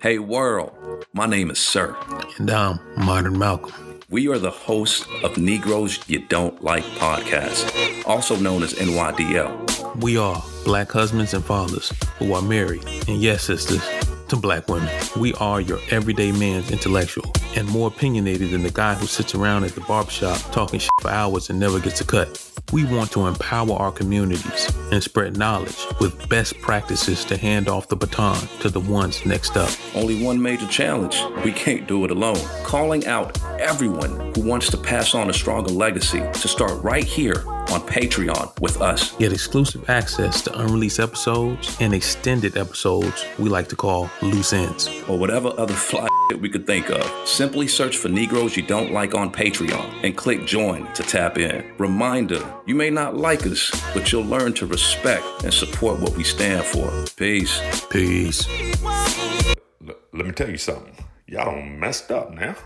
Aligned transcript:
Hey 0.00 0.18
world, 0.18 1.06
my 1.12 1.26
name 1.26 1.50
is 1.50 1.58
Sir. 1.58 1.96
And 2.38 2.50
I'm 2.50 2.78
Modern 2.96 3.38
Malcolm. 3.38 4.00
We 4.10 4.28
are 4.28 4.38
the 4.38 4.50
hosts 4.50 5.06
of 5.22 5.36
Negroes 5.36 6.00
You 6.08 6.20
Don't 6.20 6.62
Like 6.64 6.84
podcast, 6.98 8.04
also 8.06 8.36
known 8.36 8.62
as 8.62 8.74
NYDL. 8.74 9.96
We 10.02 10.16
are 10.16 10.42
black 10.64 10.90
husbands 10.90 11.34
and 11.34 11.44
fathers 11.44 11.92
who 12.18 12.32
are 12.32 12.42
married, 12.42 12.84
and 13.06 13.20
yes, 13.20 13.44
sisters, 13.44 13.86
to 14.28 14.36
black 14.36 14.68
women. 14.68 14.92
We 15.18 15.34
are 15.34 15.60
your 15.60 15.78
everyday 15.90 16.32
man's 16.32 16.70
intellectual 16.70 17.32
and 17.54 17.68
more 17.68 17.88
opinionated 17.88 18.50
than 18.50 18.62
the 18.62 18.70
guy 18.70 18.94
who 18.94 19.06
sits 19.06 19.34
around 19.34 19.64
at 19.64 19.72
the 19.72 19.80
barbershop 19.82 20.38
talking 20.52 20.80
shit 20.80 20.90
for 21.00 21.10
hours 21.10 21.50
and 21.50 21.60
never 21.60 21.80
gets 21.80 22.00
a 22.00 22.04
cut. 22.04 22.47
We 22.72 22.84
want 22.84 23.10
to 23.12 23.26
empower 23.26 23.72
our 23.72 23.90
communities 23.90 24.70
and 24.92 25.02
spread 25.02 25.36
knowledge 25.36 25.86
with 26.00 26.28
best 26.28 26.60
practices 26.60 27.24
to 27.26 27.36
hand 27.36 27.68
off 27.68 27.88
the 27.88 27.96
baton 27.96 28.36
to 28.60 28.68
the 28.68 28.80
ones 28.80 29.24
next 29.24 29.56
up. 29.56 29.70
Only 29.94 30.22
one 30.22 30.40
major 30.40 30.66
challenge 30.66 31.22
we 31.44 31.52
can't 31.52 31.86
do 31.86 32.04
it 32.04 32.10
alone. 32.10 32.40
Calling 32.64 33.06
out 33.06 33.40
everyone 33.58 34.34
who 34.34 34.42
wants 34.42 34.70
to 34.70 34.76
pass 34.76 35.14
on 35.14 35.30
a 35.30 35.32
stronger 35.32 35.72
legacy 35.72 36.20
to 36.20 36.48
start 36.48 36.82
right 36.82 37.04
here 37.04 37.44
on 37.70 37.80
Patreon 37.82 38.60
with 38.60 38.80
us. 38.80 39.16
Get 39.16 39.32
exclusive 39.32 39.88
access 39.90 40.42
to 40.42 40.58
unreleased 40.58 41.00
episodes 41.00 41.76
and 41.80 41.94
extended 41.94 42.56
episodes 42.56 43.24
we 43.38 43.48
like 43.48 43.68
to 43.68 43.76
call 43.76 44.10
loose 44.22 44.52
ends. 44.52 44.88
Or 45.08 45.18
whatever 45.18 45.52
other 45.58 45.74
fly 45.74 46.08
that 46.30 46.40
we 46.40 46.48
could 46.48 46.66
think 46.66 46.90
of. 46.90 47.28
Simply 47.28 47.68
search 47.68 47.96
for 47.96 48.08
Negroes 48.08 48.56
You 48.56 48.62
Don't 48.62 48.92
Like 48.92 49.14
on 49.14 49.32
Patreon 49.32 50.04
and 50.04 50.16
click 50.16 50.44
join 50.46 50.92
to 50.94 51.02
tap 51.02 51.38
in. 51.38 51.64
Reminder 51.78 52.42
you 52.66 52.74
may 52.74 52.90
not 52.90 53.16
like 53.16 53.46
us, 53.46 53.70
but 53.94 54.12
you'll 54.12 54.24
learn 54.24 54.52
to 54.54 54.66
respect 54.66 55.24
and 55.44 55.52
support 55.52 56.00
what 56.00 56.16
we 56.16 56.24
stand 56.24 56.64
for. 56.64 56.90
Peace. 57.16 57.60
Peace. 57.88 58.46
Let 60.12 60.26
me 60.26 60.32
tell 60.32 60.50
you 60.50 60.58
something. 60.58 60.96
Y'all 61.26 61.44
done 61.44 61.78
messed 61.78 62.10
up 62.10 62.32
now. 62.32 62.56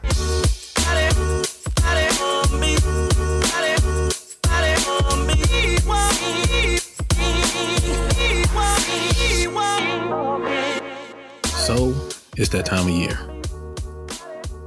So 11.72 11.94
it's 12.36 12.48
that 12.50 12.66
time 12.66 12.86
of 12.86 12.90
year. 12.90 13.18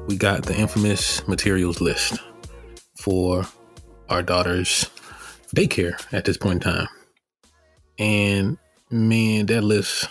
We 0.07 0.17
got 0.17 0.43
the 0.43 0.55
infamous 0.55 1.27
materials 1.27 1.81
list 1.81 2.19
for 2.97 3.45
our 4.09 4.23
daughter's 4.23 4.89
daycare 5.55 6.01
at 6.13 6.25
this 6.25 6.37
point 6.37 6.65
in 6.65 6.71
time. 6.71 6.87
And 7.99 8.57
man, 8.89 9.45
that 9.47 9.63
list, 9.63 10.07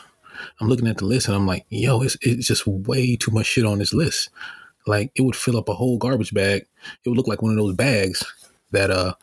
I'm 0.60 0.68
looking 0.68 0.88
at 0.88 0.98
the 0.98 1.06
list 1.06 1.28
and 1.28 1.36
I'm 1.36 1.46
like, 1.46 1.64
yo, 1.68 2.02
it's, 2.02 2.16
it's 2.20 2.46
just 2.46 2.66
way 2.66 3.16
too 3.16 3.30
much 3.30 3.46
shit 3.46 3.64
on 3.64 3.78
this 3.78 3.94
list. 3.94 4.30
Like 4.86 5.10
it 5.14 5.22
would 5.22 5.36
fill 5.36 5.56
up 5.56 5.68
a 5.68 5.74
whole 5.74 5.98
garbage 5.98 6.34
bag. 6.34 6.66
It 7.04 7.08
would 7.08 7.16
look 7.16 7.28
like 7.28 7.42
one 7.42 7.52
of 7.52 7.58
those 7.58 7.74
bags 7.74 8.24
that 8.72 8.90
uh 8.90 9.14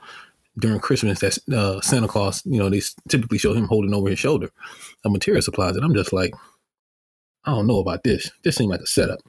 during 0.58 0.80
Christmas 0.80 1.20
that 1.20 1.38
uh, 1.54 1.82
Santa 1.82 2.08
Claus, 2.08 2.42
you 2.46 2.60
know, 2.60 2.70
they 2.70 2.82
typically 3.08 3.38
show 3.38 3.54
him 3.54 3.68
holding 3.68 3.94
over 3.94 4.10
his 4.10 4.20
shoulder 4.20 4.50
of 5.06 5.12
material 5.12 5.42
supplies. 5.42 5.76
And 5.76 5.86
I'm 5.86 5.94
just 5.94 6.14
like, 6.14 6.34
I 7.46 7.52
don't 7.52 7.68
know 7.68 7.80
about 7.80 8.04
this. 8.04 8.32
This 8.44 8.58
seemed 8.58 8.72
like 8.72 8.82
a 8.82 8.88
setup. 8.88 9.20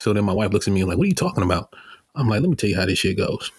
So 0.00 0.12
then 0.12 0.24
my 0.24 0.32
wife 0.32 0.52
looks 0.52 0.68
at 0.68 0.74
me 0.74 0.80
and 0.80 0.88
like, 0.88 0.98
what 0.98 1.04
are 1.04 1.08
you 1.08 1.14
talking 1.14 1.44
about? 1.44 1.74
I'm 2.14 2.28
like, 2.28 2.40
let 2.40 2.50
me 2.50 2.56
tell 2.56 2.70
you 2.70 2.76
how 2.76 2.86
this 2.86 2.98
shit 2.98 3.16
goes. 3.16 3.50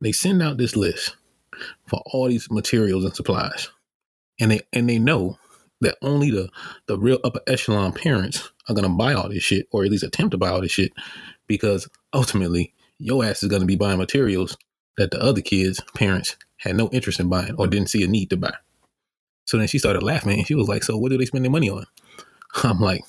They 0.00 0.12
send 0.12 0.42
out 0.42 0.58
this 0.58 0.76
list 0.76 1.16
for 1.86 2.00
all 2.06 2.28
these 2.28 2.50
materials 2.50 3.04
and 3.04 3.14
supplies. 3.14 3.68
And 4.40 4.52
they 4.52 4.60
and 4.72 4.88
they 4.88 4.98
know 4.98 5.38
that 5.80 5.96
only 6.02 6.30
the 6.30 6.48
the 6.86 6.98
real 6.98 7.18
upper 7.24 7.40
echelon 7.46 7.92
parents 7.92 8.52
are 8.68 8.74
gonna 8.74 8.88
buy 8.88 9.14
all 9.14 9.28
this 9.28 9.42
shit, 9.42 9.66
or 9.72 9.84
at 9.84 9.90
least 9.90 10.04
attempt 10.04 10.30
to 10.32 10.38
buy 10.38 10.50
all 10.50 10.60
this 10.60 10.70
shit, 10.70 10.92
because 11.48 11.88
ultimately 12.12 12.72
your 12.98 13.24
ass 13.24 13.42
is 13.42 13.48
gonna 13.48 13.64
be 13.64 13.76
buying 13.76 13.98
materials 13.98 14.56
that 14.98 15.10
the 15.12 15.22
other 15.22 15.40
kids' 15.40 15.80
parents 15.94 16.36
had 16.58 16.76
no 16.76 16.88
interest 16.90 17.20
in 17.20 17.28
buying 17.28 17.54
or 17.56 17.66
didn't 17.66 17.88
see 17.88 18.04
a 18.04 18.08
need 18.08 18.30
to 18.30 18.36
buy. 18.36 18.52
So 19.46 19.56
then 19.56 19.68
she 19.68 19.78
started 19.78 20.02
laughing 20.02 20.38
and 20.38 20.46
she 20.46 20.54
was 20.54 20.68
like, 20.68 20.82
So 20.84 20.98
what 20.98 21.10
do 21.10 21.16
they 21.16 21.24
spend 21.24 21.44
their 21.44 21.50
money 21.50 21.70
on? 21.70 21.86
I'm 22.62 22.80
like, 22.80 23.02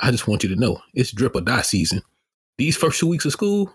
I 0.00 0.10
just 0.10 0.28
want 0.28 0.42
you 0.42 0.48
to 0.50 0.56
know 0.60 0.80
it's 0.94 1.12
drip 1.12 1.36
or 1.36 1.40
die 1.42 1.62
season. 1.62 2.00
These 2.56 2.76
first 2.76 2.98
two 2.98 3.08
weeks 3.08 3.26
of 3.26 3.32
school, 3.32 3.74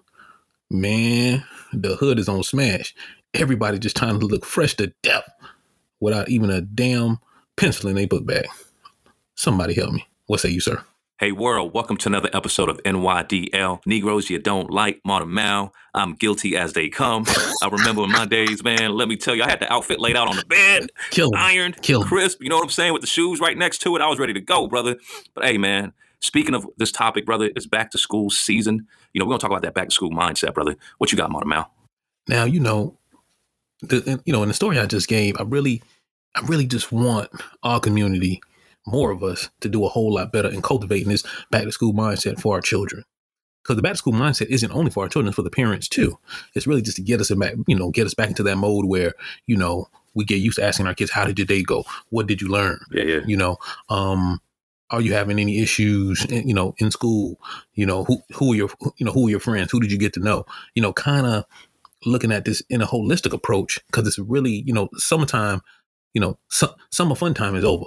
man, 0.71 1.43
the 1.73 1.95
hood 1.95 2.17
is 2.17 2.29
on 2.29 2.41
smash. 2.43 2.95
Everybody 3.33 3.77
just 3.77 3.95
trying 3.95 4.19
to 4.19 4.25
look 4.25 4.45
fresh 4.45 4.75
to 4.77 4.93
death 5.03 5.29
without 5.99 6.29
even 6.29 6.49
a 6.49 6.61
damn 6.61 7.19
pencil 7.57 7.89
in 7.89 7.95
their 7.95 8.07
book 8.07 8.25
bag. 8.25 8.47
Somebody 9.35 9.73
help 9.73 9.91
me. 9.91 10.07
What 10.25 10.39
say 10.39 10.49
you, 10.49 10.59
sir? 10.59 10.83
Hey 11.21 11.31
world, 11.31 11.71
welcome 11.75 11.97
to 11.97 12.09
another 12.09 12.31
episode 12.33 12.67
of 12.67 12.81
NYDL. 12.81 13.85
Negroes 13.85 14.27
you 14.31 14.39
don't 14.39 14.71
like, 14.71 15.01
Modern 15.05 15.31
Mal. 15.31 15.71
I'm 15.93 16.15
guilty 16.15 16.57
as 16.57 16.73
they 16.73 16.89
come. 16.89 17.25
I 17.61 17.67
remember 17.67 18.03
in 18.05 18.11
my 18.11 18.25
days, 18.25 18.63
man, 18.63 18.93
let 18.93 19.07
me 19.07 19.17
tell 19.17 19.35
you, 19.35 19.43
I 19.43 19.47
had 19.47 19.59
the 19.59 19.71
outfit 19.71 19.99
laid 19.99 20.15
out 20.15 20.27
on 20.27 20.35
the 20.35 20.45
bed, 20.45 20.89
Kill 21.11 21.29
ironed, 21.37 21.79
Kill 21.83 22.03
crisp, 22.03 22.41
you 22.41 22.49
know 22.49 22.55
what 22.55 22.63
I'm 22.63 22.71
saying, 22.71 22.93
with 22.93 23.03
the 23.03 23.07
shoes 23.07 23.39
right 23.39 23.55
next 23.55 23.83
to 23.83 23.95
it. 23.95 24.01
I 24.01 24.07
was 24.07 24.17
ready 24.17 24.33
to 24.33 24.41
go, 24.41 24.67
brother. 24.67 24.95
But 25.35 25.45
hey, 25.45 25.59
man, 25.59 25.93
speaking 26.21 26.55
of 26.55 26.65
this 26.77 26.91
topic, 26.91 27.27
brother, 27.27 27.51
it's 27.55 27.67
back 27.67 27.91
to 27.91 27.99
school 27.99 28.31
season. 28.31 28.87
You 29.13 29.19
know, 29.19 29.25
we're 29.25 29.33
gonna 29.33 29.41
talk 29.41 29.51
about 29.51 29.61
that 29.61 29.75
back 29.75 29.89
to 29.89 29.93
school 29.93 30.09
mindset, 30.09 30.55
brother. 30.55 30.75
What 30.97 31.11
you 31.11 31.19
got, 31.19 31.29
Modern 31.29 31.49
Mal? 31.49 31.71
Now 32.29 32.45
you 32.45 32.59
know, 32.59 32.97
the 33.81 34.19
you 34.25 34.33
know 34.33 34.41
in 34.41 34.47
the 34.47 34.55
story 34.55 34.79
I 34.79 34.87
just 34.87 35.07
gave, 35.07 35.35
I 35.37 35.43
really, 35.43 35.83
I 36.33 36.41
really 36.47 36.65
just 36.65 36.91
want 36.91 37.29
our 37.61 37.79
community, 37.79 38.41
more 38.85 39.11
of 39.11 39.23
us, 39.23 39.49
to 39.61 39.69
do 39.69 39.85
a 39.85 39.89
whole 39.89 40.13
lot 40.15 40.31
better 40.31 40.49
in 40.49 40.61
cultivating 40.61 41.09
this 41.09 41.23
back 41.51 41.63
to 41.63 41.71
school 41.71 41.93
mindset 41.93 42.39
for 42.39 42.55
our 42.55 42.61
children. 42.61 43.03
Because 43.63 43.75
the 43.75 43.81
back 43.83 43.93
to 43.93 43.97
school 43.97 44.13
mindset 44.13 44.47
isn't 44.47 44.71
only 44.71 44.89
for 44.89 45.03
our 45.03 45.09
children; 45.09 45.27
it's 45.29 45.35
for 45.35 45.43
the 45.43 45.51
parents 45.51 45.87
too. 45.87 46.17
It's 46.55 46.65
really 46.65 46.81
just 46.81 46.97
to 46.97 47.03
get 47.03 47.21
us 47.21 47.29
in 47.29 47.37
back, 47.39 47.53
you 47.67 47.75
know, 47.75 47.91
get 47.91 48.07
us 48.07 48.15
back 48.15 48.29
into 48.29 48.43
that 48.43 48.55
mode 48.57 48.85
where 48.85 49.13
you 49.45 49.55
know 49.55 49.87
we 50.15 50.25
get 50.25 50.37
used 50.41 50.57
to 50.57 50.63
asking 50.63 50.87
our 50.87 50.95
kids, 50.95 51.11
"How 51.11 51.25
did 51.25 51.37
your 51.37 51.45
day 51.45 51.61
go? 51.61 51.83
What 52.09 52.25
did 52.27 52.41
you 52.41 52.47
learn?" 52.49 52.79
Yeah, 52.91 53.03
yeah. 53.03 53.19
You 53.27 53.37
know, 53.37 53.57
um, 53.89 54.41
are 54.89 54.99
you 55.01 55.13
having 55.13 55.37
any 55.39 55.59
issues? 55.61 56.25
in- 56.25 56.47
You 56.47 56.55
know, 56.55 56.73
in 56.79 56.89
school. 56.89 57.39
You 57.75 57.85
know, 57.85 58.03
who 58.05 58.21
who 58.33 58.53
are 58.53 58.55
your 58.55 58.69
you 58.97 59.05
know 59.05 59.11
who 59.11 59.27
are 59.27 59.31
your 59.31 59.39
friends? 59.39 59.71
Who 59.71 59.79
did 59.79 59.91
you 59.91 59.99
get 59.99 60.13
to 60.13 60.19
know? 60.19 60.45
You 60.73 60.81
know, 60.81 60.91
kind 60.91 61.27
of 61.27 61.45
looking 62.03 62.31
at 62.31 62.45
this 62.45 62.63
in 62.67 62.81
a 62.81 62.87
holistic 62.87 63.31
approach 63.31 63.77
because 63.87 64.07
it's 64.07 64.17
really 64.17 64.63
you 64.65 64.73
know 64.73 64.89
summertime. 64.95 65.61
You 66.15 66.21
know, 66.21 66.39
su- 66.49 66.67
summer 66.91 67.13
fun 67.15 67.35
time 67.35 67.55
is 67.55 67.63
over. 67.63 67.85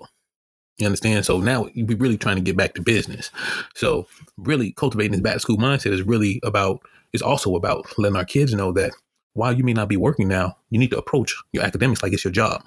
You 0.78 0.86
understand? 0.86 1.24
So 1.24 1.38
now 1.38 1.68
we're 1.76 1.96
really 1.96 2.18
trying 2.18 2.36
to 2.36 2.42
get 2.42 2.56
back 2.56 2.74
to 2.74 2.82
business. 2.82 3.30
So 3.74 4.06
really 4.36 4.72
cultivating 4.72 5.12
this 5.12 5.20
back 5.20 5.34
to 5.34 5.40
school 5.40 5.56
mindset 5.56 5.92
is 5.92 6.02
really 6.02 6.40
about 6.42 6.80
is 7.12 7.22
also 7.22 7.54
about 7.54 7.86
letting 7.96 8.16
our 8.16 8.24
kids 8.24 8.52
know 8.52 8.72
that 8.72 8.92
while 9.34 9.52
you 9.52 9.62
may 9.62 9.72
not 9.72 9.88
be 9.88 9.96
working 9.96 10.26
now, 10.26 10.56
you 10.70 10.78
need 10.78 10.90
to 10.90 10.98
approach 10.98 11.34
your 11.52 11.62
academics 11.62 12.02
like 12.02 12.12
it's 12.12 12.24
your 12.24 12.32
job. 12.32 12.64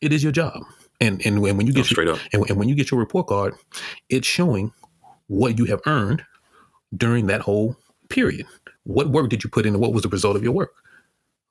It 0.00 0.12
is 0.12 0.22
your 0.22 0.32
job. 0.32 0.62
And 1.00 1.24
and 1.26 1.42
when, 1.42 1.56
when 1.58 1.66
you 1.66 1.74
get 1.74 1.84
straight 1.84 2.06
your, 2.06 2.16
up. 2.16 2.22
and, 2.32 2.48
and 2.48 2.58
when 2.58 2.68
you 2.68 2.74
get 2.74 2.90
your 2.90 3.00
report 3.00 3.26
card, 3.26 3.54
it's 4.08 4.26
showing 4.26 4.72
what 5.26 5.58
you 5.58 5.66
have 5.66 5.80
earned 5.86 6.24
during 6.96 7.26
that 7.26 7.42
whole 7.42 7.76
period. 8.08 8.46
What 8.84 9.08
work 9.08 9.28
did 9.28 9.44
you 9.44 9.50
put 9.50 9.66
in 9.66 9.74
and 9.74 9.82
what 9.82 9.92
was 9.92 10.02
the 10.02 10.08
result 10.08 10.36
of 10.36 10.42
your 10.42 10.52
work? 10.52 10.72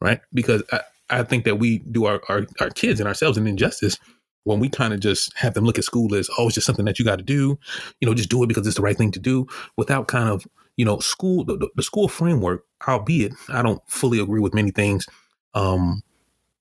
Right? 0.02 0.22
Because 0.34 0.64
I, 0.72 0.82
I 1.10 1.24
think 1.24 1.46
that 1.46 1.60
we 1.60 1.80
do 1.80 2.06
our, 2.06 2.22
our, 2.30 2.48
our 2.60 2.70
kids 2.70 3.00
and 3.00 3.08
ourselves 3.08 3.38
an 3.38 3.48
injustice 3.48 3.98
when 4.44 4.60
we 4.60 4.70
kind 4.70 4.94
of 4.94 5.00
just 5.00 5.36
have 5.38 5.54
them 5.54 5.64
look 5.66 5.78
at 5.78 5.84
school 5.84 6.14
as, 6.16 6.30
oh, 6.38 6.48
it's 6.48 6.56
just 6.56 6.66
something 6.68 6.86
that 6.86 7.00
you 7.00 7.06
got 7.06 7.18
to 7.18 7.24
do, 7.24 7.58
you 8.00 8.08
know, 8.08 8.14
just 8.14 8.30
do 8.30 8.44
it 8.44 8.48
because 8.48 8.66
it's 8.68 8.76
the 8.76 8.82
right 8.82 8.98
thing 8.98 9.12
to 9.12 9.20
do 9.20 9.48
without 9.78 10.08
kind 10.08 10.30
of, 10.30 10.46
you 10.76 10.86
know, 10.86 11.00
school, 11.00 11.46
the, 11.46 11.70
the- 11.76 11.84
school 11.84 12.08
framework, 12.08 12.66
albeit 12.88 13.34
I 13.50 13.62
don't 13.62 13.82
fully 13.88 14.20
agree 14.20 14.42
with 14.42 14.54
many 14.54 14.72
things, 14.72 15.06
um, 15.54 16.02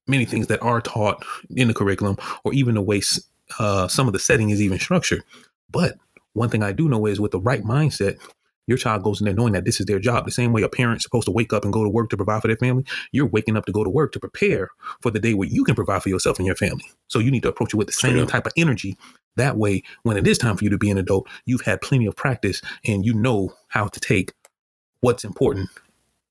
many 0.06 0.24
things 0.24 0.46
that 0.48 0.62
are 0.62 0.80
taught 0.80 1.24
in 1.56 1.68
the 1.68 1.74
curriculum 1.74 2.16
or 2.44 2.52
even 2.52 2.74
the 2.74 2.82
way 2.82 3.00
uh, 3.58 3.88
some 3.88 4.06
of 4.06 4.12
the 4.12 4.18
setting 4.18 4.50
is 4.50 4.60
even 4.60 4.78
structured. 4.78 5.22
But 5.70 5.96
one 6.34 6.48
thing 6.48 6.62
I 6.62 6.72
do 6.72 6.88
know 6.88 7.06
is 7.06 7.20
with 7.20 7.32
the 7.32 7.40
right 7.40 7.62
mindset, 7.62 8.18
your 8.66 8.78
child 8.78 9.02
goes 9.02 9.20
in 9.20 9.24
there 9.24 9.34
knowing 9.34 9.52
that 9.52 9.64
this 9.64 9.80
is 9.80 9.86
their 9.86 9.98
job. 9.98 10.24
The 10.24 10.30
same 10.30 10.52
way 10.52 10.62
a 10.62 10.68
parent's 10.68 11.04
supposed 11.04 11.26
to 11.26 11.32
wake 11.32 11.52
up 11.52 11.64
and 11.64 11.72
go 11.72 11.82
to 11.82 11.90
work 11.90 12.10
to 12.10 12.16
provide 12.16 12.42
for 12.42 12.48
their 12.48 12.56
family, 12.56 12.84
you're 13.10 13.26
waking 13.26 13.56
up 13.56 13.66
to 13.66 13.72
go 13.72 13.84
to 13.84 13.90
work 13.90 14.12
to 14.12 14.20
prepare 14.20 14.70
for 15.00 15.10
the 15.10 15.18
day 15.18 15.34
where 15.34 15.48
you 15.48 15.64
can 15.64 15.74
provide 15.74 16.02
for 16.02 16.08
yourself 16.08 16.38
and 16.38 16.46
your 16.46 16.56
family. 16.56 16.84
So 17.08 17.18
you 17.18 17.30
need 17.30 17.42
to 17.42 17.48
approach 17.48 17.74
it 17.74 17.76
with 17.76 17.88
the 17.88 17.92
same 17.92 18.18
up. 18.18 18.28
type 18.28 18.46
of 18.46 18.52
energy. 18.56 18.96
That 19.36 19.56
way, 19.56 19.82
when 20.02 20.16
it 20.16 20.26
is 20.26 20.38
time 20.38 20.56
for 20.56 20.64
you 20.64 20.70
to 20.70 20.78
be 20.78 20.90
an 20.90 20.98
adult, 20.98 21.28
you've 21.46 21.62
had 21.62 21.80
plenty 21.80 22.06
of 22.06 22.16
practice 22.16 22.60
and 22.86 23.04
you 23.04 23.14
know 23.14 23.54
how 23.68 23.88
to 23.88 24.00
take 24.00 24.32
what's 25.00 25.24
important 25.24 25.70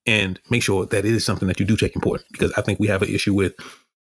and 0.05 0.39
make 0.49 0.63
sure 0.63 0.85
that 0.85 0.99
it 0.99 1.11
is 1.11 1.25
something 1.25 1.47
that 1.47 1.59
you 1.59 1.65
do 1.65 1.75
take 1.75 1.95
important. 1.95 2.27
Because 2.31 2.53
I 2.53 2.61
think 2.61 2.79
we 2.79 2.87
have 2.87 3.01
an 3.01 3.09
issue 3.09 3.33
with 3.33 3.53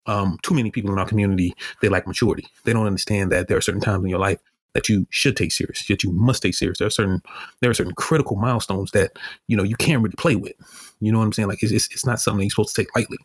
um, 0.07 0.39
too 0.43 0.55
many 0.55 0.71
people 0.71 0.93
in 0.93 0.99
our 0.99 1.07
community. 1.07 1.55
They 1.81 1.89
lack 1.89 2.07
maturity. 2.07 2.47
They 2.65 2.73
don't 2.73 2.87
understand 2.87 3.33
that 3.33 3.49
there 3.49 3.57
are 3.57 3.63
certain 3.63 3.81
times 3.81 4.05
in 4.05 4.11
your 4.11 4.19
life 4.19 4.41
that 4.77 4.91
you 4.91 5.07
should 5.09 5.39
take 5.39 5.53
serious, 5.53 5.87
that 5.87 6.05
you 6.05 6.13
must 6.13 6.43
take 6.43 6.55
serious. 6.55 6.79
There 6.79 6.87
are 6.87 6.91
certain 6.91 7.23
there 7.61 7.71
are 7.71 7.75
certain 7.75 7.95
critical 7.95 8.37
milestones 8.37 8.91
that 8.91 9.19
you 9.49 9.57
know 9.57 9.63
you 9.63 9.75
can't 9.75 10.03
really 10.03 10.15
play 10.17 10.37
with. 10.37 10.53
You 11.01 11.11
know 11.11 11.19
what 11.19 11.25
I'm 11.25 11.33
saying? 11.33 11.49
Like 11.49 11.63
it's 11.63 11.73
it's, 11.73 11.89
it's 11.93 12.05
not 12.05 12.21
something 12.21 12.43
you're 12.43 12.51
supposed 12.51 12.75
to 12.75 12.83
take 12.83 12.95
lightly. 12.95 13.17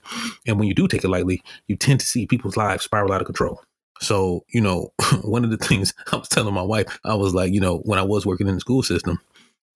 And 0.48 0.58
when 0.58 0.70
you 0.70 0.74
do 0.74 0.88
take 0.88 1.04
it 1.04 1.10
lightly, 1.10 1.44
you 1.68 1.76
tend 1.76 2.00
to 2.00 2.06
see 2.06 2.26
people's 2.26 2.56
lives 2.56 2.86
spiral 2.86 3.12
out 3.12 3.20
of 3.20 3.26
control. 3.26 3.62
So, 4.00 4.46
you 4.48 4.62
know, 4.62 4.94
one 5.24 5.44
of 5.44 5.52
the 5.52 5.58
things 5.58 5.94
I 6.14 6.16
was 6.16 6.30
telling 6.30 6.54
my 6.54 6.62
wife, 6.62 7.00
I 7.04 7.16
was 7.16 7.34
like, 7.34 7.54
you 7.54 7.60
know, 7.60 7.80
when 7.80 8.00
I 8.00 8.04
was 8.04 8.26
working 8.26 8.48
in 8.48 8.56
the 8.56 8.62
school 8.62 8.82
system, 8.82 9.20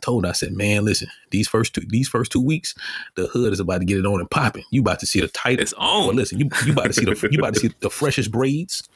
told 0.02 0.24
her, 0.24 0.30
I 0.30 0.34
said, 0.34 0.54
man, 0.54 0.86
listen, 0.86 1.10
these 1.32 1.48
first 1.48 1.76
two 1.76 1.82
these 1.90 2.08
first 2.08 2.32
two 2.32 2.42
weeks, 2.42 2.74
the 3.16 3.28
hood 3.28 3.52
is 3.52 3.60
about 3.60 3.80
to 3.80 3.86
get 3.86 3.98
it 3.98 4.06
on 4.06 4.22
and 4.22 4.32
popping. 4.32 4.64
You 4.72 4.82
about 4.82 5.00
to 5.00 5.08
see 5.08 5.20
the 5.20 5.28
tightest. 5.28 5.74
It's 5.74 5.74
on. 5.74 6.08
Well, 6.08 6.16
listen, 6.16 6.40
you 6.40 6.50
you 6.66 6.72
about 6.72 6.86
to 6.86 6.94
see 6.94 7.06
the 7.06 7.30
you 7.32 7.40
about 7.40 7.54
to 7.56 7.60
see 7.60 7.72
the 7.82 7.90
freshest 7.90 8.32
braids. 8.32 8.88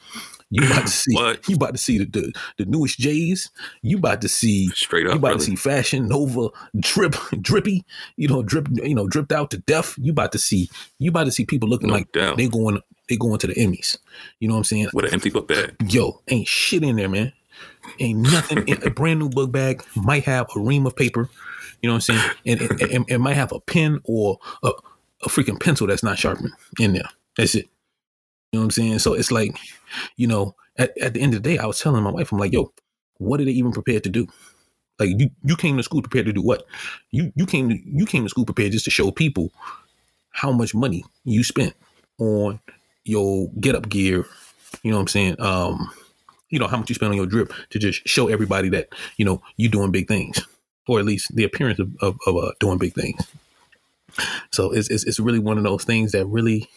You 0.50 0.66
about 0.66 0.86
to 0.86 0.92
see 0.92 1.16
you 1.48 1.56
about 1.56 1.72
to 1.72 1.78
see 1.78 1.98
the, 1.98 2.04
the 2.06 2.32
the 2.58 2.64
newest 2.66 2.98
J's. 2.98 3.50
You 3.82 3.98
about 3.98 4.20
to 4.22 4.28
see 4.28 4.68
Straight 4.68 5.06
up. 5.06 5.12
you 5.14 5.18
about 5.18 5.34
to 5.38 5.44
see 5.44 5.56
fashion 5.56 6.08
Nova 6.08 6.48
drip 6.78 7.14
drippy. 7.40 7.84
You 8.16 8.28
know 8.28 8.42
drip 8.42 8.68
you 8.72 8.94
know 8.94 9.06
dripped 9.06 9.32
out 9.32 9.50
to 9.52 9.58
death. 9.58 9.94
You 9.98 10.12
about 10.12 10.32
to 10.32 10.38
see 10.38 10.68
you 10.98 11.10
about 11.10 11.24
to 11.24 11.32
see 11.32 11.44
people 11.44 11.68
looking 11.68 11.88
No 11.88 11.94
like 11.94 12.12
doubt. 12.12 12.36
they 12.36 12.48
going 12.48 12.80
they 13.08 13.16
going 13.16 13.38
to 13.38 13.46
the 13.46 13.54
Emmys. 13.54 13.96
You 14.38 14.48
know 14.48 14.54
what 14.54 14.58
I'm 14.58 14.64
saying? 14.64 14.88
with 14.92 15.04
an 15.06 15.12
empty 15.14 15.30
book 15.30 15.48
bag. 15.48 15.74
Yo, 15.88 16.20
ain't 16.28 16.46
shit 16.48 16.82
in 16.82 16.96
there, 16.96 17.08
man. 17.08 17.32
Ain't 17.98 18.20
nothing. 18.20 18.66
in 18.68 18.82
a 18.84 18.90
brand 18.90 19.18
new 19.20 19.28
book 19.28 19.50
bag 19.52 19.82
might 19.96 20.24
have 20.24 20.46
a 20.54 20.60
ream 20.60 20.86
of 20.86 20.94
paper. 20.96 21.28
You 21.82 21.88
know 21.88 21.94
what 21.94 22.08
I'm 22.08 22.16
saying? 22.16 22.30
And 22.46 22.62
it, 22.62 22.70
it, 22.92 23.04
it 23.08 23.18
might 23.18 23.34
have 23.34 23.52
a 23.52 23.60
pen 23.60 24.00
or 24.04 24.38
a, 24.62 24.70
a 25.24 25.28
freaking 25.28 25.58
pencil 25.60 25.86
that's 25.86 26.02
not 26.02 26.18
sharpened 26.18 26.52
in 26.78 26.92
there. 26.92 27.08
That's 27.36 27.54
it. 27.54 27.68
You 28.52 28.58
know 28.58 28.62
what 28.62 28.64
I'm 28.64 28.70
saying? 28.72 28.98
So 28.98 29.14
it's 29.14 29.30
like, 29.30 29.56
you 30.16 30.26
know, 30.26 30.56
at, 30.76 30.96
at 30.98 31.14
the 31.14 31.20
end 31.20 31.34
of 31.34 31.42
the 31.42 31.48
day, 31.48 31.58
I 31.58 31.66
was 31.66 31.78
telling 31.78 32.02
my 32.02 32.10
wife, 32.10 32.32
I'm 32.32 32.38
like, 32.38 32.52
yo, 32.52 32.72
what 33.18 33.40
are 33.40 33.44
they 33.44 33.52
even 33.52 33.72
prepared 33.72 34.02
to 34.04 34.10
do? 34.10 34.26
Like 34.98 35.10
you, 35.18 35.30
you 35.44 35.56
came 35.56 35.76
to 35.76 35.82
school 35.82 36.02
prepared 36.02 36.26
to 36.26 36.32
do 36.32 36.42
what? 36.42 36.66
You 37.10 37.32
you 37.34 37.46
came 37.46 37.70
to 37.70 37.78
you 37.84 38.04
came 38.04 38.22
to 38.24 38.28
school 38.28 38.44
prepared 38.44 38.72
just 38.72 38.84
to 38.84 38.90
show 38.90 39.10
people 39.10 39.50
how 40.30 40.52
much 40.52 40.74
money 40.74 41.04
you 41.24 41.42
spent 41.42 41.74
on 42.18 42.60
your 43.04 43.48
get 43.60 43.74
up 43.74 43.88
gear. 43.88 44.26
You 44.82 44.90
know 44.90 44.98
what 44.98 45.02
I'm 45.02 45.08
saying? 45.08 45.40
Um, 45.40 45.90
you 46.50 46.58
know 46.58 46.66
how 46.66 46.76
much 46.76 46.90
you 46.90 46.94
spend 46.94 47.10
on 47.10 47.16
your 47.16 47.26
drip 47.26 47.52
to 47.70 47.78
just 47.78 48.06
show 48.06 48.28
everybody 48.28 48.68
that 48.70 48.88
you 49.16 49.24
know 49.24 49.40
you 49.56 49.68
doing 49.70 49.90
big 49.90 50.06
things, 50.06 50.40
or 50.86 50.98
at 50.98 51.06
least 51.06 51.34
the 51.34 51.44
appearance 51.44 51.78
of 51.78 51.94
of, 52.02 52.18
of 52.26 52.36
uh, 52.36 52.52
doing 52.60 52.78
big 52.78 52.92
things. 52.92 53.26
So 54.50 54.72
it's, 54.72 54.88
it's 54.88 55.04
it's 55.04 55.20
really 55.20 55.38
one 55.38 55.58
of 55.58 55.64
those 55.64 55.84
things 55.84 56.12
that 56.12 56.26
really, 56.26 56.68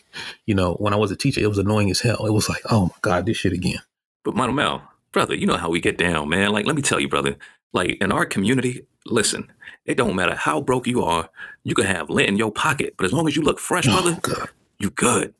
you 0.45 0.55
know, 0.55 0.73
when 0.73 0.93
I 0.93 0.97
was 0.97 1.11
a 1.11 1.15
teacher, 1.15 1.41
it 1.41 1.47
was 1.47 1.57
annoying 1.57 1.89
as 1.89 2.01
hell. 2.01 2.25
It 2.25 2.31
was 2.31 2.49
like, 2.49 2.61
oh 2.69 2.85
my 2.85 2.97
god, 3.01 3.25
this 3.25 3.37
shit 3.37 3.53
again. 3.53 3.79
But 4.23 4.35
Mono 4.35 4.53
Mel, 4.53 4.83
brother, 5.11 5.35
you 5.35 5.45
know 5.45 5.57
how 5.57 5.69
we 5.69 5.81
get 5.81 5.97
down, 5.97 6.29
man. 6.29 6.51
Like, 6.51 6.65
let 6.65 6.75
me 6.75 6.81
tell 6.81 6.99
you, 6.99 7.09
brother. 7.09 7.35
Like 7.73 7.97
in 8.01 8.11
our 8.11 8.25
community, 8.25 8.85
listen, 9.05 9.51
it 9.85 9.97
don't 9.97 10.15
matter 10.15 10.35
how 10.35 10.61
broke 10.61 10.87
you 10.87 11.03
are, 11.03 11.29
you 11.63 11.75
can 11.75 11.85
have 11.85 12.09
lint 12.09 12.29
in 12.29 12.37
your 12.37 12.51
pocket, 12.51 12.95
but 12.97 13.05
as 13.05 13.13
long 13.13 13.27
as 13.27 13.35
you 13.35 13.41
look 13.41 13.59
fresh, 13.59 13.87
oh, 13.87 13.91
brother, 13.91 14.17
Oh 14.17 14.19
god, 14.21 14.49
you 14.79 14.89
good. 14.91 15.33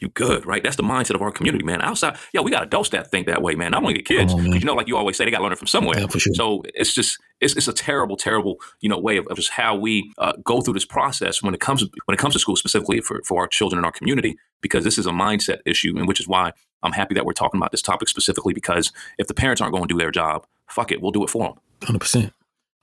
You 0.00 0.08
good, 0.08 0.46
right? 0.46 0.62
That's 0.62 0.76
the 0.76 0.82
mindset 0.82 1.14
of 1.14 1.22
our 1.22 1.30
community, 1.30 1.64
man. 1.64 1.82
Outside, 1.82 2.16
yo, 2.32 2.42
we 2.42 2.50
got 2.50 2.62
adults 2.62 2.90
that 2.90 3.10
think 3.10 3.26
that 3.26 3.42
way, 3.42 3.54
man. 3.54 3.72
Not 3.72 3.82
only 3.82 3.94
the 3.94 4.02
kids, 4.02 4.32
on, 4.32 4.52
you 4.52 4.60
know, 4.60 4.74
like 4.74 4.88
you 4.88 4.96
always 4.96 5.16
say, 5.16 5.24
they 5.24 5.30
got 5.30 5.38
to 5.38 5.44
learn 5.44 5.52
it 5.52 5.58
from 5.58 5.66
somewhere. 5.68 5.98
yeah, 5.98 6.06
for 6.06 6.18
sure. 6.18 6.34
So 6.34 6.62
it's 6.74 6.94
just 6.94 7.18
it's, 7.40 7.54
it's 7.56 7.68
a 7.68 7.72
terrible, 7.72 8.16
terrible 8.16 8.56
you 8.80 8.88
know 8.88 8.98
way 8.98 9.16
of, 9.16 9.26
of 9.28 9.36
just 9.36 9.50
how 9.50 9.76
we 9.76 10.12
uh, 10.18 10.32
go 10.44 10.60
through 10.60 10.74
this 10.74 10.84
process 10.84 11.42
when 11.42 11.54
it 11.54 11.60
comes 11.60 11.82
when 12.04 12.14
it 12.14 12.18
comes 12.18 12.34
to 12.34 12.40
school 12.40 12.56
specifically 12.56 13.00
for 13.00 13.20
for 13.24 13.40
our 13.40 13.48
children 13.48 13.78
in 13.78 13.84
our 13.84 13.92
community 13.92 14.36
because 14.60 14.84
this 14.84 14.98
is 14.98 15.06
a 15.06 15.10
mindset 15.10 15.58
issue 15.66 15.96
and 15.96 16.08
which 16.08 16.20
is 16.20 16.28
why 16.28 16.52
I'm 16.82 16.92
happy 16.92 17.14
that 17.14 17.24
we're 17.24 17.32
talking 17.32 17.58
about 17.58 17.72
this 17.72 17.82
topic 17.82 18.08
specifically 18.08 18.54
because 18.54 18.92
if 19.18 19.26
the 19.26 19.34
parents 19.34 19.60
aren't 19.60 19.72
going 19.72 19.86
to 19.86 19.92
do 19.92 19.98
their 19.98 20.10
job, 20.10 20.46
fuck 20.68 20.92
it, 20.92 21.00
we'll 21.00 21.12
do 21.12 21.24
it 21.24 21.30
for 21.30 21.44
them. 21.44 21.54
hundred 21.82 22.00
percent. 22.00 22.32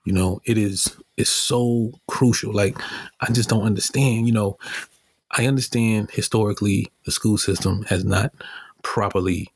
You 0.05 0.13
know, 0.13 0.39
it 0.45 0.57
is 0.57 0.95
it's 1.17 1.29
so 1.29 1.91
crucial. 2.07 2.53
Like 2.53 2.77
I 3.21 3.31
just 3.31 3.49
don't 3.49 3.63
understand. 3.63 4.27
You 4.27 4.33
know, 4.33 4.57
I 5.37 5.47
understand 5.47 6.11
historically 6.11 6.87
the 7.05 7.11
school 7.11 7.37
system 7.37 7.83
has 7.83 8.05
not 8.05 8.33
properly 8.83 9.49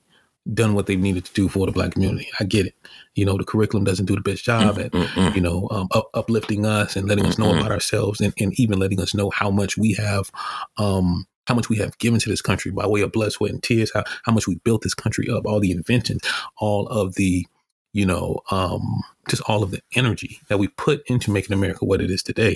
done 0.53 0.73
what 0.73 0.87
they 0.87 0.95
needed 0.95 1.25
to 1.25 1.33
do 1.33 1.47
for 1.47 1.65
the 1.65 1.71
black 1.71 1.91
community. 1.91 2.27
I 2.39 2.43
get 2.43 2.65
it. 2.65 2.75
You 3.15 3.25
know, 3.25 3.37
the 3.37 3.43
curriculum 3.43 3.83
doesn't 3.83 4.05
do 4.05 4.15
the 4.15 4.21
best 4.21 4.43
job 4.43 4.79
at 4.79 4.91
Mm-mm. 4.91 5.35
you 5.35 5.41
know 5.41 5.67
um, 5.71 5.87
up, 5.91 6.09
uplifting 6.13 6.65
us 6.65 6.95
and 6.95 7.07
letting 7.07 7.25
us 7.25 7.37
know 7.37 7.53
about 7.55 7.71
ourselves 7.71 8.19
and, 8.21 8.33
and 8.39 8.57
even 8.59 8.79
letting 8.79 8.99
us 8.99 9.13
know 9.13 9.29
how 9.29 9.51
much 9.51 9.77
we 9.77 9.93
have 9.93 10.31
um 10.77 11.25
how 11.47 11.55
much 11.55 11.67
we 11.67 11.77
have 11.77 11.97
given 11.97 12.19
to 12.19 12.29
this 12.29 12.41
country 12.41 12.71
by 12.71 12.85
way 12.87 13.01
of 13.01 13.11
blood 13.11 13.31
sweat 13.31 13.51
and 13.51 13.63
tears 13.63 13.91
how, 13.93 14.03
how 14.23 14.31
much 14.31 14.47
we 14.47 14.55
built 14.63 14.81
this 14.81 14.93
country 14.93 15.29
up 15.29 15.45
all 15.45 15.59
the 15.59 15.71
inventions 15.71 16.21
all 16.57 16.87
of 16.87 17.15
the 17.15 17.45
you 17.91 18.05
know 18.05 18.39
um 18.51 19.01
just 19.29 19.41
all 19.47 19.63
of 19.63 19.71
the 19.71 19.81
energy 19.95 20.39
that 20.47 20.59
we 20.59 20.67
put 20.67 21.01
into 21.07 21.31
making 21.31 21.53
america 21.53 21.85
what 21.85 22.01
it 22.01 22.09
is 22.09 22.23
today 22.23 22.55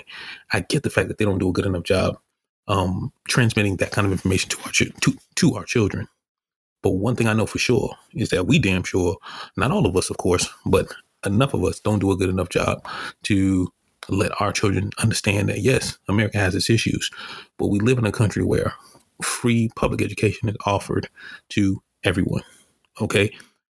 i 0.52 0.60
get 0.60 0.84
the 0.84 0.90
fact 0.90 1.08
that 1.08 1.18
they 1.18 1.26
don't 1.26 1.40
do 1.40 1.50
a 1.50 1.54
good 1.54 1.66
enough 1.66 1.84
job 1.84 2.18
um 2.68 3.12
transmitting 3.28 3.78
that 3.78 3.92
kind 3.92 4.06
of 4.06 4.12
information 4.12 4.50
to 4.50 4.58
our 4.66 4.72
ch- 4.72 4.92
to, 5.02 5.14
to 5.36 5.54
our 5.56 5.64
children 5.66 6.08
but 6.82 6.92
one 6.92 7.16
thing 7.16 7.28
i 7.28 7.34
know 7.34 7.46
for 7.46 7.60
sure 7.60 7.96
is 8.14 8.30
that 8.30 8.48
we 8.48 8.58
damn 8.60 8.84
sure 8.84 9.18
not 9.58 9.72
all 9.72 9.86
of 9.86 9.96
us 9.98 10.10
of 10.10 10.18
course 10.18 10.48
but 10.66 10.88
enough 11.26 11.54
of 11.54 11.64
us 11.64 11.80
don't 11.80 12.00
do 12.00 12.12
a 12.12 12.18
good 12.18 12.30
enough 12.30 12.50
job 12.50 12.86
to 13.24 13.68
let 14.10 14.32
our 14.42 14.52
children 14.52 14.92
understand 14.98 15.48
that 15.48 15.62
yes, 15.62 15.98
America 16.10 16.38
has 16.38 16.54
its 16.56 16.70
issues, 16.70 17.10
but 17.58 17.68
we 17.68 17.80
live 17.80 17.98
in 17.98 18.06
a 18.06 18.12
country 18.12 18.44
where 18.44 18.74
free 19.22 19.70
public 19.78 20.02
education 20.02 20.50
is 20.50 20.58
offered 20.66 21.08
to 21.48 21.82
everyone. 22.04 22.44
Okay, 23.00 23.34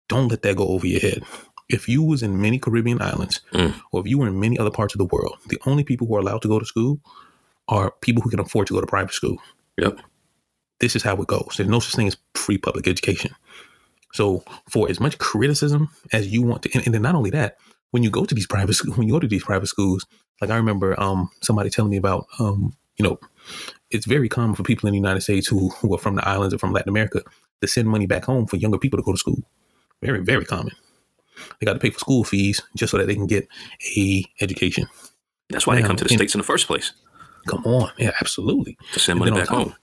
don't 0.08 0.28
let 0.28 0.40
that 0.40 0.56
go 0.56 0.66
over 0.68 0.86
your 0.86 1.00
head. 1.00 1.22
If 1.68 1.86
you 1.90 2.02
was 2.02 2.22
in 2.22 2.40
many 2.40 2.58
Caribbean 2.58 3.02
islands, 3.02 3.42
Mm. 3.52 3.74
or 3.92 4.00
if 4.00 4.06
you 4.06 4.16
were 4.18 4.28
in 4.28 4.40
many 4.40 4.58
other 4.58 4.70
parts 4.70 4.94
of 4.94 4.98
the 4.98 5.04
world, 5.14 5.36
the 5.48 5.60
only 5.66 5.84
people 5.84 6.06
who 6.06 6.16
are 6.16 6.20
allowed 6.20 6.40
to 6.40 6.48
go 6.48 6.58
to 6.58 6.64
school 6.64 6.98
are 7.68 7.92
people 8.00 8.22
who 8.22 8.30
can 8.30 8.40
afford 8.40 8.66
to 8.68 8.74
go 8.74 8.80
to 8.80 8.86
private 8.86 9.14
school. 9.14 9.38
Yep. 9.78 10.00
This 10.80 10.96
is 10.96 11.02
how 11.02 11.16
it 11.16 11.26
goes. 11.26 11.54
There's 11.56 11.68
no 11.68 11.80
such 11.80 11.94
thing 11.94 12.08
as 12.08 12.16
free 12.34 12.58
public 12.58 12.86
education. 12.86 13.34
So, 14.12 14.44
for 14.70 14.88
as 14.88 15.00
much 15.00 15.18
criticism 15.18 15.88
as 16.12 16.28
you 16.28 16.42
want 16.42 16.62
to, 16.62 16.70
and, 16.74 16.84
and 16.86 16.94
then 16.94 17.02
not 17.02 17.14
only 17.14 17.30
that, 17.30 17.56
when 17.90 18.02
you 18.02 18.10
go 18.10 18.24
to 18.24 18.34
these 18.34 18.46
private 18.46 18.74
schools, 18.74 18.96
when 18.96 19.08
you 19.08 19.14
go 19.14 19.20
to 19.20 19.26
these 19.26 19.44
private 19.44 19.66
schools, 19.66 20.06
like 20.40 20.50
I 20.50 20.56
remember 20.56 20.98
um, 21.00 21.30
somebody 21.42 21.70
telling 21.70 21.90
me 21.90 21.96
about, 21.96 22.26
um, 22.38 22.76
you 22.96 23.04
know, 23.04 23.18
it's 23.90 24.06
very 24.06 24.28
common 24.28 24.54
for 24.54 24.62
people 24.62 24.88
in 24.88 24.92
the 24.92 24.98
United 24.98 25.20
States 25.20 25.46
who, 25.46 25.70
who 25.70 25.94
are 25.94 25.98
from 25.98 26.16
the 26.16 26.28
islands 26.28 26.54
or 26.54 26.58
from 26.58 26.72
Latin 26.72 26.88
America 26.88 27.22
to 27.60 27.68
send 27.68 27.88
money 27.88 28.06
back 28.06 28.24
home 28.24 28.46
for 28.46 28.56
younger 28.56 28.78
people 28.78 28.98
to 28.98 29.02
go 29.02 29.12
to 29.12 29.18
school. 29.18 29.42
Very, 30.02 30.20
very 30.22 30.44
common. 30.44 30.72
They 31.58 31.64
got 31.64 31.74
to 31.74 31.78
pay 31.78 31.90
for 31.90 31.98
school 31.98 32.24
fees 32.24 32.62
just 32.76 32.90
so 32.90 32.98
that 32.98 33.06
they 33.06 33.14
can 33.14 33.26
get 33.26 33.48
a 33.96 34.24
education. 34.40 34.86
That's 35.50 35.66
why 35.66 35.76
they 35.76 35.82
come 35.82 35.96
to 35.96 36.04
the 36.04 36.10
in- 36.12 36.18
states 36.18 36.34
in 36.34 36.38
the 36.38 36.44
first 36.44 36.66
place 36.66 36.92
Come 37.46 37.64
on, 37.64 37.90
yeah, 37.98 38.12
absolutely. 38.20 38.76
send 38.92 39.18
money 39.18 39.30
back 39.30 39.48
home. 39.48 39.74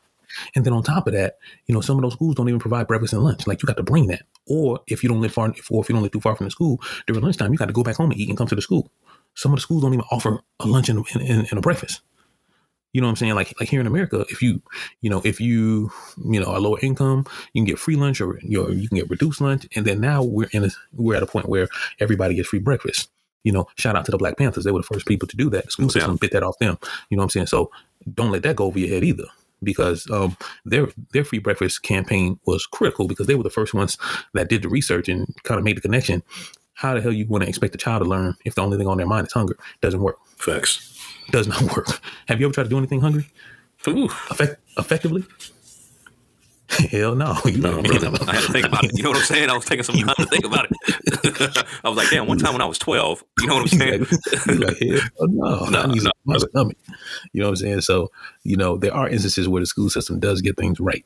And 0.56 0.66
then 0.66 0.74
on 0.74 0.84
top 0.84 1.08
of 1.08 1.14
that, 1.14 1.38
you 1.66 1.76
know, 1.76 1.82
some 1.82 1.98
of 1.98 2.04
those 2.04 2.14
schools 2.14 2.36
don't 2.36 2.48
even 2.48 2.60
provide 2.60 2.88
breakfast 2.88 3.14
and 3.14 3.24
lunch. 3.24 3.48
Like 3.48 3.62
you 3.62 3.68
got 3.68 3.78
to 3.78 3.84
bring 3.84 4.08
that. 4.08 4.24
Or 4.48 4.80
if 4.88 5.04
you 5.04 5.10
don't 5.10 5.22
live 5.22 5.34
far, 5.34 5.54
or 5.70 5.82
if 5.82 5.90
you 5.90 5.94
don't 5.94 6.04
live 6.04 6.12
too 6.12 6.22
far 6.22 6.36
from 6.36 6.46
the 6.46 6.52
school 6.52 6.82
during 7.08 7.22
lunchtime, 7.22 7.52
you 7.52 7.58
got 7.58 7.68
to 7.68 7.74
go 7.74 7.84
back 7.84 7.98
home 7.98 8.12
and 8.12 8.20
eat 8.20 8.30
and 8.30 8.38
come 8.38 8.48
to 8.48 8.56
the 8.56 8.62
school. 8.62 8.90
Some 9.34 9.52
of 9.52 9.58
the 9.58 9.62
schools 9.62 9.82
don't 9.82 9.94
even 9.94 10.06
offer 10.12 10.40
a 10.60 10.68
lunch 10.68 10.90
and, 10.90 11.06
and, 11.16 11.48
and 11.50 11.54
a 11.54 11.62
breakfast. 11.62 12.02
You 12.94 13.00
know 13.00 13.08
what 13.08 13.12
I'm 13.12 13.16
saying? 13.18 13.36
Like 13.36 13.54
like 13.58 13.70
here 13.70 13.80
in 13.80 13.88
America, 13.88 14.26
if 14.30 14.42
you 14.42 14.62
you 15.00 15.10
know 15.10 15.22
if 15.24 15.40
you 15.40 15.92
you 16.18 16.42
know 16.42 16.48
are 16.48 16.60
lower 16.60 16.78
income, 16.82 17.26
you 17.54 17.62
can 17.62 17.66
get 17.66 17.80
free 17.80 17.96
lunch 17.96 18.20
or 18.20 18.38
you, 18.42 18.62
know, 18.62 18.70
you 18.70 18.90
can 18.90 18.98
get 18.98 19.10
reduced 19.10 19.40
lunch. 19.40 19.66
And 19.78 19.86
then 19.86 20.02
now 20.02 20.24
we're 20.24 20.50
in 20.52 20.66
a, 20.66 20.70
we're 20.92 21.16
at 21.16 21.24
a 21.24 21.28
point 21.28 21.48
where 21.48 21.70
everybody 22.02 22.36
gets 22.36 22.50
free 22.50 22.60
breakfast. 22.60 23.10
You 23.44 23.52
know, 23.52 23.68
shout 23.78 23.96
out 23.96 24.06
to 24.06 24.12
the 24.12 24.18
Black 24.18 24.38
Panthers. 24.38 24.64
They 24.64 24.72
were 24.72 24.80
the 24.80 24.84
first 24.94 25.06
people 25.08 25.28
to 25.28 25.36
do 25.38 25.50
that. 25.52 25.66
The 25.66 25.72
school 25.72 25.86
Yeah. 25.86 25.92
system 25.92 26.16
bit 26.18 26.32
that 26.32 26.44
off 26.44 26.58
them. 26.60 26.78
You 27.10 27.18
know 27.18 27.22
what 27.22 27.26
I'm 27.26 27.30
saying? 27.30 27.48
So 27.48 27.72
don't 28.14 28.32
let 28.32 28.44
that 28.44 28.56
go 28.56 28.66
over 28.66 28.80
your 28.80 28.90
head 28.90 29.04
either 29.04 29.26
because 29.64 30.10
um, 30.12 30.36
their 30.66 30.88
their 31.14 31.24
free 31.24 31.40
breakfast 31.40 31.84
campaign 31.84 32.40
was 32.46 32.66
critical 32.66 33.08
because 33.08 33.28
they 33.28 33.36
were 33.36 33.44
the 33.44 33.50
first 33.50 33.74
ones 33.74 33.98
that 34.34 34.50
did 34.50 34.62
the 34.64 34.70
research 34.70 35.08
and 35.10 35.28
kind 35.44 35.58
of 35.60 35.64
made 35.64 35.78
the 35.78 35.82
connection. 35.82 36.24
How 36.74 36.96
the 36.96 37.02
hell 37.02 37.12
you 37.12 37.28
want 37.28 37.44
to 37.44 37.50
expect 37.50 37.76
a 37.76 37.78
child 37.78 38.04
to 38.04 38.10
learn 38.10 38.36
if 38.46 38.56
the 38.56 38.62
only 38.62 38.78
thing 38.78 38.88
on 38.88 38.98
their 38.98 39.06
mind 39.06 39.28
is 39.28 39.34
hunger? 39.34 39.56
Doesn't 39.82 40.02
work. 40.02 40.18
Facts. 40.38 40.98
Does 41.30 41.48
not 41.48 41.62
work. 41.78 42.00
Have 42.28 42.40
you 42.40 42.48
ever 42.48 42.54
tried 42.54 42.64
to 42.64 42.70
do 42.70 42.78
anything 42.78 43.02
hungry 43.02 43.28
Ooh. 43.88 44.06
effect- 44.32 44.58
effectively? 44.78 45.24
Hell 46.92 47.16
no. 47.16 47.38
You 47.46 47.58
No, 47.58 47.82
know, 47.82 47.82
brother. 47.84 48.12
I 48.28 48.36
had 48.36 48.44
to 48.46 48.52
think 48.54 48.66
about 48.66 48.86
it. 48.86 48.92
You 48.96 49.04
know 49.04 49.10
what 49.10 49.20
I'm 49.20 49.26
saying? 49.26 49.50
I 49.50 49.54
was 49.56 49.66
taking 49.66 49.84
some 49.84 49.96
time 49.96 50.16
to 50.18 50.26
think 50.26 50.46
about 50.46 50.68
it. 50.70 51.66
I 51.84 51.90
was 51.90 51.98
like, 51.98 52.10
damn, 52.10 52.28
one 52.28 52.38
time 52.38 52.54
when 52.54 52.62
I 52.62 52.66
was 52.66 52.78
12, 52.80 53.24
you 53.40 53.48
know 53.48 53.56
what 53.56 53.62
I'm 53.74 53.80
saying? 53.80 54.06
Like, 54.60 54.78
hell 54.80 55.28
no, 55.28 55.66
No, 55.66 55.86
no, 56.26 56.38
stomach. 56.38 56.78
You 57.34 57.42
know 57.42 57.48
what 57.48 57.50
I'm 57.50 57.56
saying? 57.58 57.82
So, 57.82 58.12
you 58.44 58.56
know, 58.56 58.78
there 58.78 58.94
are 58.94 59.08
instances 59.10 59.48
where 59.50 59.60
the 59.60 59.66
school 59.66 59.90
system 59.90 60.20
does 60.20 60.42
get 60.42 60.58
things 60.58 60.80
right. 60.80 61.06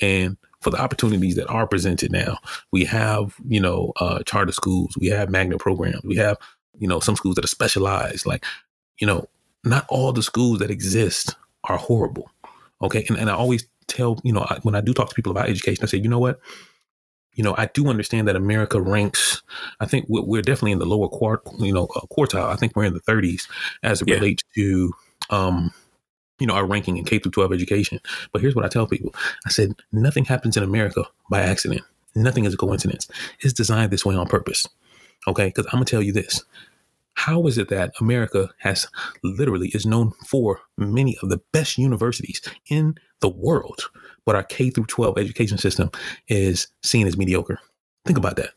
And 0.00 0.36
for 0.60 0.70
the 0.70 0.80
opportunities 0.80 1.34
that 1.36 1.48
are 1.48 1.66
presented 1.66 2.12
now, 2.12 2.38
we 2.70 2.84
have, 2.84 3.34
you 3.48 3.60
know, 3.60 3.92
uh, 4.00 4.22
charter 4.24 4.52
schools, 4.52 4.94
we 5.00 5.08
have 5.08 5.30
magnet 5.30 5.58
programs, 5.58 6.04
we 6.04 6.16
have, 6.16 6.36
you 6.78 6.86
know, 6.86 7.00
some 7.00 7.16
schools 7.16 7.34
that 7.34 7.44
are 7.44 7.48
specialized. 7.48 8.24
Like, 8.26 8.44
you 8.98 9.06
know, 9.06 9.26
not 9.64 9.84
all 9.88 10.12
the 10.12 10.22
schools 10.22 10.60
that 10.60 10.70
exist 10.70 11.34
are 11.64 11.76
horrible. 11.76 12.30
Okay. 12.80 13.04
And, 13.08 13.18
and 13.18 13.28
I 13.30 13.34
always 13.34 13.66
tell, 13.94 14.18
you 14.24 14.32
know, 14.32 14.46
I, 14.48 14.58
when 14.62 14.74
I 14.74 14.80
do 14.80 14.92
talk 14.94 15.08
to 15.08 15.14
people 15.14 15.32
about 15.32 15.48
education, 15.48 15.82
I 15.84 15.86
say, 15.86 15.98
you 15.98 16.08
know 16.08 16.18
what? 16.18 16.40
You 17.34 17.42
know, 17.44 17.54
I 17.56 17.66
do 17.72 17.88
understand 17.88 18.28
that 18.28 18.36
America 18.36 18.80
ranks. 18.80 19.42
I 19.80 19.86
think 19.86 20.04
we're, 20.08 20.22
we're 20.22 20.42
definitely 20.42 20.72
in 20.72 20.78
the 20.78 20.86
lower 20.86 21.08
quart, 21.08 21.42
you 21.58 21.72
know, 21.72 21.86
uh, 21.96 22.00
quartile. 22.14 22.48
I 22.52 22.56
think 22.56 22.76
we're 22.76 22.84
in 22.84 22.94
the 22.94 23.00
30s 23.00 23.48
as 23.82 24.02
it 24.02 24.08
Yeah. 24.08 24.16
relates 24.16 24.42
to, 24.54 24.92
um, 25.30 25.72
you 26.38 26.46
know, 26.46 26.54
our 26.54 26.66
ranking 26.66 26.96
in 26.98 27.04
K 27.04 27.18
through 27.18 27.32
12 27.32 27.52
education. 27.52 28.00
But 28.32 28.42
here's 28.42 28.54
what 28.54 28.64
I 28.64 28.68
tell 28.68 28.86
people: 28.86 29.14
I 29.46 29.50
said 29.50 29.74
nothing 29.92 30.24
happens 30.24 30.56
in 30.56 30.62
America 30.62 31.04
by 31.30 31.40
accident. 31.42 31.82
Nothing 32.14 32.44
is 32.44 32.52
a 32.52 32.56
coincidence. 32.58 33.08
It's 33.40 33.52
designed 33.54 33.90
this 33.92 34.04
way 34.04 34.14
on 34.16 34.26
purpose. 34.26 34.66
Okay, 35.26 35.46
because 35.46 35.66
I'm 35.66 35.76
gonna 35.78 35.84
tell 35.86 36.02
you 36.02 36.12
this. 36.12 36.44
How 37.14 37.46
is 37.46 37.58
it 37.58 37.68
that 37.68 37.92
America 38.00 38.50
has 38.58 38.86
literally 39.22 39.68
is 39.68 39.86
known 39.86 40.12
for 40.26 40.60
many 40.76 41.16
of 41.22 41.28
the 41.28 41.40
best 41.52 41.78
universities 41.78 42.40
in 42.68 42.94
the 43.20 43.28
world, 43.28 43.90
but 44.24 44.34
our 44.34 44.42
K 44.42 44.70
through 44.70 44.86
12 44.86 45.18
education 45.18 45.58
system 45.58 45.90
is 46.28 46.68
seen 46.82 47.06
as 47.06 47.16
mediocre? 47.16 47.58
Think 48.04 48.18
about 48.18 48.36
that. 48.36 48.50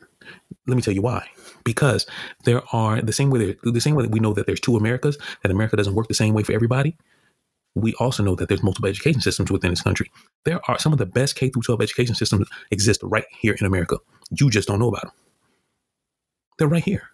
Let 0.68 0.76
me 0.76 0.82
tell 0.82 0.94
you 0.94 1.02
why. 1.02 1.28
Because 1.64 2.08
there 2.46 2.62
are 2.74 3.02
the 3.02 3.14
same 3.14 3.30
way 3.30 3.56
the 3.64 3.82
same 3.82 3.96
way 3.96 4.04
that 4.04 4.12
we 4.12 4.20
know 4.20 4.34
that 4.34 4.48
there's 4.48 4.60
two 4.60 4.78
Americas, 4.78 5.18
that 5.44 5.52
America 5.52 5.76
doesn't 5.76 5.96
work 5.96 6.08
the 6.08 6.14
same 6.14 6.34
way 6.34 6.44
for 6.44 6.54
everybody. 6.54 6.98
We 7.76 7.94
also 7.96 8.24
know 8.24 8.36
that 8.36 8.48
there's 8.48 8.64
multiple 8.64 8.90
education 8.90 9.22
systems 9.22 9.52
within 9.52 9.70
this 9.70 9.82
country. 9.82 10.10
There 10.46 10.62
are 10.70 10.80
some 10.80 10.94
of 10.94 10.98
the 10.98 11.06
best 11.06 11.36
K 11.36 11.50
through 11.50 11.64
12 11.64 11.82
education 11.82 12.16
systems 12.16 12.48
exist 12.72 13.02
right 13.04 13.26
here 13.38 13.56
in 13.60 13.66
America. 13.66 13.98
You 14.32 14.50
just 14.50 14.68
don't 14.68 14.80
know 14.80 14.88
about 14.88 15.04
them. 15.04 15.12
They're 16.58 16.70
right 16.70 16.84
here. 16.84 17.10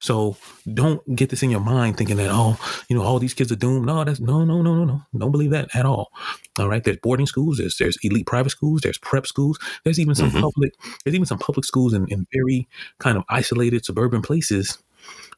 So 0.00 0.36
don't 0.72 1.14
get 1.14 1.28
this 1.28 1.42
in 1.42 1.50
your 1.50 1.60
mind 1.60 1.96
thinking 1.98 2.16
that, 2.16 2.30
oh, 2.30 2.58
you 2.88 2.96
know, 2.96 3.02
all 3.02 3.18
these 3.18 3.34
kids 3.34 3.52
are 3.52 3.56
doomed. 3.56 3.86
No, 3.86 4.02
that's 4.02 4.18
no, 4.18 4.44
no, 4.44 4.62
no, 4.62 4.74
no, 4.74 4.84
no. 4.84 5.02
Don't 5.16 5.30
believe 5.30 5.50
that 5.50 5.74
at 5.74 5.86
all. 5.86 6.10
All 6.58 6.68
right. 6.68 6.82
There's 6.82 6.96
boarding 6.96 7.26
schools, 7.26 7.58
there's 7.58 7.76
there's 7.76 7.98
elite 8.02 8.26
private 8.26 8.50
schools, 8.50 8.80
there's 8.80 8.98
prep 8.98 9.26
schools, 9.26 9.58
there's 9.84 10.00
even 10.00 10.14
some 10.14 10.30
mm-hmm. 10.30 10.40
public, 10.40 10.72
there's 11.04 11.14
even 11.14 11.26
some 11.26 11.38
public 11.38 11.64
schools 11.64 11.92
in, 11.92 12.06
in 12.08 12.26
very 12.32 12.66
kind 12.98 13.18
of 13.18 13.24
isolated 13.28 13.84
suburban 13.84 14.22
places 14.22 14.78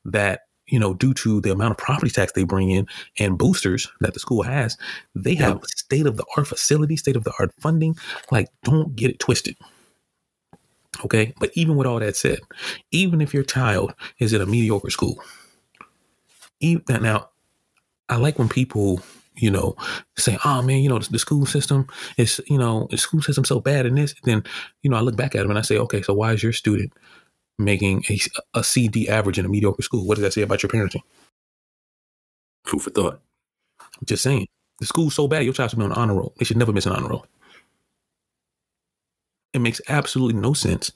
that, 0.05 0.43
you 0.67 0.79
know, 0.79 0.95
due 0.95 1.13
to 1.15 1.41
the 1.41 1.51
amount 1.51 1.73
of 1.73 1.77
property 1.77 2.11
tax 2.11 2.33
they 2.33 2.45
bring 2.45 2.71
in 2.71 2.87
and 3.19 3.39
boosters 3.39 3.91
that 4.01 4.15
the 4.15 4.21
school 4.21 4.43
has, 4.43 4.79
they 5.15 5.35
have 5.35 5.61
state 5.67 6.07
of 6.07 6.17
the 6.17 6.25
art 6.37 6.47
facilities, 6.47 7.01
state 7.01 7.17
of 7.17 7.25
the 7.25 7.33
art 7.39 7.53
funding. 7.61 7.97
Like, 8.31 8.49
don't 8.63 8.95
get 8.95 9.11
it 9.11 9.19
twisted. 9.19 9.57
Okay. 11.05 11.33
But 11.39 11.51
even 11.55 11.77
with 11.77 11.87
all 11.87 12.01
that 12.01 12.17
said, 12.17 12.41
even 12.91 13.21
if 13.21 13.33
your 13.33 13.45
child 13.45 13.95
is 14.19 14.35
at 14.35 14.41
a 14.41 14.47
mediocre 14.47 14.91
school, 14.91 15.23
even 16.61 17.03
now, 17.03 17.31
I 18.09 18.17
like 18.17 18.39
when 18.39 18.49
people, 18.49 19.01
you 19.35 19.51
know, 19.51 19.75
say, 20.17 20.39
oh 20.45 20.63
man, 20.63 20.81
you 20.81 20.89
know, 20.89 20.99
the, 20.99 21.13
the 21.13 21.19
school 21.19 21.47
system 21.47 21.87
is, 22.19 22.41
you 22.47 22.59
know, 22.59 22.89
the 22.91 22.99
school 22.99 23.23
system 23.23 23.45
so 23.45 23.59
bad 23.61 23.87
in 23.87 23.95
this. 23.95 24.15
Then, 24.25 24.45
you 24.83 24.91
know, 24.91 24.97
I 24.97 25.01
look 25.01 25.17
back 25.17 25.35
at 25.35 25.43
them 25.43 25.51
and 25.51 25.59
I 25.59 25.63
say, 25.63 25.79
okay, 25.79 26.03
so 26.03 26.13
why 26.15 26.33
is 26.33 26.43
your 26.43 26.53
student 26.53 26.93
making 27.59 28.05
a, 28.11 28.21
a 28.55 28.65
CD 28.65 29.09
average 29.09 29.39
in 29.39 29.47
a 29.47 29.49
mediocre 29.49 29.83
school? 29.83 30.07
What 30.07 30.17
does 30.17 30.23
that 30.23 30.35
say 30.35 30.43
about 30.43 30.63
your 30.63 30.71
parenting? 30.71 31.03
Food 32.65 32.83
for 32.83 32.91
thought. 32.91 33.21
Just 34.05 34.23
saying. 34.23 34.47
The 34.79 34.87
school's 34.87 35.15
so 35.15 35.29
bad, 35.29 35.45
your 35.45 35.53
child 35.53 35.71
should 35.71 35.79
be 35.79 35.85
on 35.85 35.93
honor 35.93 36.15
roll. 36.15 36.35
They 36.39 36.45
should 36.45 36.57
never 36.57 36.73
miss 36.73 36.87
an 36.87 36.93
honor 36.93 37.09
roll. 37.09 37.27
It 39.53 39.61
makes 39.61 39.81
absolutely 39.89 40.41
no 40.41 40.53
sense 40.53 40.93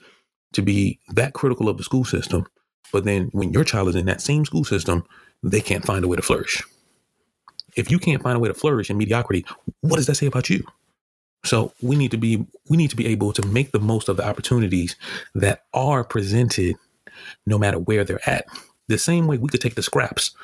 to 0.53 0.63
be 0.63 0.99
that 1.11 1.35
critical 1.35 1.69
of 1.69 1.77
the 1.77 1.85
school 1.85 2.05
system, 2.05 2.47
but 2.93 3.05
then 3.05 3.29
when 3.33 3.53
your 3.53 3.65
child 3.65 3.89
is 3.89 3.97
in 3.97 4.07
that 4.07 4.21
same 4.21 4.45
school 4.45 4.65
system, 4.65 5.05
they 5.43 5.61
can't 5.61 5.85
find 5.85 6.05
a 6.05 6.09
way 6.09 6.17
to 6.17 6.23
flourish. 6.23 6.63
If 7.77 7.91
you 7.91 7.99
can't 7.99 8.23
find 8.23 8.37
a 8.37 8.41
way 8.41 8.49
to 8.49 8.55
flourish 8.55 8.89
in 8.89 8.97
mediocrity, 8.97 9.45
what 9.81 9.97
does 9.97 10.07
that 10.07 10.15
say 10.15 10.27
about 10.27 10.49
you? 10.49 10.65
So 11.45 11.73
we 11.83 11.95
need 11.95 12.11
to 12.11 12.17
be 12.17 12.45
we 12.69 12.77
need 12.77 12.91
to 12.91 12.97
be 12.97 13.07
able 13.07 13.33
to 13.35 13.47
make 13.47 13.73
the 13.73 13.79
most 13.79 14.09
of 14.09 14.17
the 14.17 14.27
opportunities 14.27 14.97
that 15.35 15.65
are 15.75 16.03
presented 16.03 16.77
no 17.47 17.59
matter 17.59 17.79
where 17.79 18.05
they're 18.05 18.29
at. 18.29 18.47
The 18.89 18.99
same 18.99 19.27
way 19.27 19.37
we 19.39 19.49
could 19.49 19.61
take 19.61 19.75
the 19.75 19.83
scraps 19.83 20.35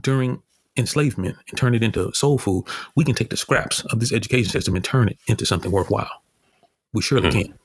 during 0.00 0.42
enslavement 0.76 1.36
and 1.48 1.58
turn 1.58 1.74
it 1.74 1.82
into 1.82 2.12
soul 2.12 2.38
food, 2.38 2.64
we 2.94 3.04
can 3.04 3.14
take 3.14 3.30
the 3.30 3.36
scraps 3.36 3.84
of 3.86 4.00
this 4.00 4.12
education 4.12 4.50
system 4.50 4.76
and 4.76 4.84
turn 4.84 5.08
it 5.08 5.18
into 5.26 5.44
something 5.44 5.72
worthwhile. 5.72 6.22
We 6.92 7.02
surely 7.02 7.28
mm-hmm. 7.28 7.40
can. 7.40 7.58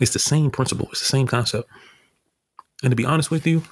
It's 0.00 0.12
the 0.12 0.18
same 0.18 0.50
principle, 0.50 0.88
it's 0.90 1.00
the 1.00 1.06
same 1.06 1.26
concept. 1.26 1.68
And 2.82 2.90
to 2.90 2.96
be 2.96 3.04
honest 3.04 3.30
with 3.30 3.46
you, 3.46 3.62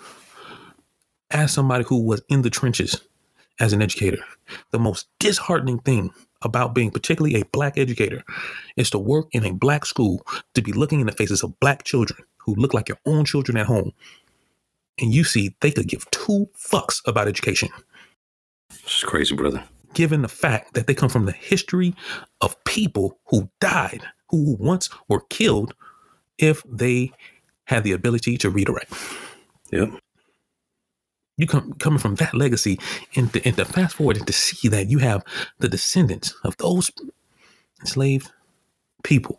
as 1.30 1.52
somebody 1.52 1.84
who 1.84 2.02
was 2.02 2.22
in 2.28 2.42
the 2.42 2.50
trenches 2.50 3.00
as 3.60 3.72
an 3.72 3.82
educator, 3.82 4.18
the 4.70 4.78
most 4.78 5.06
disheartening 5.18 5.78
thing 5.78 6.10
about 6.42 6.74
being 6.74 6.90
particularly 6.90 7.40
a 7.40 7.44
black 7.46 7.78
educator 7.78 8.22
is 8.76 8.90
to 8.90 8.98
work 8.98 9.28
in 9.32 9.44
a 9.44 9.52
black 9.52 9.86
school, 9.86 10.24
to 10.54 10.62
be 10.62 10.72
looking 10.72 11.00
in 11.00 11.06
the 11.06 11.12
faces 11.12 11.42
of 11.42 11.58
black 11.60 11.84
children 11.84 12.24
who 12.38 12.54
look 12.54 12.74
like 12.74 12.88
your 12.88 12.98
own 13.06 13.24
children 13.24 13.56
at 13.56 13.66
home. 13.66 13.92
And 15.00 15.12
you 15.12 15.24
see 15.24 15.56
they 15.60 15.70
could 15.70 15.88
give 15.88 16.10
two 16.10 16.48
fucks 16.56 17.02
about 17.06 17.28
education. 17.28 17.68
It's 18.70 19.04
crazy, 19.04 19.34
brother. 19.34 19.64
Given 19.94 20.22
the 20.22 20.28
fact 20.28 20.74
that 20.74 20.86
they 20.86 20.94
come 20.94 21.08
from 21.08 21.26
the 21.26 21.32
history 21.32 21.94
of 22.40 22.62
people 22.64 23.18
who 23.26 23.48
died 23.60 24.02
who 24.28 24.56
once 24.58 24.88
were 25.08 25.20
killed 25.20 25.74
if 26.38 26.62
they 26.68 27.12
had 27.64 27.84
the 27.84 27.92
ability 27.92 28.36
to 28.38 28.50
read 28.50 28.68
or 28.68 28.74
write. 28.74 28.88
Yep. 29.72 29.90
You 31.36 31.46
come 31.46 31.74
coming 31.74 31.98
from 31.98 32.14
that 32.16 32.34
legacy 32.34 32.78
and 33.14 33.32
to, 33.32 33.46
and 33.46 33.56
to 33.56 33.64
fast 33.64 33.96
forward 33.96 34.16
and 34.16 34.26
to 34.26 34.32
see 34.32 34.68
that 34.68 34.88
you 34.88 34.98
have 34.98 35.22
the 35.58 35.68
descendants 35.68 36.34
of 36.44 36.56
those 36.56 36.90
enslaved 37.80 38.30
people 39.02 39.38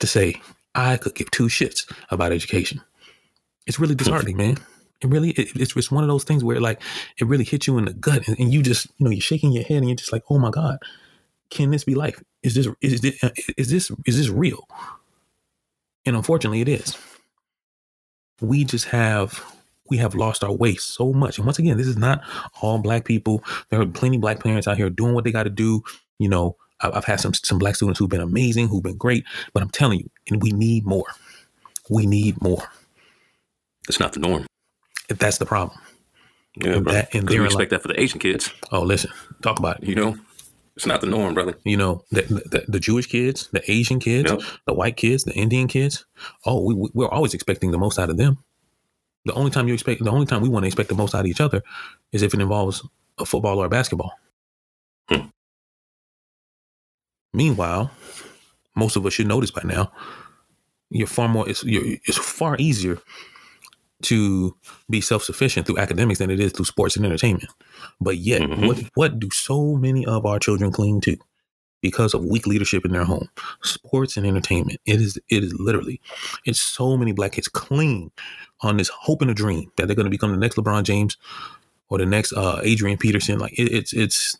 to 0.00 0.06
say, 0.06 0.40
I 0.74 0.96
could 0.96 1.14
give 1.14 1.30
two 1.30 1.46
shits 1.46 1.90
about 2.10 2.32
education. 2.32 2.80
It's 3.66 3.78
really 3.78 3.94
disheartening, 3.94 4.36
man. 4.36 4.56
It 5.00 5.08
really, 5.08 5.30
it, 5.30 5.54
it's 5.54 5.74
just 5.74 5.92
one 5.92 6.02
of 6.02 6.08
those 6.08 6.24
things 6.24 6.42
where 6.42 6.60
like 6.60 6.82
it 7.18 7.26
really 7.26 7.44
hits 7.44 7.68
you 7.68 7.78
in 7.78 7.84
the 7.84 7.92
gut 7.92 8.26
and, 8.26 8.38
and 8.38 8.52
you 8.52 8.62
just, 8.62 8.86
you 8.98 9.04
know, 9.04 9.10
you're 9.10 9.20
shaking 9.20 9.52
your 9.52 9.62
head 9.62 9.78
and 9.78 9.88
you're 9.88 9.96
just 9.96 10.12
like, 10.12 10.24
oh 10.30 10.38
my 10.38 10.50
God, 10.50 10.78
can 11.50 11.70
this 11.70 11.84
be 11.84 11.94
life? 11.94 12.22
Is 12.42 12.54
this 12.54 12.68
is 12.80 13.00
this 13.00 13.22
uh, 13.22 13.30
is 13.56 13.70
this 13.70 13.90
is 14.06 14.18
this 14.18 14.28
real? 14.28 14.66
And 16.06 16.16
unfortunately, 16.16 16.60
it 16.60 16.68
is. 16.68 16.96
We 18.40 18.64
just 18.64 18.86
have 18.86 19.44
we 19.88 19.96
have 19.98 20.14
lost 20.14 20.44
our 20.44 20.52
way 20.52 20.76
so 20.76 21.12
much. 21.12 21.38
And 21.38 21.46
once 21.46 21.58
again, 21.58 21.76
this 21.76 21.86
is 21.86 21.96
not 21.96 22.22
all 22.60 22.78
black 22.78 23.04
people. 23.04 23.42
There 23.70 23.80
are 23.80 23.86
plenty 23.86 24.18
black 24.18 24.42
parents 24.42 24.68
out 24.68 24.76
here 24.76 24.90
doing 24.90 25.14
what 25.14 25.24
they 25.24 25.32
got 25.32 25.44
to 25.44 25.50
do. 25.50 25.82
You 26.18 26.28
know, 26.28 26.56
I've 26.80 27.04
had 27.04 27.20
some 27.20 27.34
some 27.34 27.58
black 27.58 27.76
students 27.76 27.98
who've 27.98 28.08
been 28.08 28.20
amazing, 28.20 28.68
who've 28.68 28.82
been 28.82 28.96
great. 28.96 29.24
But 29.52 29.62
I'm 29.62 29.70
telling 29.70 30.00
you, 30.00 30.10
and 30.30 30.42
we 30.42 30.50
need 30.50 30.86
more. 30.86 31.06
We 31.90 32.06
need 32.06 32.40
more. 32.42 32.62
It's 33.88 33.98
not 33.98 34.12
the 34.12 34.20
norm. 34.20 34.46
If 35.08 35.18
that's 35.18 35.38
the 35.38 35.46
problem. 35.46 35.78
Yeah, 36.56 36.74
and, 36.74 36.86
that, 36.86 37.14
and 37.14 37.28
we 37.28 37.36
expect 37.36 37.58
like, 37.58 37.68
that 37.70 37.82
for 37.82 37.88
the 37.88 38.00
Asian 38.00 38.18
kids. 38.18 38.52
Oh, 38.72 38.82
listen, 38.82 39.10
talk 39.42 39.58
about 39.58 39.82
it. 39.82 39.88
You 39.88 39.94
know, 39.94 40.16
it's 40.78 40.86
not 40.86 41.00
the 41.00 41.08
norm, 41.08 41.34
brother. 41.34 41.58
You 41.64 41.76
know, 41.76 42.04
the, 42.12 42.22
the, 42.22 42.64
the 42.68 42.78
Jewish 42.78 43.08
kids, 43.08 43.48
the 43.50 43.68
Asian 43.68 43.98
kids, 43.98 44.30
yep. 44.30 44.40
the 44.64 44.74
white 44.74 44.96
kids, 44.96 45.24
the 45.24 45.34
Indian 45.34 45.66
kids. 45.66 46.04
Oh, 46.46 46.62
we, 46.62 46.88
we're 46.94 47.08
always 47.08 47.34
expecting 47.34 47.72
the 47.72 47.78
most 47.78 47.98
out 47.98 48.10
of 48.10 48.16
them. 48.16 48.38
The 49.24 49.32
only 49.32 49.50
time 49.50 49.66
you 49.66 49.74
expect, 49.74 50.04
the 50.04 50.12
only 50.12 50.24
time 50.24 50.40
we 50.40 50.48
want 50.48 50.62
to 50.62 50.68
expect 50.68 50.88
the 50.88 50.94
most 50.94 51.16
out 51.16 51.22
of 51.22 51.26
each 51.26 51.40
other 51.40 51.64
is 52.12 52.22
if 52.22 52.32
it 52.32 52.40
involves 52.40 52.86
a 53.18 53.26
football 53.26 53.58
or 53.58 53.66
a 53.66 53.68
basketball. 53.68 54.12
Hmm. 55.08 55.26
Meanwhile, 57.32 57.90
most 58.76 58.94
of 58.94 59.04
us 59.04 59.14
should 59.14 59.26
notice 59.26 59.50
by 59.50 59.62
now, 59.64 59.90
you're 60.90 61.08
far 61.08 61.26
more, 61.26 61.48
it's, 61.48 61.64
you're, 61.64 61.96
it's 62.04 62.18
far 62.18 62.54
easier 62.60 63.00
to 64.02 64.56
be 64.88 65.00
self 65.00 65.22
sufficient 65.22 65.66
through 65.66 65.78
academics 65.78 66.18
than 66.18 66.30
it 66.30 66.40
is 66.40 66.52
through 66.52 66.64
sports 66.64 66.96
and 66.96 67.04
entertainment. 67.04 67.50
But 68.00 68.18
yet, 68.18 68.42
mm-hmm. 68.42 68.66
what 68.66 68.78
what 68.94 69.18
do 69.18 69.28
so 69.30 69.76
many 69.76 70.06
of 70.06 70.24
our 70.26 70.38
children 70.38 70.70
cling 70.70 71.00
to? 71.02 71.16
Because 71.80 72.12
of 72.12 72.24
weak 72.24 72.46
leadership 72.46 72.84
in 72.84 72.92
their 72.92 73.04
home, 73.04 73.28
sports 73.62 74.16
and 74.16 74.26
entertainment. 74.26 74.80
It 74.84 75.00
is 75.00 75.16
it 75.28 75.44
is 75.44 75.54
literally, 75.60 76.00
it's 76.44 76.60
so 76.60 76.96
many 76.96 77.12
black 77.12 77.32
kids 77.32 77.46
cling 77.46 78.10
on 78.62 78.76
this 78.76 78.88
hope 78.88 79.22
and 79.22 79.30
a 79.30 79.34
dream 79.34 79.70
that 79.76 79.86
they're 79.86 79.94
going 79.94 80.06
to 80.06 80.10
become 80.10 80.32
the 80.32 80.38
next 80.38 80.56
LeBron 80.56 80.82
James 80.82 81.16
or 81.88 81.98
the 81.98 82.06
next 82.06 82.32
uh, 82.32 82.60
Adrian 82.62 82.98
Peterson. 82.98 83.38
Like 83.38 83.52
it, 83.52 83.72
it's 83.72 83.92
it's 83.92 84.38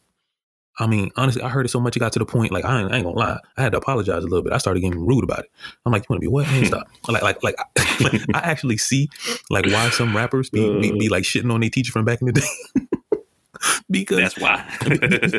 I 0.78 0.86
mean, 0.86 1.10
honestly, 1.16 1.42
I 1.42 1.48
heard 1.48 1.66
it 1.66 1.70
so 1.70 1.80
much 1.80 1.96
it 1.96 2.00
got 2.00 2.12
to 2.12 2.18
the 2.20 2.24
point 2.24 2.52
like 2.52 2.64
I 2.64 2.80
ain't, 2.80 2.92
I 2.92 2.96
ain't, 2.96 3.04
gonna 3.04 3.18
lie, 3.18 3.40
I 3.56 3.62
had 3.62 3.72
to 3.72 3.78
apologize 3.78 4.22
a 4.22 4.26
little 4.26 4.42
bit. 4.42 4.52
I 4.52 4.58
started 4.58 4.80
getting 4.80 5.04
rude 5.04 5.24
about 5.24 5.40
it. 5.40 5.50
I'm 5.84 5.92
like, 5.92 6.02
you 6.02 6.06
want 6.10 6.22
to 6.22 6.24
be 6.24 6.30
what? 6.30 6.46
Man, 6.46 6.66
stop. 6.66 6.86
like, 7.08 7.22
like, 7.22 7.42
like, 7.42 7.56
like, 8.00 8.22
I 8.34 8.38
actually 8.38 8.76
see 8.76 9.08
like 9.50 9.66
why 9.66 9.90
some 9.90 10.16
rappers 10.16 10.50
be, 10.50 10.80
be, 10.80 10.92
be 10.92 11.08
uh. 11.08 11.10
like 11.10 11.24
shitting 11.24 11.52
on 11.52 11.60
their 11.60 11.70
teacher 11.70 11.90
from 11.90 12.04
back 12.04 12.20
in 12.20 12.28
the 12.28 12.32
day. 12.32 12.86
because 13.90 14.18
that's 14.18 14.38
why. 14.38 14.64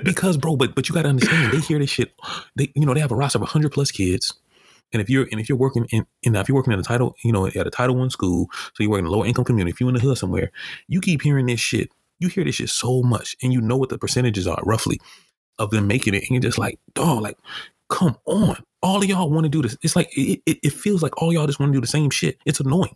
because, 0.03 0.37
bro, 0.37 0.57
but 0.57 0.75
but 0.75 0.89
you 0.89 0.95
got 0.95 1.03
to 1.03 1.09
understand, 1.09 1.53
they 1.53 1.59
hear 1.59 1.79
this 1.79 1.89
shit. 1.89 2.13
They, 2.55 2.71
you 2.75 2.85
know, 2.85 2.93
they 2.93 2.99
have 2.99 3.11
a 3.11 3.15
roster 3.15 3.41
of 3.41 3.47
hundred 3.47 3.71
plus 3.71 3.91
kids. 3.91 4.33
And 4.91 5.01
if 5.01 5.09
you're 5.09 5.27
and 5.31 5.39
if 5.39 5.47
you're 5.47 5.57
working 5.57 5.85
in, 5.91 6.05
in 6.23 6.35
if 6.35 6.49
you're 6.49 6.55
working 6.55 6.73
in 6.73 6.79
a 6.79 6.83
title, 6.83 7.15
you 7.23 7.31
know, 7.31 7.45
at 7.45 7.55
a 7.55 7.69
Title 7.69 7.95
One 7.95 8.09
school, 8.09 8.47
so 8.51 8.83
you're 8.83 8.89
working 8.89 9.05
in 9.05 9.11
a 9.11 9.15
lower 9.15 9.25
income 9.25 9.45
community, 9.45 9.71
if 9.71 9.79
you're 9.79 9.89
in 9.89 9.95
the 9.95 10.01
hood 10.01 10.17
somewhere, 10.17 10.51
you 10.87 10.99
keep 10.99 11.21
hearing 11.21 11.45
this 11.45 11.59
shit. 11.59 11.89
You 12.17 12.27
hear 12.27 12.43
this 12.43 12.55
shit 12.55 12.69
so 12.69 13.01
much, 13.01 13.37
and 13.41 13.53
you 13.53 13.61
know 13.61 13.77
what 13.77 13.87
the 13.87 13.97
percentages 13.97 14.45
are 14.45 14.59
roughly 14.65 14.99
of 15.59 15.69
them 15.71 15.87
making 15.87 16.15
it. 16.15 16.23
And 16.23 16.31
you're 16.31 16.41
just 16.41 16.57
like, 16.57 16.79
dog, 16.95 17.21
like, 17.21 17.37
come 17.89 18.17
on. 18.25 18.57
All 18.81 19.03
of 19.03 19.05
y'all 19.09 19.29
want 19.29 19.43
to 19.43 19.49
do 19.49 19.61
this. 19.61 19.77
It's 19.83 19.95
like 19.95 20.09
it, 20.17 20.41
it, 20.45 20.59
it 20.63 20.73
feels 20.73 21.03
like 21.03 21.21
all 21.21 21.33
y'all 21.33 21.47
just 21.47 21.59
want 21.59 21.71
to 21.71 21.77
do 21.77 21.81
the 21.81 21.87
same 21.87 22.09
shit. 22.09 22.37
It's 22.45 22.61
annoying. 22.61 22.95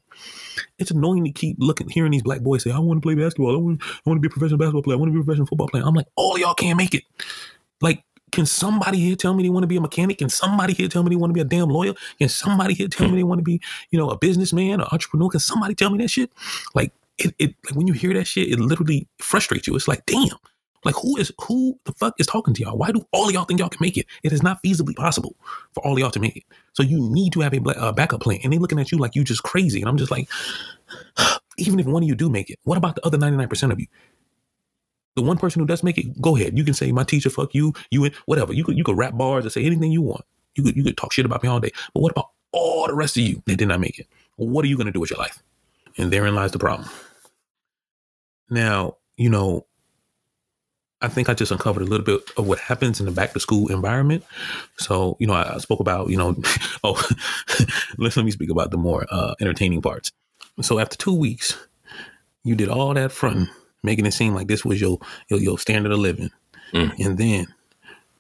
It's 0.80 0.92
annoying 0.92 1.26
to 1.26 1.32
keep 1.32 1.58
looking, 1.60 1.90
hearing 1.90 2.12
these 2.12 2.24
black 2.24 2.42
boys 2.42 2.64
say, 2.64 2.72
"I 2.72 2.80
want 2.80 3.02
to 3.02 3.06
play 3.06 3.16
basketball. 3.16 3.54
I 3.54 3.58
want, 3.58 3.82
I 3.84 4.10
want 4.10 4.18
to 4.18 4.22
be 4.22 4.28
a 4.28 4.30
professional 4.30 4.60
basketball 4.60 4.84
player. 4.84 4.96
I 4.96 5.00
want 5.00 5.10
to 5.10 5.14
be 5.14 5.20
a 5.20 5.24
professional 5.24 5.48
football 5.48 5.68
player." 5.68 5.84
I'm 5.86 5.94
like, 5.94 6.08
all 6.16 6.40
y'all 6.40 6.54
can't 6.54 6.78
make 6.78 6.96
it. 6.96 7.04
Like, 7.82 8.04
Can 8.34 8.48
somebody 8.48 8.98
here 8.98 9.16
tell 9.16 9.36
me 9.36 9.44
they 9.44 9.50
want 9.50 9.64
to 9.64 9.68
be 9.68 9.78
a 9.78 9.82
mechanic? 9.82 10.18
Can 10.18 10.30
somebody 10.30 10.74
here 10.74 10.88
tell 10.88 11.04
me 11.04 11.10
they 11.12 11.16
want 11.16 11.30
to 11.30 11.36
be 11.36 11.42
a 11.42 11.46
damn 11.46 11.70
lawyer? 11.70 11.94
Can 12.18 12.30
somebody 12.30 12.74
here 12.74 12.88
tell 12.88 13.08
me 13.08 13.16
they 13.18 13.24
want 13.24 13.38
to 13.40 13.44
be, 13.44 13.62
you 13.92 14.00
know, 14.00 14.10
a 14.10 14.18
businessman 14.18 14.82
or 14.82 14.88
entrepreneur? 14.92 15.30
Can 15.30 15.40
somebody 15.40 15.76
tell 15.76 15.92
me 15.92 16.00
that 16.00 16.10
shit? 16.10 16.32
Like 16.74 16.94
it, 17.20 17.36
it 17.38 17.56
like 17.70 17.76
when 17.76 17.86
you 17.86 17.94
hear 17.94 18.12
that 18.16 18.26
shit, 18.26 18.50
it 18.52 18.60
literally 18.60 19.08
frustrates 19.20 19.68
you. 19.68 19.76
It's 19.76 19.88
like, 19.88 20.06
damn, 20.08 20.30
like 20.86 20.96
who 20.96 21.18
is 21.18 21.32
who 21.42 21.78
the 21.86 21.94
fuck 21.94 22.16
is 22.20 22.28
talking 22.28 22.54
to 22.54 22.62
y'all? 22.62 22.78
Why 22.78 22.92
do 22.92 23.06
all 23.12 23.28
of 23.28 23.34
y'all 23.34 23.46
think 23.46 23.60
y'all 23.60 23.70
can 23.70 23.80
make 23.82 23.98
it? 23.98 24.06
It 24.24 24.32
is 24.32 24.44
not 24.44 24.62
feasibly 24.64 24.96
possible 24.96 25.36
for 25.74 25.86
all 25.86 25.98
y'all 26.00 26.12
to 26.12 26.20
make 26.20 26.38
it. 26.38 26.44
So 26.74 26.84
you 26.84 27.10
need 27.10 27.34
to 27.34 27.42
have 27.42 27.54
a 27.54 27.62
uh, 27.80 27.92
backup 27.92 28.22
plan. 28.22 28.40
And 28.44 28.52
they 28.52 28.58
looking 28.58 28.80
at 28.80 28.92
you 28.92 28.98
like 28.98 29.16
you 29.16 29.24
just 29.24 29.44
crazy. 29.44 29.82
And 29.82 29.90
I'm 29.90 29.98
just 29.98 30.12
like, 30.12 30.30
even 31.58 31.80
if 31.80 31.86
one 31.86 32.04
of 32.04 32.10
you 32.10 32.16
do 32.16 32.30
make 32.30 32.50
it, 32.50 32.60
what 32.64 32.78
about 32.78 32.96
the 32.96 33.06
other 33.06 33.18
99% 33.18 33.72
of 33.72 33.80
you? 33.80 33.88
The 35.16 35.22
one 35.22 35.38
person 35.38 35.60
who 35.60 35.68
does 35.68 35.84
make 35.84 35.98
it, 35.98 36.20
go 36.22 36.36
ahead. 36.36 36.58
You 36.58 36.64
can 36.64 36.74
say 36.74 36.92
my 36.92 37.04
teacher, 37.04 37.30
fuck 37.30 37.54
you, 37.54 37.74
you 37.92 38.10
whatever. 38.26 38.52
You 38.52 38.64
could 38.64 38.78
you 38.78 38.84
could 38.84 38.98
rap 38.98 39.16
bars 39.16 39.46
and 39.46 39.52
say 39.52 39.64
anything 39.64 39.92
you 39.92 40.02
want. 40.02 40.26
You 40.56 40.64
could 40.64 40.76
you 40.76 40.84
could 40.84 40.98
talk 40.98 41.14
shit 41.14 41.26
about 41.26 41.44
me 41.44 41.50
all 41.50 41.60
day. 41.60 41.72
But 41.94 42.02
what 42.02 42.12
about 42.12 42.32
all 42.52 42.88
the 42.88 42.96
rest 42.96 43.18
of 43.18 43.24
you 43.24 43.42
that 43.46 43.58
did 43.58 43.68
not 43.68 43.80
make 43.80 44.00
it? 44.00 44.08
what 44.38 44.66
are 44.66 44.68
you 44.68 44.78
gonna 44.78 44.92
do 44.92 45.00
with 45.00 45.12
your 45.12 45.20
life? 45.20 45.44
And 45.98 46.12
therein 46.12 46.34
lies 46.34 46.52
the 46.52 46.60
problem. 46.60 46.90
Now, 48.50 48.98
you 49.16 49.30
know, 49.30 49.68
I 51.04 51.10
think 51.10 51.30
I 51.30 51.34
just 51.34 51.52
uncovered 51.52 51.84
a 51.84 51.86
little 51.86 52.06
bit 52.06 52.22
of 52.38 52.48
what 52.48 52.60
happens 52.60 53.00
in 53.00 53.06
the 53.06 53.12
back 53.12 53.34
to 53.34 53.40
school 53.40 53.70
environment. 53.72 54.24
So, 54.78 55.18
you 55.20 55.28
know, 55.28 55.34
I, 55.34 55.56
I 55.56 55.58
spoke 55.58 55.82
about, 55.82 56.10
you 56.10 56.18
know, 56.18 56.36
oh, 56.84 57.08
let's 57.98 58.16
let 58.16 58.26
me 58.26 58.32
speak 58.32 58.50
about 58.50 58.72
the 58.72 58.78
more 58.78 59.06
uh, 59.12 59.36
entertaining 59.42 59.82
parts. 59.82 60.12
So 60.62 60.80
after 60.80 60.98
two 60.98 61.14
weeks, 61.14 61.58
you 62.44 62.56
did 62.56 62.70
all 62.70 62.94
that 62.94 63.12
fronting, 63.12 63.50
making 63.84 64.06
it 64.06 64.14
seem 64.14 64.34
like 64.34 64.48
this 64.48 64.64
was 64.64 64.80
your 64.80 65.00
your, 65.30 65.40
your 65.40 65.60
standard 65.60 65.92
of 65.92 66.00
living, 66.00 66.30
mm. 66.72 66.92
and 67.00 67.18
then 67.18 67.48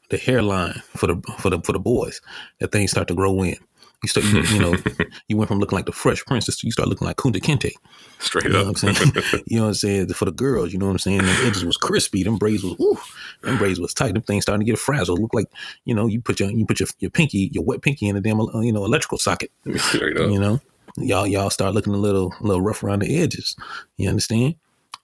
the 0.09 0.17
hairline 0.17 0.81
for 0.95 1.07
the 1.07 1.21
for 1.37 1.49
the 1.49 1.61
for 1.61 1.73
the 1.73 1.79
boys, 1.79 2.21
that 2.59 2.71
things 2.71 2.91
start 2.91 3.07
to 3.09 3.13
grow 3.13 3.43
in. 3.43 3.57
You 4.03 4.09
start, 4.09 4.25
you, 4.25 4.41
you 4.41 4.59
know, 4.59 4.75
you 5.29 5.37
went 5.37 5.47
from 5.47 5.59
looking 5.59 5.77
like 5.77 5.85
the 5.85 5.93
Fresh 5.93 6.25
Princess 6.25 6.57
to 6.57 6.67
you 6.67 6.71
start 6.71 6.89
looking 6.89 7.07
like 7.07 7.15
Kunta 7.15 7.37
Kinte. 7.37 7.71
Straight 8.19 8.43
you 8.43 8.49
up. 8.49 8.53
Know 8.53 8.63
what 8.71 8.83
I'm 8.83 8.93
saying? 8.93 9.13
you 9.47 9.57
know 9.57 9.63
what 9.63 9.67
I'm 9.69 9.73
saying? 9.75 10.07
For 10.09 10.25
the 10.25 10.31
girls, 10.31 10.73
you 10.73 10.79
know 10.79 10.87
what 10.87 10.91
I'm 10.91 10.99
saying? 10.99 11.19
The 11.19 11.43
edges 11.45 11.63
was 11.63 11.77
crispy. 11.77 12.21
Them 12.23 12.37
braids 12.37 12.63
was, 12.63 12.73
ooh, 12.81 12.97
them 13.41 13.57
braids 13.57 13.79
was 13.79 13.93
tight. 13.93 14.13
Them 14.13 14.21
things 14.21 14.43
starting 14.43 14.65
to 14.65 14.69
get 14.69 14.77
frazzled. 14.77 15.19
Look 15.19 15.33
like, 15.33 15.47
you 15.85 15.95
know, 15.95 16.07
you 16.07 16.19
put 16.21 16.41
your, 16.41 16.51
you 16.51 16.65
put 16.65 16.81
your, 16.81 16.89
your 16.99 17.11
pinky, 17.11 17.49
your 17.53 17.63
wet 17.63 17.81
pinky 17.81 18.09
in 18.09 18.17
a 18.17 18.21
damn, 18.21 18.41
uh, 18.41 18.59
you 18.59 18.73
know, 18.73 18.83
electrical 18.83 19.17
socket. 19.17 19.51
Straight 19.77 20.17
up. 20.17 20.29
You 20.29 20.39
know, 20.39 20.59
y'all, 20.97 21.25
y'all 21.25 21.49
start 21.49 21.73
looking 21.73 21.93
a 21.93 21.97
little, 21.97 22.33
a 22.41 22.43
little 22.43 22.61
rough 22.61 22.83
around 22.83 23.03
the 23.03 23.17
edges. 23.17 23.55
You 23.95 24.09
understand? 24.09 24.55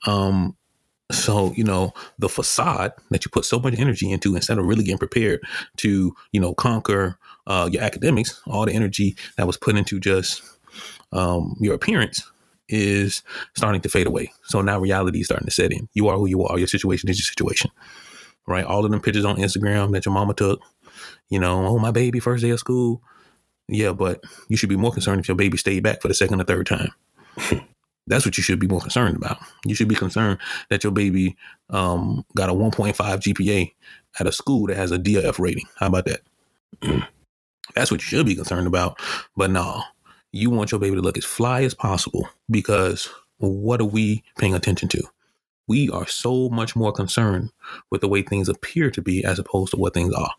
Um, 0.05 0.57
so, 1.11 1.53
you 1.53 1.63
know, 1.63 1.93
the 2.19 2.29
facade 2.29 2.93
that 3.09 3.25
you 3.25 3.31
put 3.31 3.45
so 3.45 3.59
much 3.59 3.73
energy 3.77 4.11
into 4.11 4.35
instead 4.35 4.59
of 4.59 4.65
really 4.65 4.83
getting 4.83 4.99
prepared 4.99 5.41
to, 5.77 6.15
you 6.31 6.39
know, 6.39 6.53
conquer 6.53 7.17
uh, 7.47 7.67
your 7.71 7.81
academics, 7.81 8.41
all 8.45 8.65
the 8.65 8.73
energy 8.73 9.15
that 9.35 9.47
was 9.47 9.57
put 9.57 9.75
into 9.75 9.99
just 9.99 10.43
um, 11.11 11.55
your 11.59 11.73
appearance 11.73 12.29
is 12.67 13.23
starting 13.55 13.81
to 13.81 13.89
fade 13.89 14.05
away. 14.05 14.31
So 14.43 14.61
now 14.61 14.79
reality 14.79 15.21
is 15.21 15.25
starting 15.25 15.47
to 15.47 15.53
set 15.53 15.71
in. 15.71 15.89
You 15.93 16.07
are 16.09 16.17
who 16.17 16.27
you 16.27 16.43
are. 16.45 16.59
Your 16.59 16.67
situation 16.67 17.09
is 17.09 17.17
your 17.17 17.25
situation, 17.25 17.71
right? 18.45 18.65
All 18.65 18.85
of 18.85 18.91
them 18.91 19.01
pictures 19.01 19.25
on 19.25 19.37
Instagram 19.37 19.93
that 19.93 20.05
your 20.05 20.13
mama 20.13 20.35
took, 20.35 20.61
you 21.29 21.39
know, 21.39 21.65
oh, 21.65 21.79
my 21.79 21.91
baby, 21.91 22.19
first 22.19 22.43
day 22.43 22.51
of 22.51 22.59
school. 22.59 23.01
Yeah, 23.67 23.93
but 23.93 24.23
you 24.47 24.57
should 24.57 24.69
be 24.69 24.75
more 24.75 24.91
concerned 24.91 25.21
if 25.21 25.27
your 25.27 25.37
baby 25.37 25.57
stayed 25.57 25.83
back 25.83 26.01
for 26.01 26.07
the 26.07 26.13
second 26.13 26.41
or 26.41 26.43
third 26.43 26.67
time. 26.67 26.91
That's 28.09 28.25
what 28.25 28.37
you 28.37 28.43
should 28.43 28.59
be 28.59 28.67
more 28.67 28.81
concerned 28.81 29.15
about. 29.15 29.37
You 29.65 29.75
should 29.75 29.87
be 29.87 29.95
concerned 29.95 30.39
that 30.69 30.83
your 30.83 30.91
baby 30.91 31.37
um, 31.69 32.25
got 32.35 32.49
a 32.49 32.53
1.5 32.53 32.95
GPA 32.95 33.71
at 34.19 34.27
a 34.27 34.31
school 34.31 34.67
that 34.67 34.77
has 34.77 34.91
a 34.91 34.97
DF 34.97 35.39
rating. 35.39 35.65
How 35.77 35.87
about 35.87 36.05
that? 36.05 36.21
That's 37.75 37.91
what 37.91 38.01
you 38.01 38.07
should 38.07 38.25
be 38.25 38.35
concerned 38.35 38.67
about. 38.67 38.99
But 39.37 39.51
no, 39.51 39.83
you 40.31 40.49
want 40.49 40.71
your 40.71 40.79
baby 40.79 40.95
to 40.95 41.01
look 41.01 41.17
as 41.17 41.25
fly 41.25 41.61
as 41.61 41.75
possible 41.75 42.27
because 42.49 43.07
what 43.37 43.79
are 43.79 43.85
we 43.85 44.23
paying 44.39 44.55
attention 44.55 44.89
to? 44.89 45.03
We 45.67 45.89
are 45.91 46.07
so 46.07 46.49
much 46.49 46.75
more 46.75 46.91
concerned 46.91 47.51
with 47.91 48.01
the 48.01 48.07
way 48.07 48.23
things 48.23 48.49
appear 48.49 48.89
to 48.89 49.03
be 49.03 49.23
as 49.23 49.37
opposed 49.37 49.71
to 49.71 49.77
what 49.77 49.93
things 49.93 50.13
are. 50.15 50.33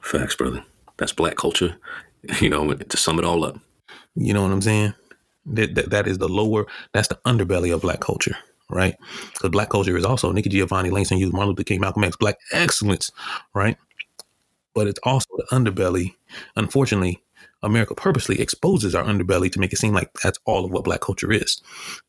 Facts, 0.00 0.36
brother. 0.36 0.64
That's 0.96 1.12
black 1.12 1.36
culture. 1.36 1.76
You 2.40 2.48
know, 2.48 2.72
to 2.72 2.96
sum 2.96 3.18
it 3.18 3.24
all 3.26 3.44
up. 3.44 3.58
You 4.14 4.32
know 4.32 4.40
what 4.44 4.50
I'm 4.50 4.62
saying? 4.62 4.94
That, 5.46 5.74
that, 5.74 5.90
that 5.90 6.06
is 6.06 6.18
the 6.18 6.28
lower, 6.28 6.66
that's 6.92 7.08
the 7.08 7.18
underbelly 7.26 7.74
of 7.74 7.82
black 7.82 8.00
culture, 8.00 8.36
right? 8.70 8.96
Because 9.32 9.50
black 9.50 9.68
culture 9.68 9.96
is 9.96 10.04
also 10.04 10.32
Nikki 10.32 10.48
Giovanni, 10.48 10.90
Langston 10.90 11.18
Hughes, 11.18 11.32
Martin 11.32 11.50
Luther 11.50 11.64
King, 11.64 11.80
Malcolm 11.80 12.04
X, 12.04 12.16
black 12.16 12.38
excellence, 12.52 13.10
right? 13.52 13.76
But 14.74 14.86
it's 14.86 15.00
also 15.02 15.28
the 15.36 15.44
underbelly. 15.52 16.14
Unfortunately, 16.56 17.22
America 17.64 17.94
purposely 17.94 18.40
exposes 18.40 18.94
our 18.94 19.04
underbelly 19.04 19.50
to 19.50 19.58
make 19.58 19.72
it 19.72 19.78
seem 19.78 19.94
like 19.94 20.12
that's 20.22 20.38
all 20.44 20.64
of 20.64 20.70
what 20.70 20.84
black 20.84 21.00
culture 21.00 21.32
is. 21.32 21.62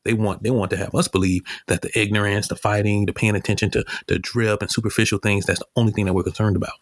They 0.04 0.12
want 0.12 0.42
they 0.42 0.50
want 0.50 0.70
to 0.72 0.76
have 0.76 0.94
us 0.94 1.08
believe 1.08 1.42
that 1.66 1.82
the 1.82 1.98
ignorance, 1.98 2.48
the 2.48 2.56
fighting, 2.56 3.06
the 3.06 3.12
paying 3.12 3.34
attention 3.34 3.70
to 3.70 3.84
the 4.06 4.18
drip 4.18 4.60
and 4.60 4.70
superficial 4.70 5.18
things, 5.18 5.46
that's 5.46 5.60
the 5.60 5.66
only 5.76 5.92
thing 5.92 6.04
that 6.04 6.12
we're 6.12 6.22
concerned 6.22 6.56
about. 6.56 6.74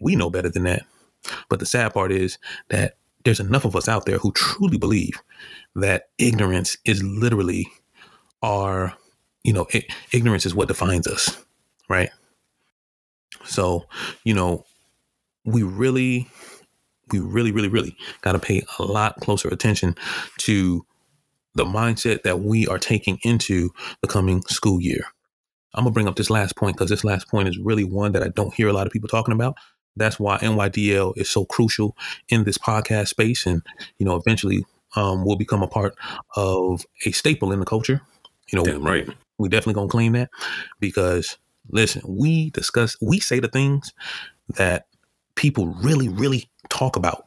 We 0.00 0.16
know 0.16 0.30
better 0.30 0.48
than 0.48 0.64
that. 0.64 0.84
But 1.48 1.60
the 1.60 1.66
sad 1.66 1.94
part 1.94 2.10
is 2.10 2.38
that 2.68 2.96
there's 3.24 3.40
enough 3.40 3.64
of 3.64 3.76
us 3.76 3.88
out 3.88 4.06
there 4.06 4.18
who 4.18 4.32
truly 4.32 4.78
believe 4.78 5.22
that 5.74 6.04
ignorance 6.18 6.76
is 6.84 7.02
literally 7.02 7.70
our, 8.42 8.94
you 9.44 9.52
know, 9.52 9.66
ignorance 10.12 10.46
is 10.46 10.54
what 10.54 10.68
defines 10.68 11.06
us, 11.06 11.42
right? 11.88 12.10
So, 13.44 13.86
you 14.24 14.34
know, 14.34 14.64
we 15.44 15.62
really, 15.62 16.28
we 17.12 17.20
really, 17.20 17.52
really, 17.52 17.68
really 17.68 17.96
got 18.22 18.32
to 18.32 18.38
pay 18.38 18.62
a 18.78 18.82
lot 18.82 19.16
closer 19.20 19.48
attention 19.48 19.96
to 20.38 20.84
the 21.54 21.64
mindset 21.64 22.22
that 22.22 22.40
we 22.40 22.66
are 22.66 22.78
taking 22.78 23.18
into 23.22 23.70
the 24.02 24.08
coming 24.08 24.42
school 24.42 24.80
year. 24.80 25.04
I'm 25.74 25.84
gonna 25.84 25.92
bring 25.92 26.08
up 26.08 26.16
this 26.16 26.30
last 26.30 26.56
point 26.56 26.76
because 26.76 26.90
this 26.90 27.04
last 27.04 27.28
point 27.28 27.48
is 27.48 27.58
really 27.58 27.84
one 27.84 28.12
that 28.12 28.22
I 28.22 28.28
don't 28.28 28.54
hear 28.54 28.68
a 28.68 28.72
lot 28.72 28.86
of 28.86 28.92
people 28.92 29.08
talking 29.08 29.34
about. 29.34 29.54
That's 29.96 30.18
why 30.18 30.38
NYDL 30.38 31.16
is 31.16 31.30
so 31.30 31.44
crucial 31.44 31.96
in 32.28 32.44
this 32.44 32.58
podcast 32.58 33.08
space, 33.08 33.46
and 33.46 33.62
you 33.98 34.06
know, 34.06 34.16
eventually 34.16 34.64
um, 34.96 35.24
will 35.24 35.36
become 35.36 35.62
a 35.62 35.68
part 35.68 35.94
of 36.36 36.84
a 37.06 37.12
staple 37.12 37.52
in 37.52 37.60
the 37.60 37.66
culture. 37.66 38.00
You 38.52 38.58
know, 38.58 38.64
Damn 38.64 38.82
right. 38.82 39.08
We 39.38 39.48
definitely 39.48 39.74
gonna 39.74 39.88
claim 39.88 40.12
that 40.12 40.30
because 40.80 41.38
listen, 41.68 42.02
we 42.06 42.50
discuss, 42.50 42.96
we 43.00 43.20
say 43.20 43.40
the 43.40 43.48
things 43.48 43.92
that 44.56 44.86
people 45.34 45.68
really, 45.82 46.08
really 46.08 46.50
talk 46.68 46.96
about 46.96 47.26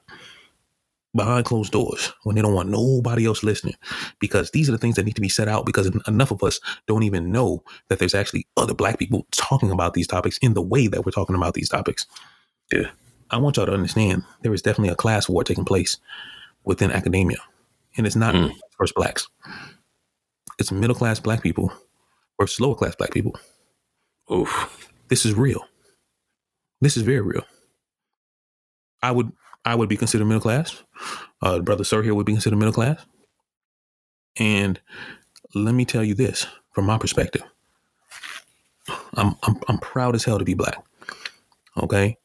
behind 1.15 1.45
closed 1.45 1.71
doors 1.71 2.12
when 2.23 2.36
they 2.36 2.41
don't 2.41 2.54
want 2.54 2.69
nobody 2.69 3.26
else 3.26 3.43
listening 3.43 3.76
because 4.19 4.49
these 4.52 4.67
are 4.67 4.71
the 4.71 4.80
things 4.80 4.95
that 4.95 5.06
need 5.06 5.15
to 5.15 5.21
be 5.21 5.30
set 5.30 5.47
out 5.47 5.65
because 5.65 5.91
enough 6.08 6.32
of 6.32 6.43
us 6.43 6.60
don't 6.88 7.04
even 7.04 7.32
know 7.32 7.63
that 7.88 7.99
there's 7.99 8.15
actually 8.15 8.47
other 8.58 8.73
black 8.73 8.97
people 8.97 9.28
talking 9.32 9.69
about 9.69 9.93
these 9.93 10.08
topics 10.08 10.39
in 10.39 10.56
the 10.56 10.62
way 10.62 10.88
that 10.88 11.06
we're 11.06 11.12
talking 11.12 11.36
about 11.36 11.54
these 11.54 11.69
topics. 11.69 12.08
Yeah. 12.71 12.89
I 13.30 13.38
want 13.38 13.58
y'all 13.58 13.67
to 13.67 13.73
understand 13.73 14.23
there 14.41 14.54
is 14.54 14.62
definitely 14.62 14.91
a 14.91 14.95
class 14.95 15.30
war 15.30 15.43
taking 15.43 15.65
place 15.65 15.97
within 16.63 16.91
academia. 16.91 17.38
And 17.97 18.08
it's 18.08 18.15
not 18.15 18.34
mm. 18.34 18.53
first 18.77 18.95
blacks. 18.95 19.27
It's 20.60 20.71
middle 20.71 20.95
class 20.95 21.19
black 21.19 21.41
people 21.41 21.71
versus 22.39 22.60
lower 22.60 22.75
class 22.75 22.95
black 22.95 23.12
people. 23.12 23.36
Oof. 24.32 24.89
This 25.10 25.25
is 25.25 25.34
real. 25.36 25.63
This 26.82 26.97
is 26.97 27.03
very 27.03 27.21
real. 27.21 27.43
I 29.01 29.12
would 29.12 29.32
I 29.65 29.75
would 29.75 29.89
be 29.89 29.97
considered 29.97 30.25
middle 30.25 30.41
class. 30.41 30.84
Uh, 31.41 31.60
brother 31.60 31.84
Sir 31.84 32.01
here 32.01 32.15
would 32.15 32.25
be 32.25 32.34
considered 32.34 32.58
middle 32.58 32.73
class. 32.73 33.06
And 34.38 34.79
let 35.53 35.75
me 35.75 35.86
tell 35.86 36.03
you 36.03 36.15
this 36.15 36.47
from 36.71 36.86
my 36.86 36.97
perspective. 36.97 37.43
I'm 39.13 39.36
I'm 39.43 39.60
I'm 39.67 39.77
proud 39.77 40.15
as 40.15 40.23
hell 40.23 40.39
to 40.39 40.45
be 40.45 40.56
black. 40.56 40.84
Okay? 41.82 42.17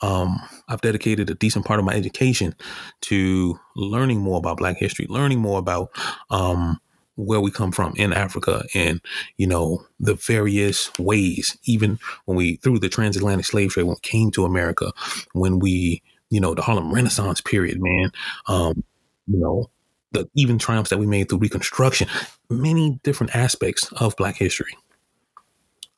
Um, 0.00 0.40
I've 0.68 0.80
dedicated 0.80 1.30
a 1.30 1.34
decent 1.34 1.64
part 1.64 1.78
of 1.78 1.84
my 1.84 1.94
education 1.94 2.54
to 3.02 3.58
learning 3.76 4.20
more 4.20 4.38
about 4.38 4.58
Black 4.58 4.76
history, 4.76 5.06
learning 5.08 5.40
more 5.40 5.58
about 5.58 5.90
um, 6.30 6.80
where 7.16 7.40
we 7.40 7.50
come 7.50 7.72
from 7.72 7.94
in 7.96 8.12
Africa, 8.12 8.64
and 8.74 9.00
you 9.36 9.46
know 9.46 9.84
the 9.98 10.14
various 10.14 10.90
ways. 10.98 11.58
Even 11.64 11.98
when 12.26 12.36
we 12.36 12.56
through 12.56 12.78
the 12.78 12.88
transatlantic 12.88 13.46
slave 13.46 13.70
trade, 13.70 13.84
when 13.84 13.96
we 13.96 14.08
came 14.08 14.30
to 14.32 14.44
America, 14.44 14.92
when 15.32 15.58
we 15.58 16.02
you 16.30 16.40
know 16.40 16.54
the 16.54 16.62
Harlem 16.62 16.92
Renaissance 16.92 17.40
period, 17.40 17.78
man. 17.80 18.10
Um, 18.46 18.84
you 19.26 19.38
know 19.38 19.70
the 20.12 20.28
even 20.34 20.58
triumphs 20.58 20.90
that 20.90 20.98
we 20.98 21.06
made 21.06 21.28
through 21.28 21.38
Reconstruction, 21.38 22.08
many 22.48 22.98
different 23.02 23.36
aspects 23.36 23.92
of 23.92 24.16
Black 24.16 24.36
history. 24.36 24.76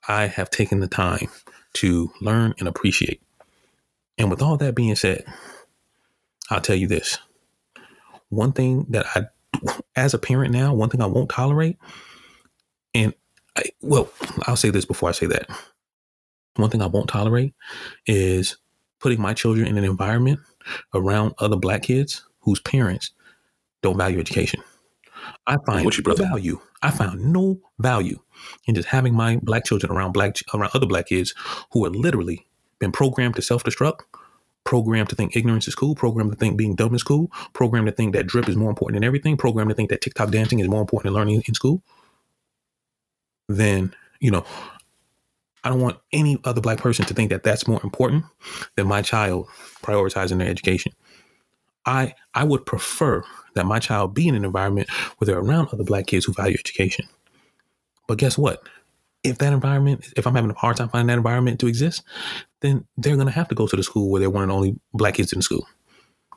I 0.09 0.27
have 0.27 0.51
taken 0.51 0.81
the 0.81 0.89
time 0.89 1.29
to 1.75 2.11
learn 2.21 2.55
and 2.59 2.67
appreciate. 2.67 3.23
And 4.21 4.31
with 4.31 4.43
all 4.43 4.59
that 4.59 4.77
being 4.77 4.95
said, 4.97 5.25
I'll 6.51 6.61
tell 6.61 6.77
you 6.77 6.87
this. 6.87 7.19
One 8.29 8.53
thing 8.53 8.87
that 8.91 9.07
I, 9.17 9.25
as 9.97 10.15
a 10.15 10.19
parent 10.19 10.53
now, 10.53 10.75
one 10.75 10.91
thing 10.91 11.03
I 11.03 11.07
won't 11.07 11.31
tolerate, 11.31 11.79
and 12.95 13.15
I, 13.57 13.65
well, 13.83 14.11
I'll 14.47 14.57
say 14.57 14.71
this 14.71 14.85
before 14.85 15.09
I 15.09 15.13
say 15.13 15.27
that. 15.27 15.49
one 16.57 16.71
thing 16.71 16.83
I 16.83 16.87
won't 16.87 17.09
tolerate 17.09 17.55
is 18.07 18.57
putting 19.01 19.21
my 19.23 19.35
children 19.35 19.67
in 19.67 19.79
an 19.79 19.85
environment 19.85 20.41
around 20.95 21.35
other 21.39 21.57
black 21.57 21.83
kids 21.83 22.25
whose 22.41 22.61
parents 22.61 23.13
don't 23.83 23.97
value 23.97 24.21
education. 24.21 24.63
I 25.47 25.57
find 25.67 25.85
What's 25.85 25.99
your 25.99 26.05
no 26.07 26.15
brother? 26.15 26.25
value. 26.25 26.61
I 26.83 26.91
found 26.91 27.33
no 27.33 27.61
value 27.79 28.21
in 28.67 28.75
just 28.75 28.89
having 28.89 29.15
my 29.15 29.39
black 29.43 29.65
children 29.65 29.93
around 29.93 30.13
black 30.13 30.37
around 30.55 30.71
other 30.75 30.87
black 30.87 31.07
kids 31.09 31.35
who 31.73 31.87
are 31.87 31.91
literally 31.91 32.47
been 32.81 32.91
programmed 32.93 33.37
to 33.37 33.43
self 33.43 33.63
destruct, 33.63 34.01
programmed 34.65 35.09
to 35.11 35.15
think 35.15 35.37
ignorance 35.37 35.69
is 35.69 35.75
cool, 35.77 35.95
programmed 35.95 36.33
to 36.33 36.37
think 36.37 36.57
being 36.57 36.75
dumb 36.75 36.95
is 36.95 37.05
cool, 37.05 37.31
programmed 37.53 37.87
to 37.87 37.93
think 37.93 38.13
that 38.15 38.27
drip 38.27 38.49
is 38.49 38.57
more 38.57 38.71
important 38.71 38.97
than 38.97 39.07
everything, 39.07 39.37
programmed 39.37 39.71
to 39.71 39.75
think 39.75 39.91
that 39.91 40.01
TikTok 40.01 40.31
dancing 40.31 40.59
is 40.59 40.69
more 40.69 40.81
important 40.81 41.13
than 41.13 41.15
learning 41.15 41.43
in 41.47 41.55
school. 41.55 41.83
Then 43.49 43.95
you 44.21 44.31
know, 44.31 44.45
I 45.65 45.69
don't 45.69 45.81
want 45.81 45.99
any 46.13 46.39
other 46.45 46.61
black 46.61 46.79
person 46.79 47.05
to 47.07 47.15
think 47.15 47.31
that 47.31 47.43
that's 47.43 47.67
more 47.67 47.81
important 47.83 48.25
than 48.77 48.87
my 48.87 49.03
child 49.03 49.49
prioritizing 49.83 50.39
their 50.39 50.49
education. 50.49 50.93
I 51.87 52.15
I 52.35 52.45
would 52.45 52.67
prefer 52.67 53.25
that 53.55 53.67
my 53.67 53.79
child 53.79 54.15
be 54.15 54.29
in 54.29 54.35
an 54.35 54.45
environment 54.45 54.89
where 54.91 55.27
they're 55.27 55.39
around 55.39 55.69
other 55.73 55.85
black 55.85 56.07
kids 56.07 56.25
who 56.25 56.33
value 56.33 56.57
education. 56.59 57.07
But 58.07 58.19
guess 58.19 58.39
what? 58.39 58.63
If 59.23 59.39
that 59.39 59.53
environment, 59.53 60.13
if 60.17 60.27
I'm 60.27 60.35
having 60.35 60.51
a 60.51 60.55
hard 60.55 60.77
time 60.77 60.89
finding 60.89 61.09
that 61.09 61.19
environment 61.19 61.61
to 61.61 61.67
exist, 61.67 62.03
then 62.61 62.87
they're 62.97 63.17
gonna 63.17 63.31
have 63.31 63.49
to 63.49 63.55
go 63.55 63.67
to 63.67 63.77
the 63.77 63.83
school 63.83 64.11
where 64.11 64.21
they're 64.21 64.31
one 64.31 64.45
of 64.45 64.49
the 64.49 64.55
only 64.55 64.77
black 64.95 65.15
kids 65.15 65.33
in 65.33 65.41
the 65.41 65.43
school. 65.43 65.67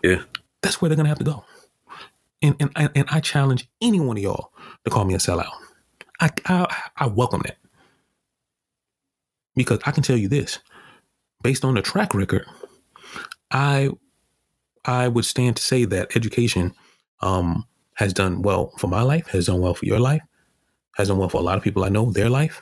Yeah. 0.04 0.24
That's 0.62 0.82
where 0.82 0.89
they're 0.89 0.98
gonna 0.98 1.10
have 1.10 1.19
to 1.19 1.24
go. 1.24 1.46
And 2.41 2.56
and 2.60 2.72
and, 2.76 2.89
and 2.96 3.08
I 3.10 3.19
challenge 3.19 3.69
any 3.82 4.00
one 4.00 4.17
of 4.17 4.24
y'all 4.24 4.52
to 4.84 4.91
call 4.91 5.06
me 5.06 5.13
a 5.13 5.17
sellout. 5.17 5.52
I, 6.19 6.30
I 6.46 6.82
I 6.98 7.08
welcome 7.08 7.41
that 7.46 7.58
because 9.56 9.80
I 9.86 9.91
can 9.91 10.04
tell 10.04 10.17
you 10.17 10.28
this, 10.28 10.60
based 11.41 11.63
on 11.65 11.76
the 11.76 11.82
track 11.82 12.13
record, 12.13 12.46
I 13.52 13.91
I 14.86 15.08
would 15.08 15.26
stand 15.26 15.56
to 15.58 15.63
say 15.63 15.86
that 15.86 16.15
education 16.15 16.74
um, 17.22 17.65
has 17.96 18.13
done 18.13 18.41
well 18.41 18.74
for 18.78 18.88
my 18.88 19.02
life, 19.02 19.28
has 19.28 19.46
done 19.46 19.62
well 19.62 19.74
for 19.74 19.86
your 19.86 20.00
life, 20.00 20.22
has 20.96 21.08
done 21.08 21.17
well 21.17 21.30
for 21.30 21.38
a 21.38 21.43
lot 21.43 21.58
of 21.58 21.63
people 21.63 21.84
I 21.84 21.89
know, 21.89 22.12
their 22.12 22.30
life, 22.30 22.62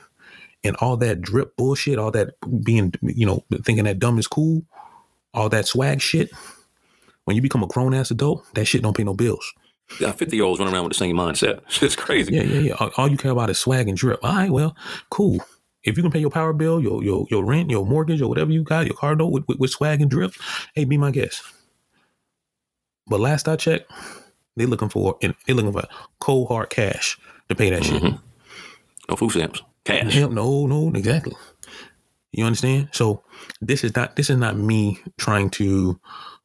and 0.64 0.76
all 0.76 0.96
that 0.98 1.20
drip 1.20 1.56
bullshit, 1.56 1.98
all 1.98 2.10
that 2.12 2.34
being, 2.64 2.94
you 3.02 3.26
know, 3.26 3.44
thinking 3.62 3.84
that 3.84 3.98
dumb 3.98 4.18
is 4.18 4.26
cool, 4.26 4.64
all 5.34 5.48
that 5.48 5.66
swag 5.66 6.00
shit. 6.00 6.30
When 7.24 7.36
you 7.36 7.42
become 7.42 7.62
a 7.62 7.68
grown 7.68 7.94
ass 7.94 8.10
adult, 8.10 8.44
that 8.54 8.64
shit 8.64 8.82
don't 8.82 8.96
pay 8.96 9.04
no 9.04 9.14
bills. 9.14 9.52
Got 9.98 10.18
50 10.18 10.36
year 10.36 10.44
olds 10.44 10.58
running 10.58 10.74
around 10.74 10.84
with 10.84 10.92
the 10.92 10.98
same 10.98 11.16
mindset. 11.16 11.60
It's 11.82 11.96
crazy. 11.96 12.34
Yeah, 12.34 12.42
yeah, 12.42 12.60
yeah. 12.60 12.88
All, 12.96 13.08
you 13.08 13.16
care 13.16 13.32
about 13.32 13.50
is 13.50 13.58
swag 13.58 13.88
and 13.88 13.96
drip. 13.96 14.20
All 14.22 14.34
right, 14.34 14.50
well, 14.50 14.76
cool. 15.10 15.40
If 15.84 15.96
you 15.96 16.02
can 16.02 16.12
pay 16.12 16.20
your 16.20 16.30
power 16.30 16.52
bill, 16.52 16.80
your 16.80 17.02
your 17.02 17.26
your 17.30 17.44
rent, 17.44 17.70
your 17.70 17.84
mortgage, 17.84 18.22
or 18.22 18.28
whatever 18.28 18.52
you 18.52 18.62
got, 18.62 18.86
your 18.86 18.94
car 18.94 19.16
note 19.16 19.32
with, 19.32 19.48
with, 19.48 19.58
with 19.58 19.70
swag 19.70 20.00
and 20.00 20.10
drip, 20.10 20.32
hey, 20.74 20.84
be 20.84 20.96
my 20.96 21.10
guest. 21.10 21.42
But 23.08 23.18
last 23.20 23.48
I 23.48 23.56
checked, 23.56 23.90
they 24.56 24.66
looking 24.66 24.88
for 24.88 25.18
they 25.20 25.52
looking 25.52 25.72
for 25.72 25.86
cold 26.20 26.48
hard 26.48 26.70
cash 26.70 27.18
to 27.48 27.54
pay 27.54 27.70
that 27.70 27.84
shit. 27.84 28.02
Mm-hmm. 28.02 28.16
No 29.08 29.16
food 29.16 29.32
stamps. 29.32 29.62
Cash. 29.84 30.14
Hell, 30.14 30.30
no, 30.30 30.66
no, 30.66 30.92
exactly. 30.94 31.34
You 32.32 32.44
understand? 32.46 32.90
So 32.92 33.24
this 33.60 33.84
is 33.84 33.94
not 33.96 34.16
this 34.16 34.30
is 34.30 34.38
not 34.38 34.56
me 34.56 35.00
trying 35.18 35.50
to 35.52 36.00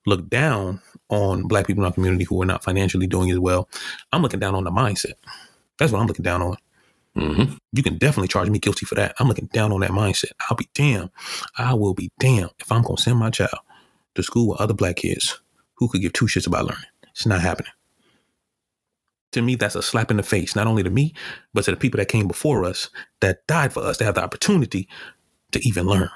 look 0.06 0.30
down 0.30 0.82
on 1.10 1.48
black 1.48 1.68
people 1.68 1.84
in 1.84 1.88
our 1.88 1.94
community 1.94 2.26
who 2.26 2.42
are 2.42 2.46
not 2.48 2.64
financially 2.64 3.08
doing 3.08 3.32
as 3.32 3.40
well. 3.40 3.70
I'm 4.14 4.22
looking 4.24 4.40
down 4.40 4.56
on 4.56 4.66
the 4.66 4.72
mindset. 4.72 5.14
That's 5.80 5.92
what 5.92 6.00
I'm 6.02 6.08
looking 6.08 6.24
down 6.24 6.42
on. 6.42 6.58
hmm 7.16 7.44
You 7.74 7.84
can 7.84 7.98
definitely 7.98 8.30
charge 8.30 8.50
me 8.50 8.60
guilty 8.60 8.86
for 8.86 8.96
that. 8.96 9.16
I'm 9.20 9.28
looking 9.28 9.48
down 9.54 9.72
on 9.74 9.82
that 9.82 9.92
mindset. 9.92 10.32
I'll 10.50 10.58
be 10.58 10.70
damned. 10.74 11.12
I 11.58 11.74
will 11.76 11.94
be 11.96 12.12
damned 12.20 12.52
if 12.60 12.72
I'm 12.72 12.84
gonna 12.84 12.98
send 12.98 13.18
my 13.20 13.32
child 13.32 13.60
to 14.16 14.24
school 14.24 14.50
with 14.50 14.62
other 14.62 14.74
black 14.76 14.98
kids 14.98 15.40
who 15.76 15.90
could 15.90 16.02
give 16.02 16.14
two 16.14 16.26
shits 16.26 16.48
about 16.48 16.66
learning. 16.66 16.86
It's 17.12 17.26
not 17.28 17.42
happening. 17.42 17.72
To 19.38 19.44
me, 19.44 19.54
that's 19.54 19.76
a 19.76 19.84
slap 19.84 20.10
in 20.10 20.18
the 20.18 20.24
face, 20.24 20.56
not 20.56 20.66
only 20.66 20.82
to 20.82 20.90
me, 20.90 21.14
but 21.54 21.64
to 21.66 21.72
the 21.72 21.78
people 21.78 22.00
that 22.00 22.08
came 22.08 22.28
before 22.28 22.66
us 22.66 22.90
that 23.22 23.46
died 23.46 23.72
for 23.72 23.84
us 23.84 23.98
to 23.98 24.04
have 24.04 24.16
the 24.16 24.24
opportunity 24.24 24.90
to 25.52 25.60
even 25.68 25.86
learn. 25.86 26.10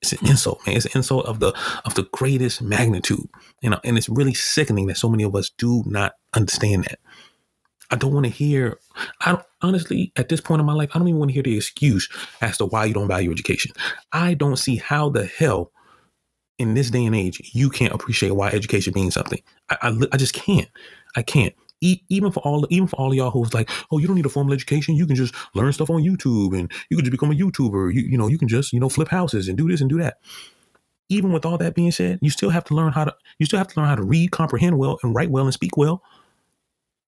It's 0.00 0.12
an 0.12 0.28
insult, 0.28 0.64
man. 0.64 0.76
It's 0.76 0.84
an 0.84 0.92
insult 0.94 1.26
of 1.26 1.40
the 1.40 1.52
of 1.84 1.96
the 1.96 2.04
greatest 2.12 2.62
magnitude. 2.62 3.28
You 3.62 3.70
know, 3.70 3.80
and 3.82 3.98
it's 3.98 4.08
really 4.08 4.32
sickening 4.32 4.86
that 4.86 4.96
so 4.96 5.08
many 5.08 5.24
of 5.24 5.34
us 5.34 5.50
do 5.58 5.82
not 5.86 6.12
understand 6.34 6.84
that. 6.84 7.00
I 7.90 7.96
don't 7.96 8.14
want 8.14 8.26
to 8.26 8.30
hear. 8.30 8.78
I 9.22 9.42
honestly, 9.60 10.12
at 10.14 10.28
this 10.28 10.40
point 10.40 10.60
in 10.60 10.66
my 10.66 10.74
life, 10.74 10.90
I 10.94 11.00
don't 11.00 11.08
even 11.08 11.18
want 11.18 11.30
to 11.30 11.34
hear 11.34 11.42
the 11.42 11.56
excuse 11.56 12.08
as 12.40 12.58
to 12.58 12.66
why 12.66 12.84
you 12.84 12.94
don't 12.94 13.08
value 13.08 13.32
education. 13.32 13.72
I 14.12 14.34
don't 14.34 14.56
see 14.56 14.76
how 14.76 15.08
the 15.08 15.26
hell, 15.26 15.72
in 16.58 16.74
this 16.74 16.90
day 16.90 17.04
and 17.06 17.16
age, 17.16 17.50
you 17.54 17.70
can't 17.70 17.92
appreciate 17.92 18.30
why 18.36 18.50
education 18.50 18.92
means 18.94 19.14
something. 19.14 19.42
I, 19.68 19.78
I, 19.82 19.98
I 20.12 20.16
just 20.16 20.34
can't. 20.34 20.68
I 21.16 21.22
can't. 21.22 21.54
Even 21.80 22.32
for 22.32 22.40
all, 22.40 22.66
even 22.70 22.88
for 22.88 22.96
all 22.96 23.10
of 23.10 23.14
y'all 23.14 23.30
who's 23.30 23.52
like, 23.52 23.70
oh, 23.90 23.98
you 23.98 24.06
don't 24.06 24.16
need 24.16 24.26
a 24.26 24.30
formal 24.30 24.54
education. 24.54 24.96
You 24.96 25.06
can 25.06 25.14
just 25.14 25.34
learn 25.54 25.72
stuff 25.72 25.90
on 25.90 26.02
YouTube, 26.02 26.58
and 26.58 26.72
you 26.90 26.96
can 26.96 27.04
just 27.04 27.12
become 27.12 27.30
a 27.30 27.34
YouTuber. 27.34 27.92
You, 27.92 28.02
you 28.02 28.16
know, 28.16 28.28
you 28.28 28.38
can 28.38 28.48
just, 28.48 28.72
you 28.72 28.80
know, 28.80 28.88
flip 28.88 29.08
houses 29.08 29.48
and 29.48 29.58
do 29.58 29.68
this 29.68 29.80
and 29.80 29.90
do 29.90 29.98
that. 29.98 30.18
Even 31.08 31.32
with 31.32 31.44
all 31.44 31.58
that 31.58 31.74
being 31.74 31.92
said, 31.92 32.18
you 32.22 32.30
still 32.30 32.50
have 32.50 32.64
to 32.64 32.74
learn 32.74 32.92
how 32.92 33.04
to. 33.04 33.14
You 33.38 33.46
still 33.46 33.58
have 33.58 33.68
to 33.68 33.80
learn 33.80 33.88
how 33.88 33.94
to 33.94 34.02
read, 34.02 34.30
comprehend 34.30 34.78
well, 34.78 34.98
and 35.02 35.14
write 35.14 35.30
well 35.30 35.44
and 35.44 35.54
speak 35.54 35.76
well 35.76 36.02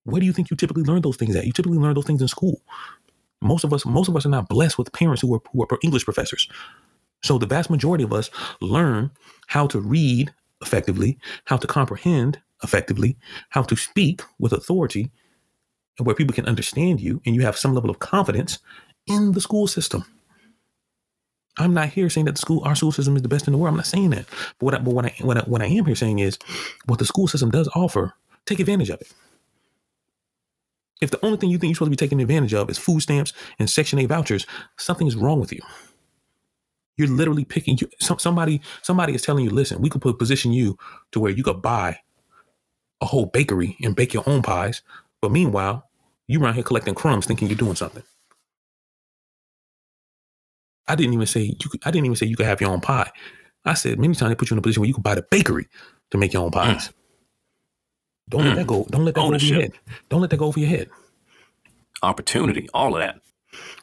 where 0.09 0.19
do 0.19 0.25
you 0.25 0.33
think 0.33 0.49
you 0.49 0.57
typically 0.57 0.83
learn 0.83 1.01
those 1.01 1.17
things 1.17 1.35
at? 1.35 1.45
You 1.45 1.51
typically 1.51 1.77
learn 1.77 1.93
those 1.93 2.05
things 2.05 2.21
in 2.21 2.27
school. 2.27 2.61
Most 3.41 3.63
of 3.63 3.73
us, 3.73 3.85
most 3.85 4.09
of 4.09 4.15
us 4.15 4.25
are 4.25 4.29
not 4.29 4.49
blessed 4.49 4.77
with 4.77 4.91
parents 4.91 5.21
who 5.21 5.33
are 5.33 5.41
who 5.51 5.63
are 5.63 5.79
English 5.83 6.05
professors. 6.05 6.49
So 7.23 7.37
the 7.37 7.45
vast 7.45 7.69
majority 7.69 8.03
of 8.03 8.13
us 8.13 8.29
learn 8.61 9.11
how 9.47 9.67
to 9.67 9.79
read 9.79 10.33
effectively, 10.61 11.17
how 11.45 11.57
to 11.57 11.67
comprehend 11.67 12.39
effectively, 12.63 13.17
how 13.49 13.61
to 13.63 13.75
speak 13.75 14.21
with 14.39 14.53
authority, 14.53 15.11
and 15.97 16.05
where 16.05 16.15
people 16.15 16.33
can 16.33 16.47
understand 16.47 17.01
you, 17.01 17.21
and 17.25 17.35
you 17.35 17.41
have 17.41 17.57
some 17.57 17.73
level 17.73 17.89
of 17.89 17.99
confidence 17.99 18.59
in 19.07 19.33
the 19.33 19.41
school 19.41 19.67
system. 19.67 20.05
I'm 21.57 21.73
not 21.73 21.89
here 21.89 22.09
saying 22.09 22.25
that 22.25 22.35
the 22.35 22.41
school, 22.41 22.61
our 22.63 22.75
school 22.75 22.91
system, 22.91 23.15
is 23.17 23.21
the 23.21 23.27
best 23.27 23.47
in 23.47 23.51
the 23.51 23.57
world. 23.57 23.73
I'm 23.73 23.77
not 23.77 23.85
saying 23.85 24.11
that. 24.11 24.25
But 24.59 24.65
what 24.65 24.73
I, 24.75 24.77
but 24.79 24.93
what 24.93 25.05
I, 25.05 25.15
what 25.21 25.37
I, 25.37 25.41
what 25.41 25.61
I 25.61 25.65
am 25.65 25.85
here 25.85 25.95
saying 25.95 26.19
is, 26.19 26.37
what 26.85 26.99
the 26.99 27.05
school 27.05 27.27
system 27.27 27.51
does 27.51 27.69
offer, 27.75 28.13
take 28.45 28.59
advantage 28.59 28.89
of 28.89 29.01
it. 29.01 29.11
If 31.01 31.11
the 31.11 31.25
only 31.25 31.37
thing 31.37 31.49
you 31.49 31.57
think 31.57 31.69
you're 31.69 31.75
supposed 31.75 31.91
to 31.91 31.97
be 31.97 32.07
taking 32.07 32.21
advantage 32.21 32.53
of 32.53 32.69
is 32.69 32.77
food 32.77 33.01
stamps 33.01 33.33
and 33.57 33.69
Section 33.69 33.99
8 33.99 34.05
vouchers, 34.05 34.45
something 34.77 35.07
is 35.07 35.15
wrong 35.15 35.39
with 35.39 35.51
you. 35.53 35.61
You're 36.97 37.07
literally 37.07 37.45
picking 37.45 37.77
you, 37.79 37.89
some, 37.99 38.19
somebody. 38.19 38.61
Somebody 38.81 39.15
is 39.15 39.21
telling 39.21 39.45
you, 39.45 39.51
listen, 39.51 39.81
we 39.81 39.89
could 39.89 40.01
put 40.01 40.19
position 40.19 40.51
you 40.51 40.77
to 41.11 41.19
where 41.19 41.31
you 41.31 41.43
could 41.43 41.61
buy 41.61 41.99
a 43.01 43.05
whole 43.05 43.25
bakery 43.25 43.77
and 43.81 43.95
bake 43.95 44.13
your 44.13 44.23
own 44.27 44.41
pies, 44.41 44.81
but 45.21 45.31
meanwhile, 45.31 45.89
you 46.27 46.41
around 46.41 46.55
here 46.55 46.63
collecting 46.63 46.95
crumbs, 46.95 47.25
thinking 47.25 47.47
you're 47.47 47.57
doing 47.57 47.75
something. 47.75 48.03
I 50.87 50.95
didn't 50.95 51.13
even 51.13 51.27
say 51.27 51.41
you. 51.41 51.69
Could, 51.69 51.81
I 51.85 51.91
didn't 51.91 52.05
even 52.05 52.15
say 52.15 52.25
you 52.25 52.35
could 52.35 52.45
have 52.45 52.61
your 52.61 52.71
own 52.71 52.81
pie. 52.81 53.11
I 53.65 53.73
said 53.75 53.99
many 53.99 54.15
times 54.15 54.31
they 54.31 54.35
put 54.35 54.49
you 54.49 54.55
in 54.55 54.59
a 54.59 54.61
position 54.61 54.81
where 54.81 54.87
you 54.87 54.93
could 54.93 55.03
buy 55.03 55.15
the 55.15 55.25
bakery 55.29 55.67
to 56.11 56.17
make 56.17 56.33
your 56.33 56.43
own 56.43 56.51
mm. 56.51 56.53
pies. 56.53 56.91
Don't 58.27 58.43
let 58.43 58.55
that 58.55 58.65
mm. 58.65 58.67
go. 58.67 58.87
Don't 58.89 59.05
let 59.05 59.15
that 59.15 59.21
go 59.21 59.27
over 59.27 59.37
your 59.37 59.61
head. 59.61 59.73
Don't 60.09 60.21
let 60.21 60.29
that 60.29 60.37
go 60.37 60.45
over 60.45 60.59
your 60.59 60.69
head. 60.69 60.89
Opportunity. 62.01 62.69
All 62.73 62.95
of 62.95 63.01
that. 63.01 63.19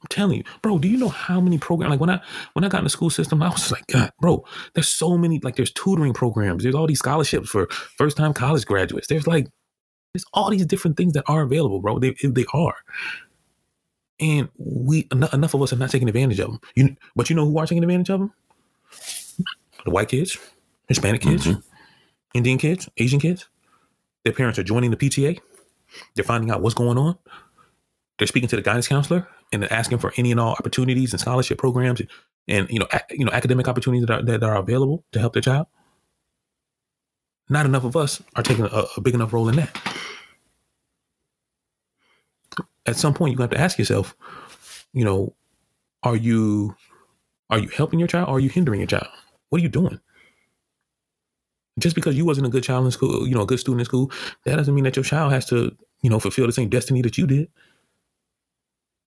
I'm 0.01 0.09
telling 0.09 0.39
you, 0.39 0.45
bro. 0.63 0.79
Do 0.79 0.89
you 0.89 0.97
know 0.97 1.09
how 1.09 1.41
many 1.41 1.59
programs? 1.59 1.91
Like 1.91 2.01
when 2.01 2.11
I 2.11 2.21
when 2.55 2.65
I 2.65 2.69
got 2.69 2.79
in 2.79 2.85
the 2.85 2.91
school 2.91 3.11
system, 3.11 3.43
I 3.43 3.49
was 3.49 3.71
like, 3.71 3.87
God, 3.87 4.13
bro. 4.21 4.45
There's 4.75 4.89
so 4.89 5.17
many. 5.17 5.41
Like 5.43 5.57
there's 5.57 5.73
tutoring 5.73 6.13
programs. 6.13 6.63
There's 6.63 6.75
all 6.75 6.87
these 6.87 6.99
scholarships 6.99 7.49
for 7.49 7.69
first 7.97 8.17
time 8.17 8.35
college 8.35 8.67
graduates. 8.67 9.09
There's 9.09 9.27
like 9.27 9.49
there's 10.13 10.25
all 10.33 10.51
these 10.51 10.67
different 10.67 10.97
things 10.97 11.13
that 11.13 11.25
are 11.27 11.43
available, 11.43 11.81
bro. 11.81 11.99
They 11.99 12.15
they 12.23 12.47
are. 12.53 12.75
And 14.19 14.49
we 14.57 15.07
enough, 15.13 15.35
enough 15.35 15.55
of 15.55 15.63
us 15.63 15.73
are 15.73 15.77
not 15.77 15.91
taking 15.91 16.09
advantage 16.09 16.41
of 16.41 16.53
them. 16.53 16.61
You, 16.75 16.97
but 17.15 17.29
you 17.29 17.37
know 17.37 17.45
who 17.45 17.59
are 17.59 17.67
taking 17.67 17.83
advantage 17.83 18.09
of 18.11 18.21
them? 18.21 18.33
The 19.85 19.91
white 19.91 20.09
kids, 20.09 20.39
Hispanic 20.89 21.21
kids, 21.21 21.47
mm-hmm. 21.47 21.61
Indian 22.35 22.59
kids, 22.59 22.89
Asian 22.97 23.21
kids. 23.21 23.49
Their 24.25 24.33
parents 24.33 24.59
are 24.59 24.63
joining 24.63 24.91
the 24.91 24.97
PTA. 24.97 25.39
They're 26.15 26.25
finding 26.25 26.51
out 26.51 26.63
what's 26.63 26.75
going 26.75 26.99
on. 26.99 27.19
They're 28.19 28.27
speaking 28.27 28.49
to 28.49 28.57
the 28.57 28.63
guidance 28.63 28.89
counselor 28.89 29.29
and 29.53 29.71
asking 29.71 29.99
for 29.99 30.13
any 30.17 30.31
and 30.31 30.41
all 30.41 30.53
opportunities 30.53 31.13
and 31.13 31.21
scholarship 31.21 31.59
programs 31.59 32.01
and, 32.01 32.09
and 32.49 32.69
you 32.71 32.79
know 32.79 32.87
a, 32.93 33.01
you 33.11 33.25
know 33.25 33.33
academic 33.33 33.69
opportunities 33.69 34.07
that 34.07 34.21
are, 34.21 34.23
that 34.23 34.43
are 34.43 34.57
available 34.57 35.05
to 35.13 35.19
help 35.19 35.35
their 35.35 35.43
child. 35.43 35.67
Not 37.49 37.67
enough 37.67 37.85
of 37.85 37.97
us 37.97 38.23
are 38.35 38.43
taking 38.43 38.65
a, 38.65 38.85
a 38.97 39.01
big 39.01 39.15
enough 39.15 39.33
role 39.33 39.49
in 39.49 39.57
that. 39.57 39.79
At 42.87 42.97
some 42.97 43.15
point, 43.15 43.35
you 43.35 43.41
have 43.41 43.51
to 43.51 43.61
ask 43.61 43.79
yourself, 43.79 44.17
you 44.93 45.05
know, 45.05 45.35
are 46.03 46.17
you 46.17 46.75
are 47.51 47.59
you 47.59 47.69
helping 47.69 47.99
your 47.99 48.09
child 48.09 48.29
or 48.29 48.37
are 48.37 48.41
you 48.41 48.49
hindering 48.49 48.81
your 48.81 48.89
child? 48.89 49.09
What 49.51 49.61
are 49.61 49.63
you 49.63 49.69
doing? 49.69 50.01
Just 51.79 51.95
because 51.95 52.17
you 52.17 52.25
wasn't 52.25 52.47
a 52.47 52.51
good 52.51 52.65
child 52.65 52.87
in 52.87 52.91
school, 52.91 53.29
you 53.29 53.35
know, 53.35 53.43
a 53.43 53.47
good 53.47 53.61
student 53.61 53.81
in 53.81 53.85
school, 53.85 54.11
that 54.45 54.57
doesn't 54.57 54.75
mean 54.75 54.85
that 54.85 54.97
your 54.97 55.05
child 55.05 55.33
has 55.33 55.45
to, 55.47 55.77
you 56.01 56.09
know, 56.09 56.19
fulfill 56.19 56.47
the 56.47 56.53
same 56.53 56.71
destiny 56.71 57.03
that 57.03 57.19
you 57.19 57.27
did. 57.27 57.49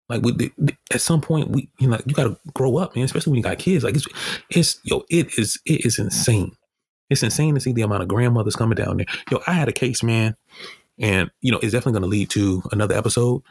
Like 0.10 0.24
at 0.92 1.02
some 1.02 1.22
point, 1.22 1.50
we 1.50 1.70
you 1.80 1.88
know 1.88 2.00
you 2.06 2.14
got 2.14 2.24
to 2.26 2.38
grow 2.54 2.78
up, 2.78 2.96
man. 2.96 3.06
Especially 3.06 3.32
when 3.32 3.38
you 3.38 3.44
got 3.44 3.60
kids. 3.60 3.84
Like 3.84 3.96
it's 3.96 4.08
it's 4.50 4.80
yo, 4.84 5.04
it 5.10 5.38
is 5.38 5.60
it 5.66 5.86
is 5.86 6.00
insane. 6.00 6.56
It's 7.10 7.24
insane 7.24 7.56
to 7.56 7.62
see 7.62 7.74
the 7.74 7.84
amount 7.84 8.04
of 8.04 8.08
grandmothers 8.08 8.56
coming 8.56 8.76
down 8.76 8.98
there. 8.98 9.06
Yo, 9.32 9.40
I 9.48 9.54
had 9.54 9.68
a 9.68 9.74
case, 9.74 10.04
man, 10.04 10.36
and 10.98 11.30
you 11.42 11.52
know 11.52 11.60
it's 11.60 11.74
definitely 11.74 12.00
going 12.00 12.10
to 12.12 12.18
lead 12.18 12.30
to 12.32 12.64
another 12.72 12.96
episode. 12.96 13.44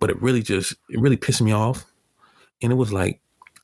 But 0.00 0.10
it 0.10 0.22
really 0.22 0.42
just 0.42 0.72
it 0.88 1.00
really 1.00 1.16
pissed 1.16 1.42
me 1.42 1.52
off, 1.52 1.84
and 2.62 2.72
it 2.72 2.76
was 2.76 2.92
like 2.92 3.20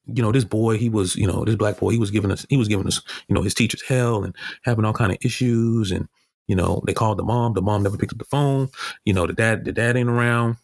you 0.07 0.23
know, 0.23 0.33
this 0.33 0.45
boy, 0.45 0.77
he 0.77 0.89
was, 0.89 1.17
you 1.17 1.27
know, 1.27 1.45
this 1.45 1.57
black 1.57 1.79
boy, 1.79 1.91
he 1.91 1.99
was 1.99 2.11
giving 2.11 2.31
us, 2.31 2.45
he 2.49 2.57
was 2.57 2.69
giving 2.69 2.87
us, 2.87 3.01
you 3.29 3.35
know, 3.35 3.43
his 3.43 3.55
teachers 3.55 3.83
hell 3.83 4.23
and 4.23 4.37
having 4.63 4.85
all 4.85 4.93
kind 4.93 5.13
of 5.13 5.19
issues. 5.23 5.91
And, 5.91 6.09
you 6.47 6.55
know, 6.55 6.83
they 6.87 6.93
called 6.93 7.19
the 7.19 7.23
mom, 7.23 7.55
the 7.55 7.63
mom 7.63 7.83
never 7.83 7.97
picked 7.97 8.13
up 8.13 8.19
the 8.19 8.25
phone. 8.25 8.69
You 9.05 9.15
know, 9.15 9.27
the 9.27 9.33
dad, 9.33 9.65
the 9.65 9.73
dad 9.73 9.97
ain't 9.97 10.11
around. 10.11 10.57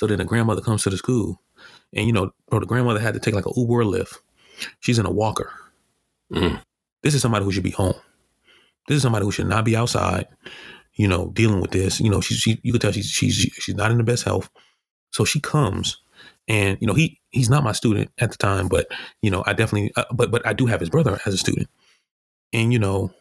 So 0.00 0.06
then 0.06 0.16
the 0.16 0.24
grandmother 0.24 0.62
comes 0.62 0.82
to 0.84 0.90
the 0.90 0.96
school 0.96 1.42
and, 1.92 2.06
you 2.06 2.12
know, 2.14 2.30
bro, 2.48 2.60
the 2.60 2.64
grandmother 2.64 3.00
had 3.00 3.12
to 3.12 3.20
take 3.20 3.34
like 3.34 3.44
a 3.44 3.52
Uber 3.54 3.82
or 3.82 3.84
Lyft. 3.84 4.16
She's 4.78 4.98
in 4.98 5.04
a 5.04 5.10
walker. 5.10 5.52
Mm. 6.32 6.58
This 7.02 7.12
is 7.12 7.20
somebody 7.20 7.44
who 7.44 7.52
should 7.52 7.64
be 7.64 7.70
home. 7.70 7.92
This 8.88 8.96
is 8.96 9.02
somebody 9.02 9.26
who 9.26 9.30
should 9.30 9.46
not 9.46 9.66
be 9.66 9.76
outside, 9.76 10.26
you 10.94 11.06
know, 11.06 11.32
dealing 11.34 11.60
with 11.60 11.72
this. 11.72 12.00
You 12.00 12.08
know, 12.08 12.22
she, 12.22 12.32
she 12.32 12.58
you 12.62 12.72
could 12.72 12.80
tell 12.80 12.92
she's, 12.92 13.10
she's, 13.10 13.34
she's 13.34 13.74
not 13.74 13.90
in 13.90 13.98
the 13.98 14.02
best 14.02 14.24
health. 14.24 14.48
So 15.10 15.26
she 15.26 15.38
comes 15.38 15.98
and 16.48 16.78
you 16.80 16.86
know 16.86 16.94
he 16.94 17.20
he's 17.30 17.50
not 17.50 17.62
my 17.62 17.72
student 17.72 18.10
at 18.18 18.30
the 18.30 18.36
time 18.36 18.68
but 18.68 18.86
you 19.20 19.30
know 19.30 19.44
i 19.46 19.52
definitely 19.52 19.92
uh, 19.96 20.04
but 20.12 20.30
but 20.30 20.44
i 20.46 20.52
do 20.52 20.66
have 20.66 20.80
his 20.80 20.88
brother 20.88 21.18
as 21.26 21.34
a 21.34 21.38
student 21.38 21.68
and 22.52 22.72
you 22.72 22.78
know 22.78 23.12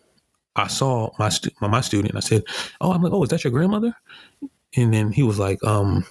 i 0.55 0.67
saw 0.67 1.11
my 1.19 1.29
stu- 1.29 1.51
my, 1.61 1.67
my 1.67 1.81
student 1.81 2.15
i 2.15 2.19
said 2.19 2.43
oh 2.81 2.91
i'm 2.91 3.01
like 3.01 3.13
oh 3.13 3.23
is 3.23 3.29
that 3.29 3.43
your 3.43 3.51
grandmother 3.51 3.93
and 4.75 4.93
then 4.93 5.11
he 5.11 5.23
was 5.23 5.37
like 5.37 5.61
um 5.63 6.05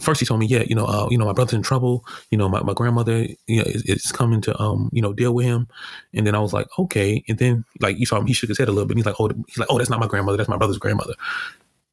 first 0.00 0.20
he 0.20 0.26
told 0.26 0.40
me 0.40 0.46
yeah 0.46 0.62
you 0.68 0.74
know 0.74 0.84
uh 0.86 1.08
you 1.10 1.16
know 1.18 1.24
my 1.24 1.32
brother's 1.32 1.54
in 1.54 1.62
trouble 1.62 2.04
you 2.30 2.36
know 2.38 2.48
my, 2.48 2.62
my 2.62 2.74
grandmother 2.74 3.26
you 3.46 3.56
know 3.58 3.64
is, 3.64 3.82
is 3.84 4.12
coming 4.12 4.40
to 4.40 4.58
um 4.60 4.90
you 4.92 5.00
know 5.00 5.12
deal 5.12 5.32
with 5.34 5.46
him 5.46 5.66
and 6.12 6.26
then 6.26 6.34
i 6.34 6.38
was 6.38 6.52
like 6.52 6.66
okay 6.78 7.24
and 7.28 7.38
then 7.38 7.64
like 7.80 7.98
you 7.98 8.04
saw 8.06 8.18
him 8.18 8.26
he 8.26 8.34
shook 8.34 8.48
his 8.48 8.58
head 8.58 8.68
a 8.68 8.72
little 8.72 8.86
bit 8.86 8.96
he's 8.96 9.06
like 9.06 9.14
oh 9.18 9.30
he's 9.48 9.58
like 9.58 9.68
oh 9.70 9.78
that's 9.78 9.88
not 9.90 9.98
my 10.00 10.06
grandmother 10.06 10.36
that's 10.36 10.48
my 10.48 10.56
brother's 10.58 10.78
grandmother 10.78 11.14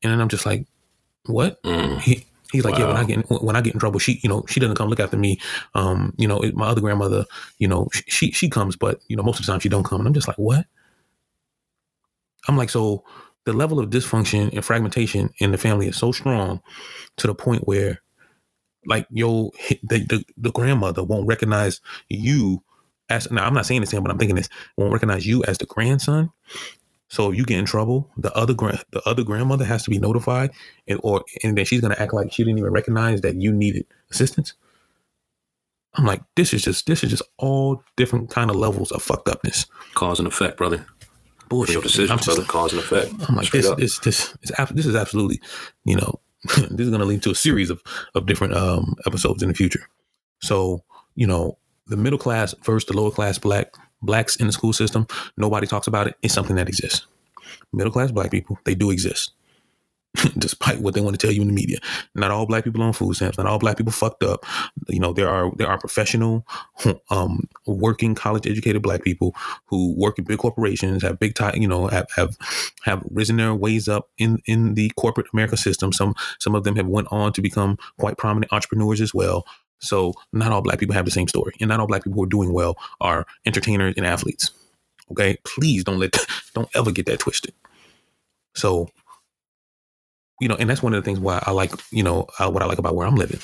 and 0.03 0.11
then 0.11 0.19
i'm 0.19 0.29
just 0.29 0.45
like 0.45 0.65
what 1.25 1.61
Mm. 1.63 1.99
he 2.01 2.25
He's 2.51 2.63
like, 2.63 2.73
Wow. 2.75 2.81
yeah, 2.81 2.87
when 2.89 2.97
I 2.97 3.03
get 3.03 3.17
in, 3.17 3.23
when 3.37 3.55
I 3.55 3.61
get 3.61 3.73
in 3.73 3.79
trouble, 3.79 3.97
she, 3.97 4.19
you 4.21 4.29
know, 4.29 4.45
she 4.47 4.59
doesn't 4.59 4.75
come 4.75 4.87
look 4.87 4.99
after 4.99 5.17
me. 5.17 5.39
Um, 5.73 6.13
you 6.19 6.27
know, 6.27 6.39
it- 6.41 6.55
my 6.55 6.67
other 6.67 6.81
grandmother, 6.81 7.25
you 7.57 7.67
know, 7.67 7.87
sh- 7.91 8.03
she 8.05 8.31
she 8.31 8.47
comes, 8.47 8.75
but 8.75 8.99
you 9.07 9.15
know, 9.15 9.23
most 9.23 9.39
of 9.39 9.45
the 9.47 9.51
time 9.51 9.59
she 9.59 9.69
don't 9.69 9.83
come. 9.83 10.01
And 10.01 10.07
I'm 10.07 10.13
just 10.13 10.27
like, 10.27 10.37
what? 10.37 10.67
I'm 12.47 12.55
like, 12.55 12.69
so 12.69 13.03
the 13.45 13.53
level 13.53 13.79
of 13.79 13.89
dysfunction 13.89 14.53
and 14.53 14.63
fragmentation 14.63 15.29
in 15.37 15.51
the 15.51 15.57
family 15.57 15.87
is 15.87 15.97
so 15.97 16.11
strong 16.11 16.61
to 17.17 17.27
the 17.27 17.35
point 17.35 17.67
where, 17.67 18.01
like, 18.85 19.07
yo, 19.09 19.51
the 19.83 19.99
the, 19.99 20.25
the 20.37 20.51
grandmother 20.51 21.03
won't 21.03 21.27
recognize 21.27 21.81
you 22.09 22.63
as. 23.09 23.29
Now, 23.31 23.45
I'm 23.45 23.53
not 23.53 23.65
saying 23.65 23.81
this, 23.81 23.93
but 23.93 24.09
I'm 24.09 24.17
thinking 24.17 24.35
this 24.35 24.49
won't 24.77 24.93
recognize 24.93 25.25
you 25.25 25.43
as 25.43 25.57
the 25.57 25.65
grandson. 25.65 26.31
So 27.09 27.31
if 27.31 27.37
you 27.37 27.45
get 27.45 27.59
in 27.59 27.65
trouble, 27.65 28.09
the 28.17 28.35
other 28.35 28.55
grand 28.55 28.83
the 28.91 29.07
other 29.07 29.23
grandmother 29.23 29.65
has 29.65 29.83
to 29.83 29.91
be 29.91 29.99
notified, 29.99 30.51
and 30.87 30.99
or 31.03 31.23
and 31.43 31.57
then 31.57 31.65
she's 31.65 31.81
gonna 31.81 31.95
act 31.99 32.13
like 32.13 32.31
she 32.31 32.43
didn't 32.43 32.57
even 32.57 32.73
recognize 32.73 33.21
that 33.21 33.35
you 33.35 33.51
needed 33.51 33.85
assistance. 34.09 34.53
I'm 35.95 36.05
like, 36.05 36.23
this 36.35 36.53
is 36.53 36.63
just 36.63 36.87
this 36.87 37.03
is 37.03 37.11
just 37.11 37.21
all 37.37 37.83
different 37.97 38.31
kind 38.31 38.49
of 38.49 38.55
levels 38.55 38.91
of 38.91 39.03
fucked 39.03 39.29
upness. 39.29 39.67
Cause 39.93 40.17
and 40.17 40.27
effect, 40.27 40.57
brother. 40.57 40.87
Bullshit. 41.49 41.73
Your 41.73 41.83
decision, 41.83 42.17
just-. 42.17 42.47
Cause 42.47 42.73
and 42.73 42.81
effect. 42.81 43.13
I'm 43.27 43.35
like, 43.35 43.45
Straight 43.45 43.61
this, 43.61 43.71
up. 43.71 43.77
this, 43.77 43.99
this, 43.99 44.35
is 44.41 44.51
this 44.71 44.85
is 44.85 44.95
absolutely, 44.95 45.41
you 45.85 45.95
know, 45.95 46.19
this 46.43 46.81
is 46.81 46.89
going 46.89 46.99
to 46.99 47.05
lead 47.05 47.23
to 47.23 47.31
a 47.31 47.35
series 47.35 47.69
of 47.69 47.81
of 48.15 48.25
different 48.25 48.53
um 48.53 48.95
episodes 49.05 49.43
in 49.43 49.49
the 49.49 49.55
future. 49.55 49.87
So, 50.41 50.83
you 51.15 51.27
know, 51.27 51.57
the 51.87 51.97
middle 51.97 52.19
class 52.19 52.53
versus 52.63 52.87
the 52.87 52.95
lower 52.95 53.11
class 53.11 53.37
black 53.37 53.73
blacks 54.01 54.35
in 54.35 54.47
the 54.47 54.53
school 54.53 54.73
system, 54.73 55.07
nobody 55.37 55.67
talks 55.67 55.87
about 55.87 56.07
it. 56.07 56.15
It's 56.21 56.33
something 56.33 56.55
that 56.55 56.67
exists. 56.67 57.07
Middle 57.71 57.91
class 57.91 58.11
black 58.11 58.31
people, 58.31 58.59
they 58.65 58.75
do 58.75 58.91
exist. 58.91 59.31
Despite 60.37 60.79
what 60.79 60.93
they 60.93 61.01
want 61.01 61.19
to 61.19 61.25
tell 61.25 61.33
you 61.33 61.41
in 61.41 61.47
the 61.47 61.53
media, 61.53 61.79
not 62.13 62.29
all 62.29 62.45
black 62.45 62.63
people 62.63 62.83
on 62.83 62.93
food 62.93 63.15
stamps, 63.15 63.37
not 63.37 63.47
all 63.47 63.57
black 63.57 63.77
people 63.77 63.91
fucked 63.91 64.23
up. 64.23 64.45
You 64.87 64.99
know, 64.99 65.11
there 65.11 65.27
are 65.27 65.51
there 65.55 65.67
are 65.67 65.79
professional, 65.79 66.45
um, 67.09 67.47
working 67.65 68.13
college 68.13 68.45
educated 68.45 68.83
black 68.83 69.03
people 69.03 69.35
who 69.65 69.95
work 69.97 70.19
in 70.19 70.25
big 70.25 70.37
corporations, 70.37 71.01
have 71.01 71.19
big 71.19 71.33
time, 71.33 71.59
you 71.59 71.67
know, 71.67 71.87
have 71.87 72.07
have 72.15 72.37
have 72.83 73.03
risen 73.09 73.37
their 73.37 73.55
ways 73.55 73.87
up 73.87 74.09
in 74.17 74.39
in 74.45 74.75
the 74.75 74.91
corporate 74.97 75.27
America 75.33 75.57
system. 75.57 75.91
Some 75.91 76.13
some 76.39 76.53
of 76.53 76.63
them 76.63 76.75
have 76.75 76.87
went 76.87 77.07
on 77.09 77.33
to 77.33 77.41
become 77.41 77.77
quite 77.97 78.17
prominent 78.17 78.53
entrepreneurs 78.53 79.01
as 79.01 79.13
well. 79.13 79.45
So 79.79 80.13
not 80.31 80.51
all 80.51 80.61
black 80.61 80.79
people 80.79 80.95
have 80.95 81.05
the 81.05 81.11
same 81.11 81.27
story, 81.27 81.53
and 81.59 81.69
not 81.69 81.79
all 81.79 81.87
black 81.87 82.03
people 82.03 82.17
who 82.17 82.23
are 82.23 82.27
doing 82.27 82.53
well 82.53 82.77
are 83.01 83.25
entertainers 83.45 83.95
and 83.97 84.05
athletes. 84.05 84.51
Okay, 85.11 85.37
please 85.43 85.83
don't 85.83 85.99
let 85.99 86.17
don't 86.53 86.69
ever 86.75 86.91
get 86.91 87.07
that 87.07 87.19
twisted. 87.19 87.53
So, 88.55 88.89
you 90.41 90.47
know, 90.47 90.55
and 90.55 90.69
that's 90.69 90.81
one 90.83 90.93
of 90.93 91.03
the 91.03 91.05
things 91.05 91.19
why 91.19 91.41
I 91.45 91.51
like, 91.51 91.71
you 91.91 92.03
know, 92.03 92.27
uh, 92.39 92.49
what 92.49 92.61
I 92.63 92.65
like 92.65 92.79
about 92.79 92.95
where 92.95 93.07
I'm 93.07 93.15
living. 93.15 93.39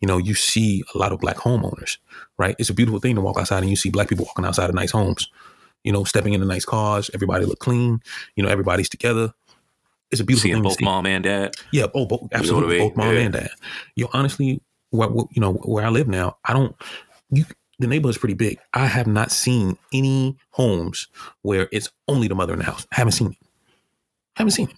You 0.00 0.08
know, 0.08 0.18
you 0.18 0.34
see 0.34 0.82
a 0.94 0.98
lot 0.98 1.12
of 1.12 1.18
black 1.20 1.36
homeowners, 1.36 1.98
right? 2.38 2.54
It's 2.58 2.70
a 2.70 2.74
beautiful 2.74 3.00
thing 3.00 3.14
to 3.16 3.20
walk 3.20 3.38
outside 3.38 3.58
and 3.62 3.70
you 3.70 3.76
see 3.76 3.90
black 3.90 4.08
people 4.08 4.24
walking 4.24 4.44
outside 4.44 4.68
of 4.68 4.74
nice 4.74 4.90
homes 4.90 5.28
you 5.84 5.92
know, 5.92 6.02
stepping 6.02 6.34
into 6.34 6.44
nice 6.44 6.64
cars. 6.64 7.08
Everybody 7.14 7.44
look 7.46 7.60
clean. 7.60 8.00
You 8.34 8.42
know, 8.42 8.48
everybody's 8.50 8.88
together. 8.88 9.32
It's 10.10 10.20
a 10.20 10.24
beautiful 10.24 10.42
Seeing 10.42 10.54
thing 10.56 10.62
to 10.64 10.68
both 10.70 10.80
mom 10.80 11.06
and 11.06 11.22
dad. 11.22 11.54
Yeah, 11.72 11.86
oh, 11.94 12.04
both, 12.04 12.28
absolutely, 12.32 12.76
I 12.76 12.78
mean? 12.80 12.88
both 12.88 12.96
mom 12.96 13.14
Yeah. 13.14 13.20
and 13.20 13.32
dad. 13.32 13.50
You 13.94 14.04
know, 14.04 14.10
honestly, 14.12 14.60
what, 14.90 15.14
where- 15.14 15.26
you 15.30 15.40
know 15.40 15.52
where 15.52 15.86
I 15.86 15.90
live 15.90 16.08
now, 16.08 16.36
I 16.44 16.52
don't. 16.52 16.74
You, 17.30 17.44
the 17.78 17.86
neighborhood's 17.86 18.18
pretty 18.18 18.34
big. 18.34 18.58
I 18.74 18.86
have 18.86 19.06
not 19.06 19.30
seen 19.30 19.78
any 19.92 20.36
homes 20.50 21.06
where 21.42 21.68
it's 21.70 21.90
only 22.08 22.26
the 22.26 22.34
mother 22.34 22.54
in 22.54 22.58
the 22.58 22.64
house. 22.64 22.84
I 22.90 22.96
haven't 22.96 23.12
seen 23.12 23.28
it. 23.30 23.36
Haven't 24.34 24.50
seen 24.50 24.68
it. 24.68 24.76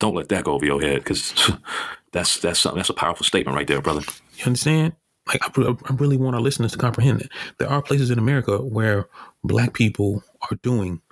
Don't 0.00 0.14
let 0.14 0.28
that 0.28 0.44
go 0.44 0.52
over 0.52 0.64
your 0.64 0.80
head 0.80 0.98
because 0.98 1.50
that's 2.12 2.38
that's 2.38 2.60
something 2.60 2.78
that's 2.78 2.90
a 2.90 2.94
powerful 2.94 3.24
statement 3.24 3.56
right 3.56 3.66
there, 3.66 3.82
brother. 3.82 4.02
You 4.36 4.44
understand? 4.46 4.94
Like, 5.26 5.42
I, 5.42 5.74
I 5.84 5.94
really 5.94 6.16
want 6.16 6.36
our 6.36 6.40
listeners 6.40 6.72
to 6.72 6.78
comprehend 6.78 7.20
that 7.20 7.30
there 7.58 7.68
are 7.68 7.82
places 7.82 8.10
in 8.10 8.18
America 8.18 8.58
where 8.58 9.08
black 9.44 9.74
people 9.74 10.24
are 10.50 10.56
doing 10.62 11.02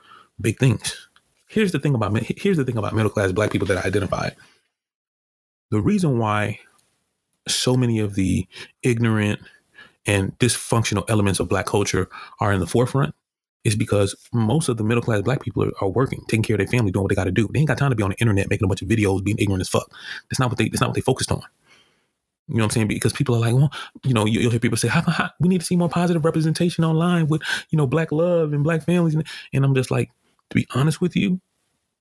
big 0.40 0.59
things. 0.59 1.09
Here's 1.49 1.72
the 1.72 1.79
thing 1.79 1.94
about 1.94 2.16
here's 2.22 2.57
the 2.57 2.64
thing 2.64 2.79
about 2.79 2.94
middle 2.94 3.11
class 3.11 3.33
black 3.33 3.51
people 3.51 3.66
that 3.68 3.85
I 3.85 3.87
identify. 3.87 4.31
The 5.70 5.81
reason 5.81 6.18
why 6.18 6.61
so 7.49 7.77
many 7.77 7.99
of 8.01 8.14
the 8.14 8.46
ignorant 8.83 9.40
and 10.07 10.37
dysfunctional 10.38 11.05
elements 11.09 11.40
of 11.40 11.49
black 11.49 11.66
culture 11.66 12.09
are 12.40 12.53
in 12.53 12.61
the 12.61 12.66
forefront 12.66 13.14
is 13.67 13.77
because 13.77 14.15
most 14.33 14.69
of 14.69 14.77
the 14.77 14.85
middle 14.85 15.03
class 15.03 15.23
black 15.23 15.43
people 15.43 15.65
are, 15.65 15.73
are 15.81 15.89
working, 15.89 16.23
taking 16.29 16.43
care 16.43 16.55
of 16.55 16.59
their 16.59 16.67
family, 16.67 16.91
doing 16.91 17.03
what 17.03 17.09
they 17.09 17.15
got 17.15 17.25
to 17.25 17.33
do. 17.33 17.49
They 17.53 17.59
ain't 17.59 17.69
got 17.69 17.79
time 17.79 17.91
to 17.91 17.97
be 17.97 18.03
on 18.03 18.11
the 18.11 18.17
internet 18.17 18.49
making 18.49 18.65
a 18.65 18.69
bunch 18.69 18.83
of 18.83 18.89
videos, 18.89 19.25
being 19.25 19.39
ignorant 19.39 19.61
as 19.61 19.69
fuck. 19.69 19.91
That's 20.31 20.39
not 20.39 20.51
what 20.51 20.59
they. 20.59 20.69
That's 20.69 20.81
not 20.81 20.91
what 20.91 20.95
they 20.95 21.01
focused 21.01 21.33
on. 21.33 21.43
You 22.49 22.57
know 22.57 22.63
what 22.63 22.65
I'm 22.67 22.71
saying? 22.71 22.89
Because 22.89 23.13
people 23.13 23.35
are 23.35 23.41
like, 23.41 23.55
well, 23.55 23.73
you 24.05 24.15
know, 24.15 24.25
you, 24.25 24.41
you'll 24.41 24.53
hear 24.53 24.61
people 24.61 24.79
say, 24.79 24.87
how, 24.87 25.01
how, 25.03 25.31
we 25.41 25.49
need 25.49 25.61
to 25.61 25.67
see 25.67 25.75
more 25.75 25.89
positive 25.89 26.25
representation 26.25 26.85
online 26.85 27.27
with, 27.27 27.43
you 27.71 27.77
know, 27.77 27.89
black 27.89 28.13
love 28.13 28.53
and 28.53 28.63
black 28.63 28.85
families. 28.85 29.15
And, 29.15 29.27
and 29.53 29.65
I'm 29.65 29.75
just 29.75 29.91
like, 29.91 30.13
to 30.51 30.55
be 30.55 30.65
honest 30.73 31.01
with 31.01 31.17
you, 31.17 31.41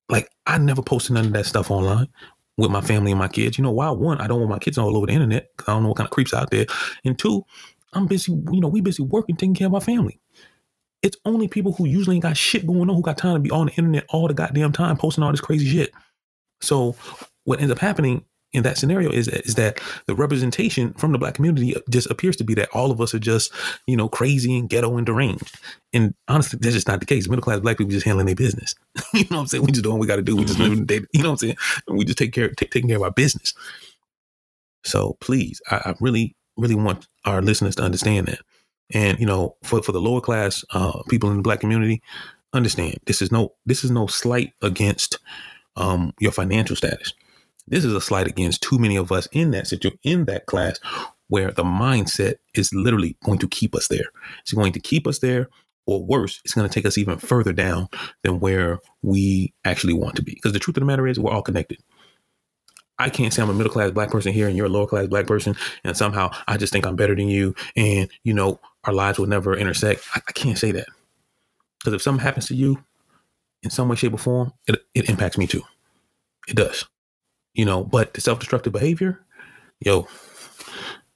like, 0.08 0.30
I 0.46 0.60
never 0.60 0.84
posted 0.84 1.16
none 1.16 1.26
of 1.26 1.34
that 1.34 1.48
stuff 1.48 1.72
online 1.72 2.10
with 2.58 2.70
my 2.70 2.82
family 2.82 3.12
and 3.12 3.18
my 3.18 3.28
kids. 3.28 3.58
You 3.58 3.64
know 3.64 3.72
why? 3.72 3.90
One, 3.90 4.22
I 4.22 4.28
don't 4.28 4.38
want 4.38 4.52
my 4.52 4.60
kids 4.60 4.78
all 4.78 4.96
over 4.96 5.08
the 5.08 5.14
internet 5.14 5.50
because 5.58 5.68
I 5.68 5.74
don't 5.74 5.82
know 5.82 5.90
what 5.90 5.98
kind 5.98 6.08
of 6.08 6.12
creeps 6.12 6.34
out 6.34 6.52
there. 6.52 6.68
And 7.04 7.18
two, 7.18 7.44
I'm 7.94 8.06
busy, 8.06 8.32
you 8.32 8.62
know, 8.62 8.68
we 8.68 8.82
busy 8.82 9.02
working, 9.02 9.36
taking 9.36 9.56
care 9.56 9.68
of 9.68 9.74
our 9.74 9.82
family. 9.82 10.20
It's 11.02 11.18
only 11.26 11.48
people 11.48 11.74
who 11.74 11.86
usually 11.86 12.16
ain't 12.16 12.24
got 12.24 12.38
shit 12.38 12.66
going 12.66 12.90
on 12.90 12.96
who 12.96 13.02
got 13.02 13.18
time 13.18 13.36
to 13.36 13.40
be 13.40 13.52
on 13.52 13.68
the 13.68 13.74
internet 13.74 14.06
all 14.10 14.28
the 14.28 14.34
goddamn 14.34 14.72
time 14.72 14.98
posting 14.98 15.24
all 15.24 15.32
this 15.32 15.42
crazy 15.42 15.68
shit. 15.68 15.92
So 16.62 16.96
what 17.44 17.60
ends 17.60 17.72
up 17.72 17.80
happening 17.80 18.26
in 18.56 18.64
that 18.64 18.78
scenario 18.78 19.12
is 19.12 19.28
is 19.28 19.56
that 19.56 19.80
the 20.08 20.16
representation 20.16 20.94
from 20.94 21.12
the 21.12 21.18
black 21.18 21.34
community 21.34 21.76
just 21.90 22.10
appears 22.10 22.38
to 22.38 22.44
be 22.44 22.54
that 22.54 22.70
all 22.74 22.90
of 22.90 23.02
us 23.02 23.14
are 23.14 23.20
just 23.20 23.52
you 23.86 23.98
know 23.98 24.08
crazy 24.08 24.58
and 24.58 24.70
ghetto 24.70 24.96
and 24.98 25.06
deranged. 25.06 25.60
And 25.94 26.14
honestly, 26.28 26.58
that's 26.62 26.74
just 26.74 26.88
not 26.88 27.02
the 27.02 27.06
case. 27.06 27.28
Middle 27.28 27.44
class 27.44 27.60
black 27.60 27.78
people 27.78 27.92
just 27.92 28.06
handling 28.06 28.28
their 28.28 28.36
business. 28.36 28.74
you 29.14 29.26
know 29.30 29.38
what 29.38 29.42
I'm 29.42 29.48
saying? 29.48 29.64
We 29.66 29.72
just 29.72 29.84
doing 29.84 29.96
what 29.96 30.02
we 30.02 30.08
got 30.08 30.16
to 30.16 30.22
do. 30.22 30.36
We 30.36 30.46
just 30.46 30.58
mm-hmm. 30.58 30.64
living 30.64 30.86
the 30.86 31.00
day. 31.00 31.06
You 31.12 31.22
know 31.22 31.30
what 31.30 31.44
I'm 31.44 31.50
saying? 31.50 31.58
And 31.88 31.98
we 31.98 32.06
just 32.06 32.18
take 32.18 32.34
care 32.34 32.50
take, 32.50 32.72
taking 32.72 32.88
care 32.88 32.98
of 32.98 33.04
our 33.04 33.12
business. 33.12 33.54
So 34.86 35.18
please, 35.20 35.62
I, 35.70 35.76
I 35.76 35.96
really 36.00 36.36
really 36.58 36.76
want 36.76 37.08
our 37.26 37.42
listeners 37.42 37.76
to 37.76 37.84
understand 37.84 38.28
that. 38.28 38.40
And 38.94 39.20
you 39.20 39.26
know, 39.26 39.56
for 39.64 39.82
for 39.82 39.92
the 39.92 40.02
lower 40.02 40.22
class 40.22 40.64
uh, 40.72 41.02
people 41.10 41.30
in 41.32 41.38
the 41.38 41.44
black 41.44 41.60
community, 41.60 42.02
understand 42.54 43.00
this 43.06 43.22
is 43.22 43.32
no 43.32 43.54
this 43.66 43.84
is 43.84 43.92
no 43.92 44.08
slight 44.08 44.54
against 44.62 45.20
um, 45.76 46.14
your 46.20 46.32
financial 46.32 46.76
status. 46.76 47.14
This 47.68 47.84
is 47.84 47.94
a 47.94 48.02
slight 48.02 48.28
against 48.28 48.62
too 48.62 48.78
many 48.78 48.96
of 48.96 49.12
us 49.12 49.28
in 49.32 49.52
that 49.52 49.68
situ 49.68 49.92
in 50.04 50.26
that 50.26 50.46
class 50.46 50.80
where 51.28 51.52
the 51.52 51.64
mindset 51.64 52.36
is 52.54 52.72
literally 52.74 53.18
going 53.24 53.40
to 53.40 53.48
keep 53.48 53.76
us 53.76 53.88
there. 53.88 54.06
It's 54.42 54.54
going 54.54 54.74
to 54.74 54.80
keep 54.80 55.08
us 55.08 55.20
there, 55.20 55.50
or 55.88 56.06
worse, 56.06 56.40
it's 56.46 56.54
going 56.54 56.68
to 56.68 56.74
take 56.74 56.86
us 56.86 56.98
even 56.98 57.18
further 57.18 57.54
down 57.54 57.88
than 58.24 58.40
where 58.40 58.80
we 59.02 59.54
actually 59.64 59.94
want 59.94 60.16
to 60.18 60.24
be. 60.24 60.34
Because 60.34 60.54
the 60.54 60.60
truth 60.60 60.78
of 60.78 60.82
the 60.82 60.86
matter 60.86 61.08
is, 61.08 61.20
we're 61.20 61.32
all 61.32 61.42
connected. 61.42 61.80
I 62.98 63.10
can't 63.10 63.34
say 63.34 63.42
I'm 63.42 63.50
a 63.50 63.54
middle 63.54 63.74
class 63.74 63.92
black 63.92 64.10
person 64.10 64.32
here 64.32 64.48
and 64.48 64.56
you're 64.56 64.68
a 64.68 64.70
lower 64.70 64.88
class 64.88 65.08
black 65.08 65.28
person, 65.28 65.56
and 65.84 65.98
somehow 65.98 66.32
I 66.48 66.58
just 66.58 66.72
think 66.72 66.86
I'm 66.86 66.96
better 66.96 67.16
than 67.16 67.28
you, 67.28 67.56
and 67.76 68.10
you 68.24 68.34
know 68.34 68.60
our 68.86 68.94
lives 68.94 69.20
will 69.20 69.28
never 69.28 69.56
intersect. 69.56 70.04
I, 70.14 70.22
I 70.28 70.32
can't 70.32 70.58
say 70.58 70.72
that 70.72 70.88
because 71.80 71.94
if 71.94 72.02
something 72.02 72.24
happens 72.24 72.48
to 72.48 72.56
you 72.56 72.84
in 73.64 73.70
some 73.70 73.90
way, 73.90 73.96
shape, 73.96 74.14
or 74.14 74.18
form, 74.18 74.54
it 74.68 74.80
it 74.94 75.10
impacts 75.10 75.38
me 75.38 75.48
too. 75.48 75.64
It 76.48 76.56
does, 76.56 76.86
you 77.54 77.66
know. 77.66 77.84
But 77.84 78.14
the 78.14 78.22
self 78.22 78.40
destructive 78.40 78.74
behavior, 78.74 79.20
yo, 79.80 80.08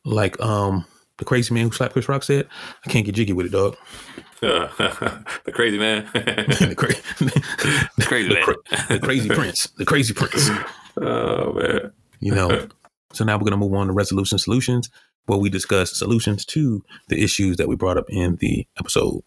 like 0.03 0.39
um 0.41 0.86
the 1.17 1.25
crazy 1.25 1.53
man 1.53 1.65
who 1.65 1.71
slapped 1.71 1.93
Chris 1.93 2.08
Rock 2.08 2.23
said, 2.23 2.47
I 2.86 2.89
can't 2.89 3.05
get 3.05 3.13
jiggy 3.13 3.34
with 3.34 3.45
it, 3.45 3.51
dog. 3.51 3.75
the 4.41 5.51
crazy 5.51 5.77
man. 5.77 6.10
the, 6.13 6.75
cra- 6.77 6.88
the 7.97 8.05
crazy 8.05 8.29
the, 8.29 8.34
man. 8.36 8.43
cra- 8.43 8.88
the 8.88 8.99
crazy 8.99 9.29
prince. 9.29 9.67
The 9.77 9.86
crazy 9.86 10.13
prince. 10.13 10.49
oh 10.97 11.53
man. 11.53 11.91
You 12.19 12.34
know. 12.34 12.67
So 13.12 13.25
now 13.25 13.38
we're 13.38 13.43
gonna 13.43 13.58
move 13.58 13.73
on 13.73 13.88
to 13.88 13.93
resolution 13.93 14.38
solutions, 14.38 14.89
where 15.30 15.38
we 15.38 15.50
discuss 15.50 15.96
solutions 15.96 16.44
to 16.44 16.84
the 17.08 17.24
issues 17.24 17.58
that 17.58 17.68
we 17.68 17.76
brought 17.76 17.98
up 17.98 18.10
in 18.10 18.36
the 18.38 18.65
episode. 18.80 19.22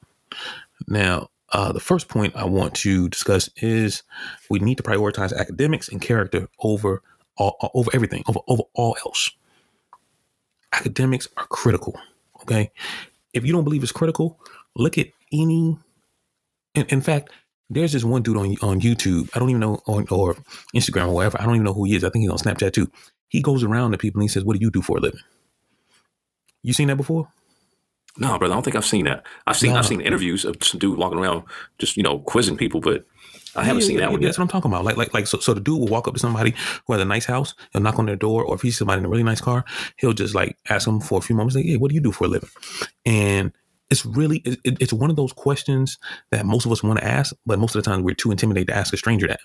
Now, 0.88 1.28
uh, 1.52 1.70
the 1.70 1.80
first 1.80 2.08
point 2.08 2.34
I 2.34 2.44
want 2.44 2.74
to 2.76 3.08
discuss 3.08 3.48
is 3.56 4.02
we 4.50 4.58
need 4.58 4.78
to 4.78 4.82
prioritize 4.82 5.36
academics 5.36 5.88
and 5.88 6.00
character 6.00 6.48
over 6.58 7.02
all, 7.36 7.70
over 7.74 7.90
everything, 7.94 8.24
over 8.26 8.40
over 8.48 8.64
all 8.74 8.96
else. 9.06 9.30
Academics 10.72 11.28
are 11.36 11.46
critical. 11.46 11.98
Okay, 12.42 12.72
if 13.32 13.46
you 13.46 13.52
don't 13.52 13.64
believe 13.64 13.82
it's 13.82 13.92
critical, 13.92 14.40
look 14.74 14.98
at 14.98 15.08
any. 15.32 15.78
In, 16.74 16.86
in 16.86 17.00
fact, 17.00 17.30
there's 17.70 17.92
this 17.92 18.02
one 18.02 18.22
dude 18.22 18.36
on 18.36 18.56
on 18.62 18.80
YouTube. 18.80 19.30
I 19.34 19.38
don't 19.38 19.50
even 19.50 19.60
know 19.60 19.82
on 19.86 20.06
or 20.10 20.34
Instagram 20.74 21.08
or 21.08 21.14
whatever. 21.14 21.40
I 21.40 21.44
don't 21.44 21.54
even 21.54 21.64
know 21.64 21.74
who 21.74 21.84
he 21.84 21.94
is. 21.94 22.02
I 22.02 22.10
think 22.10 22.22
he's 22.22 22.30
on 22.30 22.38
Snapchat 22.38 22.72
too. 22.72 22.90
He 23.28 23.40
goes 23.40 23.62
around 23.62 23.92
to 23.92 23.98
people 23.98 24.20
and 24.20 24.24
he 24.24 24.32
says, 24.32 24.42
"What 24.42 24.58
do 24.58 24.60
you 24.60 24.70
do 24.70 24.82
for 24.82 24.96
a 24.96 25.00
living?" 25.00 25.20
You 26.62 26.72
seen 26.72 26.88
that 26.88 26.96
before? 26.96 27.28
No, 28.18 28.38
brother, 28.38 28.52
I 28.52 28.56
don't 28.56 28.62
think 28.62 28.76
I've 28.76 28.84
seen 28.84 29.06
that. 29.06 29.24
I've 29.46 29.56
seen 29.56 29.72
Nah. 29.72 29.78
I've 29.78 29.86
seen 29.86 30.00
interviews 30.02 30.44
of 30.44 30.56
some 30.62 30.78
dude 30.78 30.98
walking 30.98 31.18
around 31.18 31.44
just 31.78 31.96
you 31.96 32.02
know 32.02 32.18
quizzing 32.20 32.56
people, 32.58 32.80
but 32.80 33.06
I 33.56 33.64
haven't 33.64 33.82
Yeah, 33.82 33.86
seen 33.86 33.94
yeah, 33.96 34.00
that 34.02 34.12
one 34.12 34.20
yeah, 34.20 34.26
yet. 34.26 34.28
That's 34.28 34.38
what 34.38 34.44
I'm 34.44 34.48
talking 34.48 34.70
about. 34.70 34.84
Like, 34.84 34.96
like, 34.96 35.14
like. 35.14 35.26
So, 35.26 35.38
so 35.38 35.54
the 35.54 35.60
dude 35.60 35.78
will 35.80 35.88
walk 35.88 36.08
up 36.08 36.14
to 36.14 36.20
somebody 36.20 36.54
who 36.86 36.92
has 36.92 37.02
a 37.02 37.06
nice 37.06 37.24
house. 37.24 37.54
He'll 37.72 37.82
knock 37.82 37.98
on 37.98 38.06
their 38.06 38.16
door, 38.16 38.44
or 38.44 38.54
if 38.54 38.62
he's 38.62 38.76
somebody 38.78 38.98
in 39.00 39.06
a 39.06 39.08
really 39.08 39.22
nice 39.22 39.40
car, 39.40 39.64
he'll 39.96 40.12
just 40.12 40.34
like 40.34 40.58
ask 40.68 40.84
them 40.86 41.00
for 41.00 41.18
a 41.18 41.22
few 41.22 41.34
moments. 41.36 41.56
Like, 41.56 41.64
hey, 41.64 41.76
what 41.78 41.88
do 41.88 41.94
you 41.94 42.00
do 42.02 42.12
for 42.12 42.24
a 42.24 42.28
living? 42.28 42.50
And 43.06 43.52
it's 43.90 44.04
really, 44.06 44.38
it, 44.38 44.58
it- 44.64 44.76
it's 44.80 44.92
one 44.92 45.10
of 45.10 45.16
those 45.16 45.32
questions 45.32 45.98
that 46.30 46.44
most 46.46 46.66
of 46.66 46.72
us 46.72 46.82
want 46.82 46.98
to 46.98 47.06
ask, 47.06 47.34
but 47.46 47.58
most 47.58 47.74
of 47.74 47.82
the 47.82 47.90
time 47.90 48.02
we're 48.02 48.14
too 48.14 48.30
intimidated 48.30 48.68
to 48.68 48.74
ask 48.76 48.92
a 48.92 48.96
stranger 48.98 49.26
that. 49.26 49.40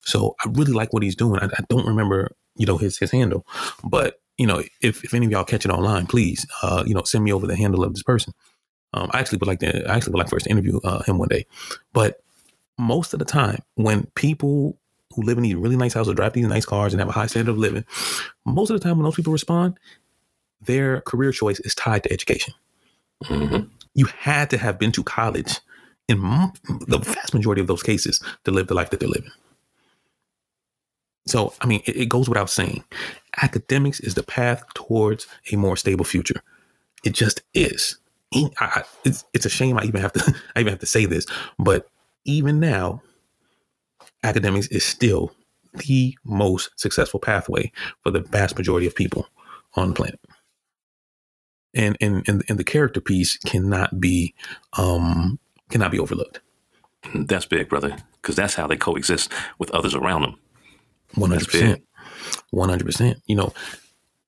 So 0.00 0.36
I 0.44 0.48
really 0.52 0.72
like 0.72 0.92
what 0.92 1.02
he's 1.02 1.16
doing. 1.16 1.40
I, 1.40 1.46
I 1.46 1.64
don't 1.68 1.86
remember, 1.86 2.30
you 2.56 2.66
know, 2.66 2.76
his 2.76 2.98
his 2.98 3.10
handle, 3.10 3.46
but 3.82 4.20
you 4.38 4.46
know, 4.46 4.62
if 4.80 5.04
if 5.04 5.14
any 5.14 5.26
of 5.26 5.32
y'all 5.32 5.44
catch 5.44 5.64
it 5.64 5.70
online, 5.70 6.06
please, 6.06 6.46
uh, 6.62 6.82
you 6.86 6.94
know, 6.94 7.02
send 7.04 7.24
me 7.24 7.32
over 7.32 7.46
the 7.46 7.56
handle 7.56 7.84
of 7.84 7.92
this 7.94 8.02
person. 8.02 8.32
Um, 8.92 9.10
I 9.12 9.20
actually 9.20 9.38
would 9.38 9.48
like 9.48 9.60
to, 9.60 9.90
I 9.90 9.96
actually 9.96 10.12
would 10.12 10.18
like 10.20 10.28
first 10.30 10.44
to 10.44 10.50
interview 10.50 10.78
uh, 10.84 11.02
him 11.02 11.18
one 11.18 11.28
day, 11.28 11.46
but 11.92 12.22
most 12.78 13.12
of 13.12 13.18
the 13.18 13.24
time 13.24 13.60
when 13.74 14.06
people 14.14 14.78
who 15.14 15.22
live 15.22 15.36
in 15.38 15.42
these 15.44 15.54
really 15.54 15.76
nice 15.76 15.94
houses 15.94 16.14
drive 16.14 16.32
these 16.32 16.46
nice 16.46 16.64
cars 16.64 16.92
and 16.92 17.00
have 17.00 17.08
a 17.08 17.12
high 17.12 17.26
standard 17.26 17.52
of 17.52 17.58
living 17.58 17.84
most 18.44 18.68
of 18.70 18.74
the 18.78 18.82
time 18.82 18.96
when 18.98 19.04
those 19.04 19.14
people 19.14 19.32
respond 19.32 19.78
their 20.60 21.00
career 21.02 21.30
choice 21.30 21.60
is 21.60 21.72
tied 21.74 22.02
to 22.02 22.12
education 22.12 22.52
Mhm. 23.24 23.70
you 23.94 24.06
had 24.06 24.50
to 24.50 24.58
have 24.58 24.76
been 24.76 24.90
to 24.92 25.04
college 25.04 25.60
in 26.08 26.18
m- 26.24 26.52
the 26.88 26.98
vast 26.98 27.32
majority 27.32 27.60
of 27.60 27.68
those 27.68 27.82
cases 27.82 28.20
to 28.44 28.50
live 28.50 28.66
the 28.66 28.74
life 28.74 28.90
that 28.90 28.98
they're 28.98 29.08
living 29.08 29.30
so 31.34 31.52
i 31.60 31.66
mean 31.66 31.82
it, 31.86 31.96
it 31.96 32.08
goes 32.08 32.28
without 32.28 32.50
saying 32.50 32.84
academics 33.42 34.00
is 34.00 34.14
the 34.14 34.22
path 34.22 34.62
towards 34.74 35.26
a 35.52 35.56
more 35.56 35.76
stable 35.76 36.04
future 36.04 36.40
it 37.04 37.14
just 37.14 37.42
is 37.54 37.98
I, 38.58 38.82
it's, 39.04 39.24
it's 39.32 39.46
a 39.46 39.50
shame 39.50 39.78
i 39.78 39.84
even 39.84 40.00
have 40.00 40.12
to 40.14 40.34
i 40.56 40.60
even 40.60 40.72
have 40.72 40.80
to 40.80 40.86
say 40.86 41.06
this 41.06 41.26
but 41.58 41.88
even 42.24 42.60
now, 42.60 43.02
academics 44.22 44.66
is 44.68 44.84
still 44.84 45.32
the 45.86 46.16
most 46.24 46.70
successful 46.76 47.20
pathway 47.20 47.70
for 48.02 48.10
the 48.10 48.20
vast 48.20 48.56
majority 48.56 48.86
of 48.86 48.94
people 48.94 49.28
on 49.74 49.88
the 49.88 49.94
planet. 49.94 50.20
And 51.74 51.96
and 52.00 52.26
and, 52.28 52.44
and 52.48 52.58
the 52.58 52.64
character 52.64 53.00
piece 53.00 53.36
cannot 53.38 54.00
be 54.00 54.34
um 54.74 55.40
cannot 55.70 55.90
be 55.90 55.98
overlooked. 55.98 56.40
That's 57.14 57.46
big, 57.46 57.68
brother, 57.68 57.96
because 58.22 58.36
that's 58.36 58.54
how 58.54 58.66
they 58.66 58.76
coexist 58.76 59.30
with 59.58 59.70
others 59.72 59.94
around 59.94 60.22
them. 60.22 60.38
One 61.16 61.30
hundred 61.30 61.46
That's 61.46 61.52
big. 61.52 61.62
percent. 61.62 61.82
One 62.50 62.68
hundred 62.68 62.86
percent. 62.86 63.22
You 63.26 63.36
know, 63.36 63.52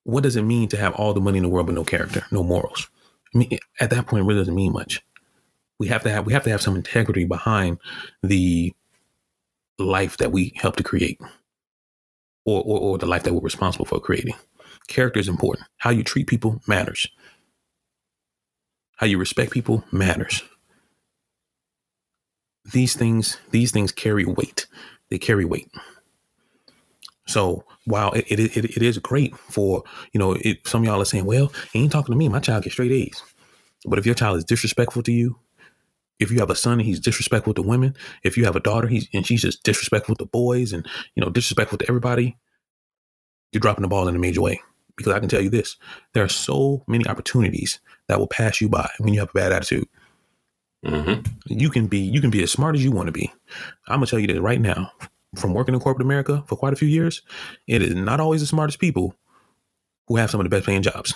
what 0.05 0.23
does 0.23 0.37
it 0.37 0.43
mean 0.43 0.69
to 0.69 0.77
have 0.77 0.95
all 0.95 1.13
the 1.15 1.21
money 1.21 1.39
in 1.39 1.43
the 1.45 1.49
world 1.49 1.67
but 1.67 1.75
no 1.75 1.85
character, 1.85 2.25
no 2.31 2.43
morals? 2.43 2.89
I 3.35 3.39
mean, 3.39 3.59
at 3.81 3.91
that 3.91 4.07
point, 4.07 4.23
it 4.23 4.27
really 4.27 4.41
doesn't 4.41 4.55
mean 4.55 4.73
much. 4.73 5.03
We 5.79 5.89
have 5.89 6.03
to 6.05 6.11
have 6.11 6.27
we 6.27 6.33
have 6.33 6.45
to 6.45 6.51
have 6.51 6.63
some 6.63 6.77
integrity 6.77 7.25
behind 7.25 7.79
the 8.23 8.73
life 9.79 10.17
that 10.19 10.33
we 10.33 10.53
help 10.57 10.77
to 10.77 10.83
create, 10.83 11.21
or 12.45 12.63
or, 12.63 12.79
or 12.81 12.99
the 12.99 13.07
life 13.07 13.25
that 13.25 13.35
we're 13.35 13.41
responsible 13.41 13.85
for 13.85 14.01
creating. 14.01 14.35
Character 14.89 15.21
is 15.21 15.29
important. 15.29 15.67
How 15.79 15.91
you 15.91 16.05
treat 16.05 16.29
people 16.29 16.63
matters. 16.67 17.09
How 18.97 19.07
you 19.07 19.19
respect 19.19 19.51
people 19.53 19.85
matters. 19.93 20.43
These 22.73 22.95
things 22.95 23.39
these 23.51 23.71
things 23.73 23.93
carry 23.93 24.25
weight. 24.25 24.67
They 25.11 25.19
carry 25.19 25.45
weight. 25.45 25.69
So 27.27 27.65
while 27.85 28.13
it, 28.13 28.25
it, 28.29 28.57
it, 28.57 28.65
it 28.77 28.83
is 28.83 28.99
great 28.99 29.37
for, 29.37 29.83
you 30.13 30.19
know, 30.21 30.33
it, 30.41 30.67
some 30.67 30.83
of 30.83 30.87
y'all 30.87 31.01
are 31.01 31.05
saying, 31.07 31.25
well, 31.25 31.53
he 31.73 31.81
ain't 31.81 31.93
talking 31.93 32.13
to 32.13 32.19
me. 32.19 32.29
My 32.29 32.41
child 32.41 32.65
gets 32.65 32.75
straight 32.75 32.93
A's. 32.93 33.23
But 33.85 33.99
if 33.99 34.07
your 34.07 34.15
child 34.15 34.39
is 34.39 34.45
disrespectful 34.45 35.03
to 35.05 35.13
you, 35.13 35.39
if 36.19 36.31
you 36.31 36.39
have 36.39 36.51
a 36.51 36.57
son 36.57 36.75
and 36.75 36.83
he's 36.83 37.01
disrespectful 37.01 37.55
to 37.55 37.63
women, 37.63 37.95
if 38.23 38.37
you 38.37 38.45
have 38.45 38.57
a 38.57 38.61
daughter 38.61 38.89
he's, 38.89 39.09
and 39.13 39.27
she's 39.27 39.43
just 39.43 39.63
disrespectful 39.65 40.15
to 40.17 40.27
boys 40.27 40.73
and, 40.73 40.87
you 41.15 41.23
know, 41.23 41.31
disrespectful 41.31 41.79
to 41.79 41.87
everybody, 41.89 42.37
you're 43.53 43.61
dropping 43.61 43.83
the 43.83 43.89
ball 43.89 44.09
in 44.09 44.17
a 44.17 44.19
major 44.19 44.41
way. 44.41 44.61
Because 44.97 45.13
I 45.13 45.21
can 45.21 45.29
tell 45.29 45.43
you 45.43 45.51
this, 45.51 45.77
there 46.15 46.25
are 46.25 46.29
so 46.29 46.83
many 46.87 47.07
opportunities 47.07 47.81
that 48.09 48.19
will 48.19 48.27
pass 48.27 48.61
you 48.63 48.69
by 48.69 48.91
when 48.99 49.13
you 49.13 49.21
have 49.21 49.29
a 49.31 49.39
bad 49.39 49.53
attitude. 49.53 49.89
hmm 50.85 51.21
You 51.47 51.69
can 51.69 51.87
be 51.87 51.99
you 51.99 52.21
can 52.21 52.31
be 52.31 52.43
as 52.43 52.51
smart 52.51 52.77
as 52.77 52.85
you 52.85 52.93
want 52.93 53.07
to 53.09 53.13
be. 53.13 53.31
I'm 53.89 53.97
gonna 53.97 54.07
tell 54.07 54.19
you 54.19 54.27
this 54.27 54.39
right 54.39 54.61
now. 54.61 54.91
From 55.37 55.53
working 55.55 55.75
in 55.75 55.81
corporate 55.81 56.05
America 56.05 56.43
for 56.47 56.57
quite 56.57 56.73
a 56.73 56.77
few 56.77 56.89
years, 56.89 57.23
it 57.67 57.83
is 57.83 57.95
not 57.95 58.21
always 58.21 58.41
the 58.41 58.47
smartest 58.47 58.79
people 58.79 59.15
who 60.09 60.17
have 60.17 60.31
some 60.31 60.41
of 60.41 60.45
the 60.45 60.51
best 60.51 60.67
paying 60.67 60.83
jobs. 60.83 61.15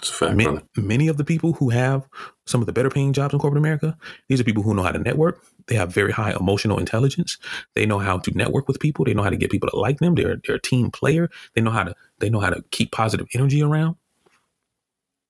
It's 0.00 0.10
a 0.10 0.12
fact, 0.12 0.36
Ma- 0.36 0.44
brother. 0.44 0.62
many 0.76 1.08
of 1.08 1.16
the 1.16 1.24
people 1.24 1.54
who 1.54 1.70
have 1.70 2.08
some 2.46 2.60
of 2.60 2.66
the 2.66 2.72
better 2.72 2.88
paying 2.90 3.12
jobs 3.12 3.34
in 3.34 3.40
corporate 3.40 3.58
America, 3.58 3.96
these 4.28 4.40
are 4.40 4.44
people 4.44 4.62
who 4.62 4.72
know 4.74 4.84
how 4.84 4.92
to 4.92 4.98
network. 4.98 5.42
They 5.66 5.74
have 5.74 5.92
very 5.92 6.12
high 6.12 6.32
emotional 6.38 6.78
intelligence. 6.78 7.36
They 7.74 7.84
know 7.84 7.98
how 7.98 8.18
to 8.18 8.30
network 8.30 8.68
with 8.68 8.78
people. 8.78 9.04
They 9.04 9.14
know 9.14 9.24
how 9.24 9.30
to 9.30 9.36
get 9.36 9.50
people 9.50 9.68
to 9.70 9.76
like 9.78 9.98
them. 9.98 10.14
They're 10.14 10.40
they're 10.46 10.56
a 10.56 10.62
team 10.62 10.90
player. 10.90 11.28
They 11.54 11.60
know 11.60 11.72
how 11.72 11.84
to 11.84 11.94
they 12.20 12.30
know 12.30 12.40
how 12.40 12.50
to 12.50 12.62
keep 12.70 12.92
positive 12.92 13.26
energy 13.34 13.60
around. 13.62 13.96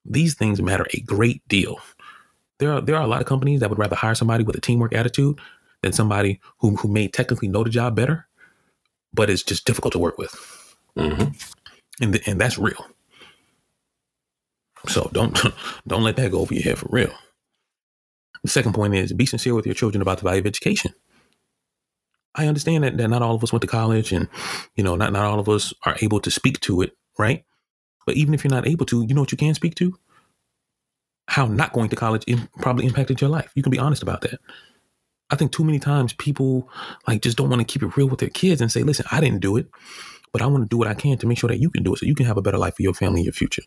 These 0.04 0.34
things 0.34 0.60
matter 0.60 0.86
a 0.92 1.00
great 1.00 1.46
deal. 1.48 1.80
There 2.58 2.72
are 2.72 2.80
there 2.80 2.96
are 2.96 3.02
a 3.02 3.06
lot 3.08 3.20
of 3.20 3.26
companies 3.26 3.60
that 3.60 3.70
would 3.70 3.78
rather 3.78 3.96
hire 3.96 4.14
somebody 4.14 4.44
with 4.44 4.56
a 4.56 4.60
teamwork 4.60 4.94
attitude 4.94 5.40
than 5.82 5.92
somebody 5.92 6.40
who 6.60 6.76
who 6.76 6.88
may 6.88 7.08
technically 7.08 7.48
know 7.48 7.64
the 7.64 7.70
job 7.70 7.96
better, 7.96 8.28
but 9.14 9.30
it's 9.30 9.42
just 9.44 9.66
difficult 9.66 9.92
to 9.92 9.98
work 10.00 10.18
with 10.18 10.32
hmm 10.96 11.24
and 12.00 12.12
th- 12.14 12.28
and 12.28 12.40
that's 12.40 12.58
real. 12.58 12.86
So 14.88 15.10
don't 15.12 15.38
don't 15.88 16.04
let 16.04 16.16
that 16.16 16.32
go 16.32 16.40
over 16.40 16.54
your 16.54 16.64
head 16.64 16.78
for 16.78 16.88
real. 16.90 17.12
The 18.44 18.50
second 18.50 18.74
point 18.74 18.94
is 18.94 19.12
be 19.12 19.26
sincere 19.26 19.54
with 19.54 19.66
your 19.66 19.74
children 19.74 20.02
about 20.02 20.18
the 20.18 20.24
value 20.24 20.40
of 20.40 20.46
education. 20.46 20.94
I 22.34 22.46
understand 22.48 22.84
that, 22.84 22.96
that 22.98 23.08
not 23.08 23.22
all 23.22 23.34
of 23.36 23.44
us 23.44 23.52
went 23.52 23.62
to 23.62 23.68
college, 23.68 24.12
and 24.12 24.28
you 24.76 24.84
know 24.84 24.96
not 24.96 25.12
not 25.12 25.24
all 25.26 25.40
of 25.40 25.48
us 25.48 25.74
are 25.86 25.96
able 26.02 26.20
to 26.20 26.30
speak 26.30 26.60
to 26.62 26.82
it, 26.82 26.96
right? 27.18 27.44
But 28.06 28.16
even 28.16 28.34
if 28.34 28.44
you're 28.44 28.52
not 28.52 28.68
able 28.68 28.86
to, 28.86 29.04
you 29.06 29.14
know 29.14 29.22
what 29.22 29.32
you 29.32 29.38
can 29.38 29.54
speak 29.54 29.74
to? 29.76 29.98
How 31.28 31.46
not 31.46 31.72
going 31.72 31.90
to 31.90 31.96
college 31.96 32.24
im- 32.26 32.48
probably 32.60 32.86
impacted 32.86 33.20
your 33.20 33.30
life. 33.30 33.52
You 33.54 33.62
can 33.62 33.70
be 33.72 33.78
honest 33.78 34.02
about 34.02 34.22
that. 34.22 34.40
I 35.30 35.36
think 35.36 35.52
too 35.52 35.64
many 35.64 35.78
times 35.78 36.12
people 36.12 36.68
like 37.06 37.22
just 37.22 37.36
don't 37.36 37.50
want 37.50 37.60
to 37.60 37.70
keep 37.70 37.82
it 37.82 37.96
real 37.96 38.08
with 38.08 38.20
their 38.20 38.30
kids 38.30 38.60
and 38.60 38.72
say, 38.72 38.82
"Listen, 38.82 39.06
I 39.10 39.20
didn't 39.20 39.40
do 39.40 39.56
it, 39.56 39.68
but 40.32 40.42
I 40.42 40.46
want 40.46 40.64
to 40.64 40.68
do 40.68 40.78
what 40.78 40.88
I 40.88 40.94
can 40.94 41.18
to 41.18 41.26
make 41.26 41.38
sure 41.38 41.48
that 41.48 41.60
you 41.60 41.70
can 41.70 41.82
do 41.82 41.94
it, 41.94 41.98
so 41.98 42.06
you 42.06 42.14
can 42.14 42.26
have 42.26 42.38
a 42.38 42.42
better 42.42 42.58
life 42.58 42.76
for 42.76 42.82
your 42.82 42.94
family 42.94 43.20
in 43.20 43.24
your 43.24 43.32
future." 43.32 43.62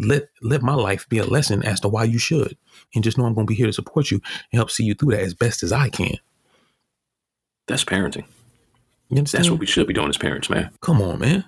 Let 0.00 0.28
let 0.42 0.62
my 0.62 0.74
life 0.74 1.08
be 1.08 1.18
a 1.18 1.24
lesson 1.24 1.62
as 1.64 1.80
to 1.80 1.88
why 1.88 2.04
you 2.04 2.18
should, 2.18 2.56
and 2.94 3.02
just 3.02 3.18
know 3.18 3.26
I'm 3.26 3.34
going 3.34 3.46
to 3.46 3.50
be 3.50 3.56
here 3.56 3.66
to 3.66 3.72
support 3.72 4.10
you 4.10 4.20
and 4.52 4.58
help 4.58 4.70
see 4.70 4.84
you 4.84 4.94
through 4.94 5.10
that 5.10 5.22
as 5.22 5.34
best 5.34 5.62
as 5.62 5.72
I 5.72 5.88
can. 5.88 6.16
That's 7.66 7.84
parenting. 7.84 8.24
You 9.08 9.18
understand? 9.18 9.44
That's 9.44 9.50
what 9.50 9.60
we 9.60 9.66
should 9.66 9.86
be 9.86 9.94
doing 9.94 10.08
as 10.08 10.16
parents, 10.16 10.48
man. 10.48 10.70
Come 10.80 11.02
on, 11.02 11.18
man. 11.18 11.44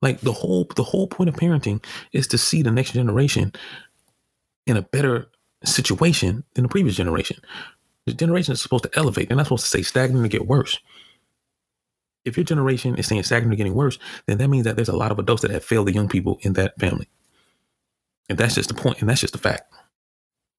Like 0.00 0.20
the 0.20 0.32
whole 0.32 0.66
the 0.76 0.82
whole 0.82 1.08
point 1.08 1.28
of 1.28 1.36
parenting 1.36 1.84
is 2.12 2.26
to 2.28 2.38
see 2.38 2.62
the 2.62 2.70
next 2.70 2.92
generation 2.92 3.52
in 4.66 4.76
a 4.76 4.82
better 4.82 5.28
situation 5.64 6.44
than 6.54 6.64
the 6.64 6.68
previous 6.68 6.96
generation. 6.96 7.38
The 8.06 8.14
generation 8.14 8.52
is 8.52 8.62
supposed 8.62 8.84
to 8.84 8.98
elevate. 8.98 9.28
They're 9.28 9.36
not 9.36 9.46
supposed 9.46 9.64
to 9.64 9.68
stay 9.68 9.82
stagnant 9.82 10.22
and 10.22 10.30
get 10.30 10.46
worse. 10.46 10.78
if 12.26 12.38
your 12.38 12.44
generation 12.44 12.96
is 12.96 13.06
staying 13.06 13.24
stagnant 13.24 13.54
or 13.54 13.56
getting 13.56 13.74
worse, 13.74 13.98
then 14.26 14.38
that 14.38 14.48
means 14.48 14.64
that 14.66 14.76
there's 14.76 14.88
a 14.90 14.96
lot 14.96 15.12
of 15.12 15.18
adults 15.20 15.42
that 15.42 15.52
have 15.52 15.64
failed 15.64 15.88
the 15.88 15.94
young 15.94 16.08
people 16.08 16.38
in 16.42 16.54
that 16.54 16.78
family. 16.80 17.08
And 18.28 18.38
that's 18.38 18.56
just 18.56 18.68
the 18.68 18.74
point, 18.74 19.00
and 19.00 19.10
that's 19.10 19.20
just 19.22 19.34
the 19.34 19.40
fact. 19.40 19.72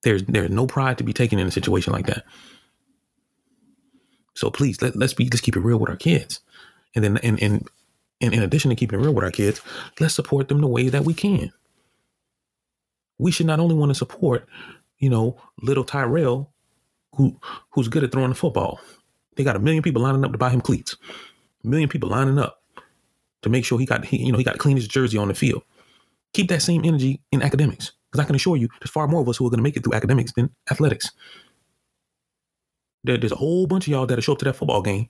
There's 0.04 0.24
there's 0.24 0.52
no 0.52 0.68
pride 0.68 1.00
to 1.00 1.06
be 1.06 1.14
taken 1.14 1.40
in 1.40 1.48
a 1.48 1.52
situation 1.52 1.94
like 1.94 2.08
that. 2.08 2.26
So 4.36 4.52
please 4.52 4.82
let, 4.82 4.96
let's 4.96 5.14
be 5.14 5.26
let's 5.26 5.42
keep 5.42 5.58
it 5.58 5.62
real 5.62 5.80
with 5.80 5.90
our 5.90 5.98
kids. 5.98 6.42
And 6.96 7.04
then 7.04 7.18
and, 7.20 7.42
and 7.42 7.68
and 8.22 8.34
in 8.34 8.44
addition 8.44 8.70
to 8.70 8.76
keeping 8.76 9.00
it 9.00 9.04
real 9.04 9.14
with 9.14 9.26
our 9.26 9.32
kids, 9.32 9.62
let's 10.00 10.16
support 10.16 10.50
them 10.50 10.62
the 10.62 10.68
way 10.68 10.90
that 10.90 11.06
we 11.06 11.14
can. 11.14 11.52
We 13.20 13.32
should 13.32 13.48
not 13.48 13.60
only 13.60 13.76
want 13.76 13.92
to 13.92 13.96
support, 13.96 14.48
you 15.00 15.10
know, 15.10 15.38
little 15.62 15.86
Tyrell, 15.86 16.52
who 17.16 17.40
who's 17.72 17.88
good 17.88 18.04
at 18.04 18.12
throwing 18.12 18.30
the 18.30 18.36
football. 18.36 18.80
They 19.36 19.44
got 19.44 19.56
a 19.56 19.60
million 19.60 19.84
people 19.84 20.02
lining 20.02 20.24
up 20.24 20.32
to 20.32 20.38
buy 20.38 20.50
him 20.50 20.62
cleats. 20.62 20.96
A 21.64 21.68
million 21.68 21.90
people 21.90 22.10
lining 22.10 22.38
up 22.38 22.62
to 23.42 23.50
make 23.50 23.66
sure 23.66 23.80
he 23.80 23.86
got 23.86 24.06
he, 24.06 24.26
you 24.26 24.32
know 24.32 24.38
he 24.38 24.44
got 24.44 24.54
to 24.54 24.60
clean 24.60 24.78
his 24.78 24.88
jersey 24.88 25.18
on 25.18 25.28
the 25.28 25.34
field. 25.34 25.64
Keep 26.34 26.50
that 26.50 26.62
same 26.62 26.84
energy 26.86 27.22
in 27.32 27.42
academics. 27.42 27.92
Because 28.12 28.24
I 28.24 28.28
can 28.28 28.36
assure 28.36 28.56
you, 28.56 28.70
there's 28.80 28.92
far 28.92 29.08
more 29.08 29.22
of 29.22 29.30
us 29.30 29.38
who 29.38 29.46
are 29.46 29.50
going 29.50 29.58
to 29.58 29.64
make 29.64 29.76
it 29.76 29.84
through 29.84 29.94
academics 29.94 30.32
than 30.34 30.50
athletics. 30.72 31.12
There, 33.04 33.18
there's 33.18 33.32
a 33.32 33.38
whole 33.38 33.68
bunch 33.68 33.88
of 33.88 33.92
y'all 33.92 34.06
that'll 34.06 34.22
show 34.22 34.34
up 34.34 34.40
to 34.40 34.46
that 34.46 34.56
football 34.56 34.82
game 34.82 35.10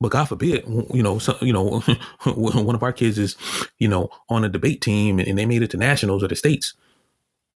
but 0.00 0.10
God 0.10 0.26
forbid, 0.26 0.64
you 0.92 1.02
know, 1.02 1.18
you 1.40 1.52
know, 1.52 1.80
one 2.34 2.74
of 2.74 2.82
our 2.82 2.92
kids 2.92 3.18
is, 3.18 3.36
you 3.78 3.88
know, 3.88 4.10
on 4.28 4.44
a 4.44 4.48
debate 4.48 4.82
team 4.82 5.18
and 5.18 5.38
they 5.38 5.46
made 5.46 5.62
it 5.62 5.70
to 5.70 5.76
nationals 5.76 6.22
or 6.22 6.28
the 6.28 6.36
states. 6.36 6.74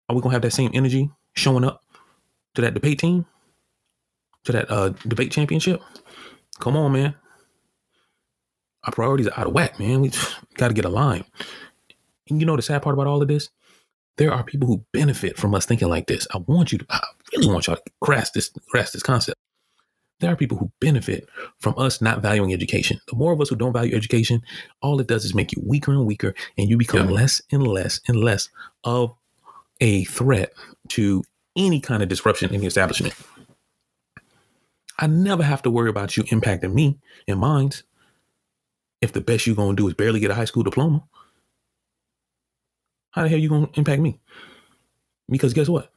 Are 0.09 0.17
we 0.17 0.23
gonna 0.23 0.33
have 0.33 0.43
that 0.43 0.53
same 0.53 0.71
energy 0.73 1.11
showing 1.35 1.65
up 1.65 1.83
to 2.55 2.63
that 2.63 2.75
debate 2.75 2.99
team, 2.99 3.27
to 4.45 4.53
that 4.53 4.71
uh, 4.71 4.91
debate 5.07 5.33
championship? 5.33 5.83
Come 6.59 6.77
on, 6.77 6.93
man. 6.93 7.15
Our 8.85 8.93
priorities 8.93 9.29
are 9.29 9.39
out 9.39 9.47
of 9.47 9.53
whack, 9.53 9.79
man. 9.79 10.01
We 10.01 10.11
got 10.57 10.69
to 10.69 10.75
get 10.75 10.85
aligned. 10.85 11.25
And 12.29 12.41
you 12.41 12.47
know 12.47 12.57
the 12.57 12.63
sad 12.63 12.83
part 12.83 12.95
about 12.95 13.07
all 13.07 13.23
of 13.23 13.29
this? 13.29 13.51
There 14.17 14.33
are 14.33 14.45
people 14.45 14.69
who 14.69 14.85
benefit 14.93 15.37
from 15.39 15.55
us 15.55 15.67
thinking 15.67 15.89
like 15.89 16.07
this. 16.07 16.27
I 16.35 16.39
want 16.39 16.73
you 16.73 16.79
to, 16.79 16.87
I 16.91 17.01
really 17.35 17.53
want 17.53 17.67
y'all 17.67 17.77
to 17.77 17.83
grasp 18.01 18.35
this, 18.35 18.51
grasp 18.71 18.93
this 18.93 19.03
concept 19.03 19.39
there 20.21 20.31
are 20.31 20.37
people 20.37 20.59
who 20.59 20.71
benefit 20.81 21.29
from 21.59 21.75
us 21.77 22.01
not 22.01 22.23
valuing 22.23 22.53
education. 22.53 23.01
The 23.09 23.17
more 23.17 23.33
of 23.33 23.41
us 23.41 23.49
who 23.49 23.57
don't 23.57 23.73
value 23.73 23.97
education, 23.97 24.43
all 24.83 25.01
it 25.01 25.07
does 25.07 25.25
is 25.25 25.35
make 25.35 25.53
you 25.53 25.63
weaker 25.67 25.93
and 25.93 26.07
weaker, 26.07 26.35
and 26.57 26.69
you 26.69 26.77
become 26.77 27.09
yeah. 27.09 27.15
less 27.15 27.43
and 27.51 27.67
less 27.67 28.01
and 28.07 28.19
less 28.19 28.49
of 28.85 29.15
a 29.81 30.05
threat 30.05 30.53
to 30.89 31.25
any 31.57 31.81
kind 31.81 32.03
of 32.03 32.09
disruption 32.09 32.55
in 32.55 32.61
the 32.61 32.67
establishment. 32.67 33.15
I 35.01 35.07
never 35.07 35.43
have 35.43 35.63
to 35.63 35.71
worry 35.71 35.91
about 35.91 36.17
you 36.17 36.25
impacting 36.25 36.75
me 36.75 36.99
and 37.27 37.41
mine 37.41 37.71
if 39.01 39.13
the 39.13 39.21
best 39.21 39.47
you're 39.47 39.57
going 39.57 39.75
to 39.75 39.83
do 39.83 39.89
is 39.89 39.95
barely 39.95 40.21
get 40.21 40.31
a 40.31 40.35
high 40.35 40.45
school 40.45 40.63
diploma. 40.63 41.03
How 43.13 43.23
the 43.23 43.29
hell 43.29 43.39
you 43.39 43.49
going 43.49 43.67
to 43.67 43.79
impact 43.79 44.03
me? 44.03 44.21
Because 45.29 45.55
guess 45.55 45.69
what? 45.69 45.93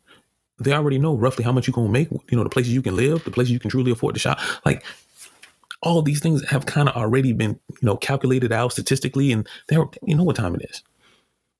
they 0.59 0.73
already 0.73 0.99
know 0.99 1.15
roughly 1.15 1.43
how 1.43 1.51
much 1.51 1.67
you're 1.67 1.73
gonna 1.73 1.89
make. 1.89 2.09
You 2.11 2.37
know, 2.37 2.43
the 2.43 2.49
places 2.49 2.73
you 2.73 2.81
can 2.81 2.95
live, 2.95 3.23
the 3.23 3.31
places 3.31 3.51
you 3.51 3.59
can 3.59 3.69
truly 3.69 3.91
afford 3.91 4.15
to 4.15 4.19
shop. 4.19 4.39
Like 4.65 4.83
all 5.81 6.01
these 6.01 6.19
things 6.19 6.47
have 6.49 6.65
kind 6.65 6.87
of 6.87 6.95
already 6.95 7.33
been, 7.33 7.59
you 7.69 7.77
know, 7.81 7.97
calculated 7.97 8.51
out 8.51 8.71
statistically, 8.71 9.31
and 9.31 9.47
they're 9.67 9.85
you 10.03 10.15
know 10.15 10.23
what 10.23 10.35
time 10.35 10.55
it 10.55 10.61
is. 10.69 10.83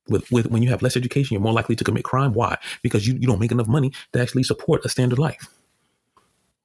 With 0.08 0.30
with 0.32 0.48
when 0.48 0.64
you 0.64 0.70
have 0.70 0.82
less 0.82 0.98
education, 0.98 1.34
you're 1.36 1.42
more 1.42 1.54
likely 1.54 1.76
to 1.76 1.84
commit 1.84 2.04
crime. 2.04 2.34
Why? 2.34 2.58
Because 2.82 3.08
you, 3.08 3.16
you 3.16 3.28
don't 3.28 3.40
make 3.40 3.52
enough 3.52 3.68
money 3.68 3.92
to 4.14 4.22
actually 4.22 4.44
support 4.44 4.86
a 4.86 4.90
standard 4.90 5.20
life. 5.20 5.50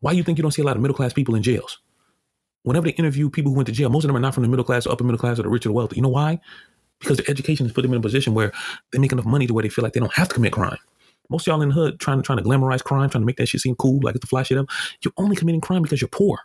Why 0.00 0.12
you 0.12 0.22
think 0.22 0.38
you 0.38 0.42
don't 0.42 0.52
see 0.52 0.62
a 0.62 0.64
lot 0.64 0.76
of 0.76 0.82
middle 0.82 0.96
class 0.96 1.12
people 1.12 1.34
in 1.34 1.42
jails? 1.42 1.78
Whenever 2.62 2.86
they 2.86 2.92
interview 2.92 3.30
people 3.30 3.52
who 3.52 3.56
went 3.56 3.66
to 3.66 3.72
jail, 3.72 3.88
most 3.88 4.04
of 4.04 4.08
them 4.08 4.16
are 4.16 4.20
not 4.20 4.34
from 4.34 4.42
the 4.42 4.48
middle 4.48 4.64
class 4.64 4.86
or 4.86 4.92
upper 4.92 5.04
middle 5.04 5.18
class 5.18 5.38
or 5.38 5.42
the 5.42 5.48
rich 5.48 5.64
or 5.66 5.70
the 5.70 5.72
wealthy. 5.72 5.96
You 5.96 6.02
know 6.02 6.08
why? 6.08 6.40
Because 7.00 7.16
their 7.16 7.30
education 7.30 7.66
has 7.66 7.72
put 7.72 7.82
them 7.82 7.92
in 7.92 7.98
a 7.98 8.02
position 8.02 8.34
where 8.34 8.52
they 8.92 8.98
make 8.98 9.12
enough 9.12 9.24
money 9.24 9.46
to 9.46 9.54
where 9.54 9.62
they 9.62 9.68
feel 9.68 9.82
like 9.82 9.92
they 9.92 10.00
don't 10.00 10.12
have 10.14 10.28
to 10.28 10.34
commit 10.34 10.52
crime. 10.52 10.78
Most 11.30 11.46
y'all 11.46 11.60
in 11.62 11.68
the 11.68 11.74
hood 11.74 12.00
trying 12.00 12.18
to 12.18 12.22
trying 12.22 12.38
to 12.38 12.44
glamorize 12.44 12.82
crime, 12.82 13.10
trying 13.10 13.22
to 13.22 13.26
make 13.26 13.36
that 13.36 13.48
shit 13.48 13.60
seem 13.60 13.76
cool, 13.76 14.00
like 14.02 14.14
it's 14.14 14.22
the 14.22 14.26
flash 14.26 14.48
shit 14.48 14.58
up. 14.58 14.66
You're 15.02 15.12
only 15.18 15.36
committing 15.36 15.60
crime 15.60 15.82
because 15.82 16.00
you're 16.00 16.08
poor. 16.08 16.40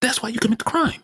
That's 0.00 0.22
why 0.22 0.28
you 0.28 0.38
commit 0.38 0.58
the 0.58 0.64
crime. 0.64 1.02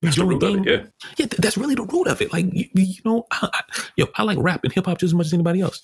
That's 0.00 0.16
the 0.16 0.24
root 0.24 0.40
game, 0.40 0.60
of 0.60 0.66
it, 0.66 0.70
yeah. 0.70 0.86
Yeah, 1.16 1.26
that's 1.38 1.58
really 1.58 1.74
the 1.74 1.82
root 1.82 2.06
of 2.06 2.22
it. 2.22 2.32
Like 2.32 2.46
you, 2.52 2.66
you 2.74 3.00
know, 3.04 3.26
I, 3.30 3.48
I, 3.52 3.62
yo, 3.96 4.06
I 4.14 4.22
like 4.22 4.38
rap 4.40 4.62
and 4.64 4.72
hip 4.72 4.86
hop 4.86 4.98
just 4.98 5.10
as 5.10 5.14
much 5.14 5.26
as 5.26 5.34
anybody 5.34 5.60
else. 5.60 5.82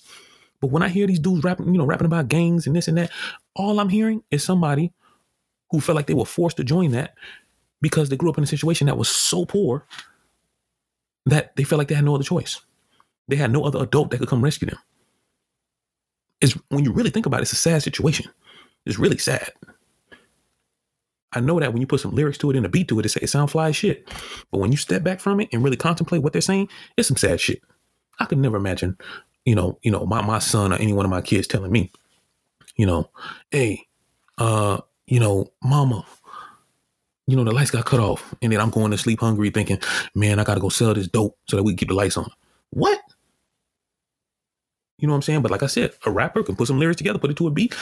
But 0.61 0.71
when 0.71 0.83
I 0.83 0.89
hear 0.89 1.07
these 1.07 1.19
dudes 1.19 1.43
rapping, 1.43 1.67
you 1.73 1.79
know, 1.79 1.85
rapping 1.85 2.07
about 2.07 2.29
gangs 2.29 2.67
and 2.67 2.75
this 2.75 2.87
and 2.87 2.97
that, 2.97 3.11
all 3.55 3.79
I'm 3.79 3.89
hearing 3.89 4.23
is 4.31 4.43
somebody 4.43 4.93
who 5.71 5.81
felt 5.81 5.95
like 5.97 6.07
they 6.07 6.13
were 6.15 6.25
forced 6.25 6.57
to 6.57 6.63
join 6.63 6.91
that 6.91 7.15
because 7.81 8.09
they 8.09 8.17
grew 8.17 8.29
up 8.29 8.37
in 8.37 8.43
a 8.45 8.47
situation 8.47 8.87
that 8.87 8.97
was 8.97 9.09
so 9.09 9.45
poor 9.45 9.85
that 11.25 11.55
they 11.55 11.63
felt 11.63 11.79
like 11.79 11.89
they 11.89 11.95
had 11.95 12.05
no 12.05 12.15
other 12.15 12.23
choice. 12.23 12.61
They 13.27 13.37
had 13.37 13.51
no 13.51 13.63
other 13.63 13.83
adult 13.83 14.11
that 14.11 14.19
could 14.19 14.29
come 14.29 14.43
rescue 14.43 14.67
them 14.67 14.79
It's 16.41 16.53
when 16.69 16.85
you 16.85 16.93
really 16.93 17.09
think 17.09 17.25
about 17.25 17.39
it, 17.41 17.43
it's 17.43 17.53
a 17.53 17.57
sad 17.57 17.83
situation. 17.83 18.31
It's 18.85 18.99
really 18.99 19.17
sad. 19.17 19.51
I 21.33 21.41
know 21.41 21.59
that 21.59 21.73
when 21.73 21.81
you 21.81 21.87
put 21.87 22.01
some 22.01 22.15
lyrics 22.15 22.39
to 22.39 22.51
it 22.51 22.57
and 22.57 22.65
a 22.65 22.69
beat 22.69 22.87
to 22.89 22.99
it, 22.99 23.05
it, 23.05 23.17
it 23.17 23.29
sounds 23.29 23.51
fly 23.51 23.69
as 23.69 23.75
shit. 23.75 24.07
But 24.51 24.59
when 24.59 24.71
you 24.71 24.77
step 24.77 25.03
back 25.03 25.19
from 25.19 25.41
it 25.41 25.49
and 25.53 25.63
really 25.63 25.77
contemplate 25.77 26.23
what 26.23 26.33
they're 26.33 26.41
saying, 26.41 26.69
it's 26.97 27.07
some 27.07 27.17
sad 27.17 27.41
shit. 27.41 27.61
I 28.19 28.25
could 28.25 28.39
never 28.39 28.57
imagine, 28.57 28.97
you 29.45 29.55
know, 29.55 29.79
you 29.83 29.91
know, 29.91 30.05
my, 30.05 30.21
my 30.21 30.39
son 30.39 30.73
or 30.73 30.77
any 30.77 30.93
one 30.93 31.05
of 31.05 31.11
my 31.11 31.21
kids 31.21 31.47
telling 31.47 31.71
me, 31.71 31.91
you 32.75 32.85
know, 32.85 33.09
hey, 33.51 33.87
uh, 34.37 34.81
you 35.07 35.19
know, 35.19 35.51
mama, 35.63 36.05
you 37.27 37.35
know, 37.35 37.43
the 37.43 37.51
lights 37.51 37.71
got 37.71 37.85
cut 37.85 37.99
off. 37.99 38.33
And 38.41 38.51
then 38.51 38.59
I'm 38.59 38.71
going 38.71 38.91
to 38.91 38.97
sleep 38.97 39.19
hungry 39.19 39.49
thinking, 39.51 39.79
man, 40.13 40.39
I 40.39 40.43
gotta 40.43 40.59
go 40.59 40.69
sell 40.69 40.93
this 40.93 41.07
dope 41.07 41.37
so 41.47 41.55
that 41.55 41.63
we 41.63 41.71
can 41.71 41.77
keep 41.77 41.89
the 41.89 41.95
lights 41.95 42.17
on. 42.17 42.29
What? 42.71 42.99
You 44.97 45.07
know 45.07 45.13
what 45.13 45.17
I'm 45.17 45.21
saying? 45.23 45.41
But 45.41 45.51
like 45.51 45.61
I 45.61 45.67
said, 45.67 45.91
a 46.05 46.11
rapper 46.11 46.41
can 46.41 46.55
put 46.55 46.67
some 46.67 46.79
lyrics 46.79 46.97
together, 46.97 47.19
put 47.19 47.29
it 47.29 47.37
to 47.37 47.47
a 47.47 47.51
beat. 47.51 47.75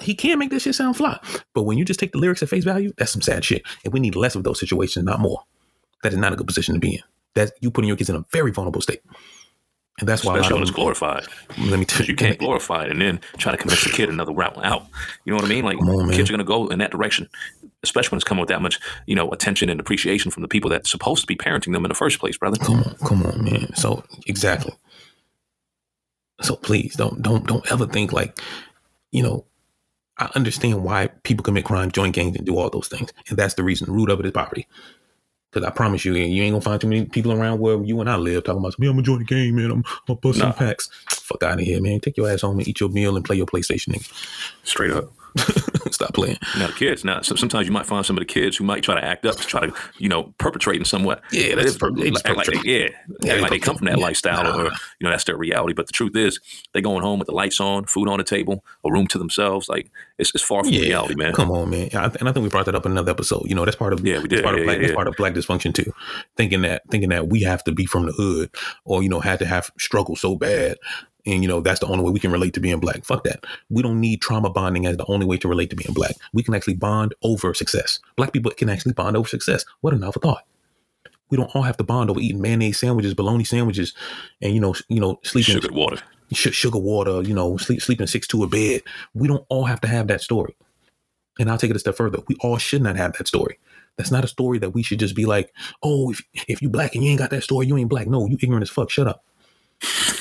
He 0.00 0.14
can 0.14 0.38
make 0.38 0.50
this 0.50 0.62
shit 0.62 0.74
sound 0.74 0.96
fly. 0.96 1.18
But 1.54 1.64
when 1.64 1.76
you 1.76 1.84
just 1.84 1.98
take 1.98 2.12
the 2.12 2.18
lyrics 2.18 2.42
at 2.42 2.48
face 2.48 2.64
value, 2.64 2.92
that's 2.96 3.10
some 3.10 3.20
sad 3.22 3.44
shit. 3.44 3.62
And 3.84 3.92
we 3.92 4.00
need 4.00 4.14
less 4.14 4.36
of 4.36 4.44
those 4.44 4.60
situations, 4.60 5.04
not 5.04 5.20
more. 5.20 5.42
That 6.02 6.12
is 6.12 6.18
not 6.18 6.32
a 6.32 6.36
good 6.36 6.46
position 6.46 6.74
to 6.74 6.80
be 6.80 6.94
in. 6.94 7.02
That 7.34 7.52
you 7.60 7.70
putting 7.70 7.88
your 7.88 7.96
kids 7.96 8.10
in 8.10 8.16
a 8.16 8.24
very 8.30 8.52
vulnerable 8.52 8.80
state. 8.80 9.02
And 9.98 10.08
that's 10.08 10.24
why 10.24 10.34
Especially 10.34 10.54
when 10.54 10.62
it's 10.62 10.72
glorified. 10.72 11.26
Let 11.58 11.78
me 11.78 11.84
tell 11.84 12.04
you, 12.06 12.12
you 12.12 12.16
can't 12.16 12.38
glorify 12.38 12.84
it 12.84 12.90
and 12.90 13.00
then 13.00 13.20
try 13.36 13.52
to 13.52 13.58
convince 13.58 13.84
the 13.84 13.90
kid 13.90 14.08
another 14.08 14.32
route 14.32 14.64
out. 14.64 14.86
You 15.24 15.32
know 15.32 15.36
what 15.36 15.44
I 15.44 15.48
mean? 15.48 15.64
Like 15.64 15.78
on, 15.78 16.10
kids 16.10 16.30
are 16.30 16.32
going 16.32 16.38
to 16.38 16.44
go 16.44 16.68
in 16.68 16.78
that 16.78 16.90
direction, 16.90 17.28
especially 17.82 18.12
when 18.12 18.16
it's 18.16 18.24
coming 18.24 18.40
with 18.40 18.48
that 18.48 18.62
much, 18.62 18.80
you 19.06 19.14
know, 19.14 19.30
attention 19.30 19.68
and 19.68 19.78
appreciation 19.78 20.30
from 20.30 20.40
the 20.40 20.48
people 20.48 20.70
that's 20.70 20.90
supposed 20.90 21.20
to 21.20 21.26
be 21.26 21.36
parenting 21.36 21.72
them 21.72 21.84
in 21.84 21.90
the 21.90 21.94
first 21.94 22.18
place, 22.18 22.38
brother. 22.38 22.56
Come 22.56 22.82
on, 22.82 22.96
come 23.04 23.22
on, 23.26 23.44
man. 23.44 23.74
So 23.76 24.02
exactly. 24.26 24.72
So 26.40 26.56
please 26.56 26.96
don't 26.96 27.22
don't 27.22 27.46
don't 27.46 27.70
ever 27.70 27.86
think 27.86 28.12
like, 28.12 28.40
you 29.12 29.22
know, 29.22 29.44
I 30.18 30.30
understand 30.34 30.82
why 30.82 31.08
people 31.22 31.44
commit 31.44 31.64
crime, 31.64 31.90
join 31.90 32.12
gangs, 32.12 32.36
and 32.36 32.46
do 32.46 32.56
all 32.56 32.70
those 32.70 32.88
things, 32.88 33.12
and 33.28 33.38
that's 33.38 33.54
the 33.54 33.62
reason. 33.62 33.86
The 33.86 33.92
root 33.92 34.10
of 34.10 34.20
it 34.20 34.26
is 34.26 34.32
poverty. 34.32 34.66
Because 35.52 35.66
I 35.66 35.70
promise 35.70 36.04
you, 36.04 36.14
you 36.14 36.42
ain't 36.42 36.54
gonna 36.54 36.62
find 36.62 36.80
too 36.80 36.86
many 36.86 37.04
people 37.04 37.32
around 37.32 37.60
where 37.60 37.82
you 37.82 38.00
and 38.00 38.08
I 38.08 38.16
live 38.16 38.44
talking 38.44 38.60
about, 38.60 38.78
me, 38.78 38.86
I'm 38.86 38.94
gonna 38.94 39.02
join 39.02 39.18
the 39.18 39.24
game, 39.24 39.56
man. 39.56 39.66
I'm, 39.66 39.78
I'm 39.78 39.84
gonna 40.06 40.20
bust 40.20 40.38
nah. 40.38 40.46
some 40.46 40.54
packs. 40.54 40.88
Fuck 41.10 41.42
out 41.42 41.60
of 41.60 41.66
here, 41.66 41.80
man. 41.80 42.00
Take 42.00 42.16
your 42.16 42.30
ass 42.30 42.40
home 42.40 42.58
and 42.58 42.66
eat 42.66 42.80
your 42.80 42.88
meal 42.88 43.16
and 43.16 43.24
play 43.24 43.36
your 43.36 43.46
PlayStation, 43.46 43.88
nigga. 43.94 44.10
Straight 44.64 44.92
up. 44.92 45.12
Stop 45.90 46.14
playing. 46.14 46.38
Now 46.58 46.68
the 46.68 46.72
kids. 46.72 47.04
Now 47.04 47.20
sometimes 47.22 47.66
you 47.66 47.72
might 47.72 47.86
find 47.86 48.04
some 48.04 48.16
of 48.16 48.20
the 48.20 48.26
kids 48.26 48.56
who 48.56 48.64
might 48.64 48.82
try 48.82 48.94
to 48.94 49.04
act 49.04 49.24
up 49.26 49.36
to 49.36 49.46
try 49.46 49.66
to 49.66 49.74
you 49.98 50.08
know 50.08 50.34
perpetrate 50.38 50.78
in 50.78 50.84
somewhat. 50.84 51.22
Yeah, 51.32 51.54
that's 51.54 51.76
per- 51.76 51.90
like, 51.90 52.28
like 52.36 52.46
they, 52.46 52.60
yeah, 52.64 52.88
yeah 53.22 53.34
like 53.34 53.50
they 53.50 53.58
come 53.58 53.76
from 53.76 53.86
that 53.86 53.98
yeah. 53.98 54.04
lifestyle 54.04 54.44
nah. 54.44 54.56
or 54.56 54.64
you 54.64 55.04
know 55.04 55.10
that's 55.10 55.24
their 55.24 55.36
reality. 55.36 55.74
But 55.74 55.86
the 55.86 55.92
truth 55.92 56.16
is, 56.16 56.40
they're 56.72 56.82
going 56.82 57.02
home 57.02 57.18
with 57.18 57.26
the 57.26 57.34
lights 57.34 57.60
on, 57.60 57.84
food 57.84 58.08
on 58.08 58.18
the 58.18 58.24
table, 58.24 58.64
a 58.84 58.92
room 58.92 59.06
to 59.08 59.18
themselves. 59.18 59.68
Like 59.68 59.90
it's, 60.18 60.34
it's 60.34 60.44
far 60.44 60.64
from 60.64 60.72
yeah. 60.72 60.82
reality, 60.82 61.14
man. 61.14 61.32
Come 61.32 61.50
on, 61.50 61.70
man. 61.70 61.88
and 61.92 62.28
I 62.28 62.32
think 62.32 62.44
we 62.44 62.48
brought 62.48 62.66
that 62.66 62.74
up 62.74 62.86
in 62.86 62.92
another 62.92 63.10
episode. 63.10 63.44
You 63.46 63.54
know, 63.54 63.64
that's 63.64 63.76
part 63.76 63.92
of 63.92 64.06
yeah, 64.06 64.20
we 64.20 64.28
did. 64.28 64.42
Part 64.42 64.56
yeah, 64.56 64.62
of 64.62 64.66
black, 64.66 64.80
That's 64.80 64.94
part 64.94 65.08
of 65.08 65.16
black 65.16 65.34
dysfunction 65.34 65.74
too. 65.74 65.92
Thinking 66.36 66.62
that 66.62 66.82
thinking 66.90 67.10
that 67.10 67.28
we 67.28 67.42
have 67.42 67.64
to 67.64 67.72
be 67.72 67.86
from 67.86 68.06
the 68.06 68.12
hood 68.12 68.50
or 68.84 69.02
you 69.02 69.08
know 69.08 69.20
had 69.20 69.38
to 69.40 69.46
have 69.46 69.70
struggle 69.78 70.16
so 70.16 70.36
bad 70.36 70.76
and 71.26 71.42
you 71.42 71.48
know 71.48 71.60
that's 71.60 71.80
the 71.80 71.86
only 71.86 72.04
way 72.04 72.10
we 72.10 72.20
can 72.20 72.32
relate 72.32 72.54
to 72.54 72.60
being 72.60 72.80
black. 72.80 73.04
Fuck 73.04 73.24
that. 73.24 73.44
We 73.70 73.82
don't 73.82 74.00
need 74.00 74.20
trauma 74.20 74.50
bonding 74.50 74.86
as 74.86 74.96
the 74.96 75.06
only 75.06 75.26
way 75.26 75.36
to 75.38 75.48
relate 75.48 75.70
to 75.70 75.76
being 75.76 75.94
black. 75.94 76.14
We 76.32 76.42
can 76.42 76.54
actually 76.54 76.74
bond 76.74 77.14
over 77.22 77.54
success. 77.54 78.00
Black 78.16 78.32
people 78.32 78.50
can 78.52 78.68
actually 78.68 78.92
bond 78.92 79.16
over 79.16 79.28
success. 79.28 79.64
What 79.80 79.94
a 79.94 79.96
novel 79.96 80.20
thought. 80.20 80.44
We 81.30 81.36
don't 81.38 81.54
all 81.56 81.62
have 81.62 81.78
to 81.78 81.84
bond 81.84 82.10
over 82.10 82.20
eating 82.20 82.42
mayonnaise 82.42 82.78
sandwiches, 82.78 83.14
bologna 83.14 83.44
sandwiches, 83.44 83.94
and 84.42 84.54
you 84.54 84.60
know, 84.60 84.74
you 84.88 85.00
know, 85.00 85.18
sleeping 85.22 85.54
sugar 85.54 85.72
water, 85.72 85.98
sugar 86.34 86.78
water. 86.78 87.22
You 87.22 87.34
know, 87.34 87.56
sleep 87.56 87.80
sleeping 87.80 88.06
six 88.06 88.26
to 88.28 88.42
a 88.42 88.46
bed. 88.46 88.82
We 89.14 89.28
don't 89.28 89.46
all 89.48 89.64
have 89.64 89.80
to 89.82 89.88
have 89.88 90.08
that 90.08 90.20
story. 90.20 90.54
And 91.38 91.50
I'll 91.50 91.56
take 91.56 91.70
it 91.70 91.76
a 91.76 91.78
step 91.78 91.96
further. 91.96 92.18
We 92.28 92.36
all 92.40 92.58
should 92.58 92.82
not 92.82 92.96
have 92.96 93.14
that 93.14 93.26
story. 93.26 93.58
That's 93.96 94.10
not 94.10 94.24
a 94.24 94.28
story 94.28 94.58
that 94.58 94.70
we 94.70 94.82
should 94.82 94.98
just 94.98 95.16
be 95.16 95.24
like, 95.24 95.52
oh, 95.82 96.10
if 96.10 96.22
if 96.48 96.60
you 96.60 96.68
black 96.68 96.94
and 96.94 97.04
you 97.04 97.10
ain't 97.10 97.18
got 97.18 97.30
that 97.30 97.44
story, 97.44 97.66
you 97.66 97.76
ain't 97.78 97.88
black. 97.88 98.06
No, 98.06 98.26
you 98.26 98.36
ignorant 98.40 98.62
as 98.62 98.70
fuck. 98.70 98.90
Shut 98.90 99.08
up. 99.08 99.24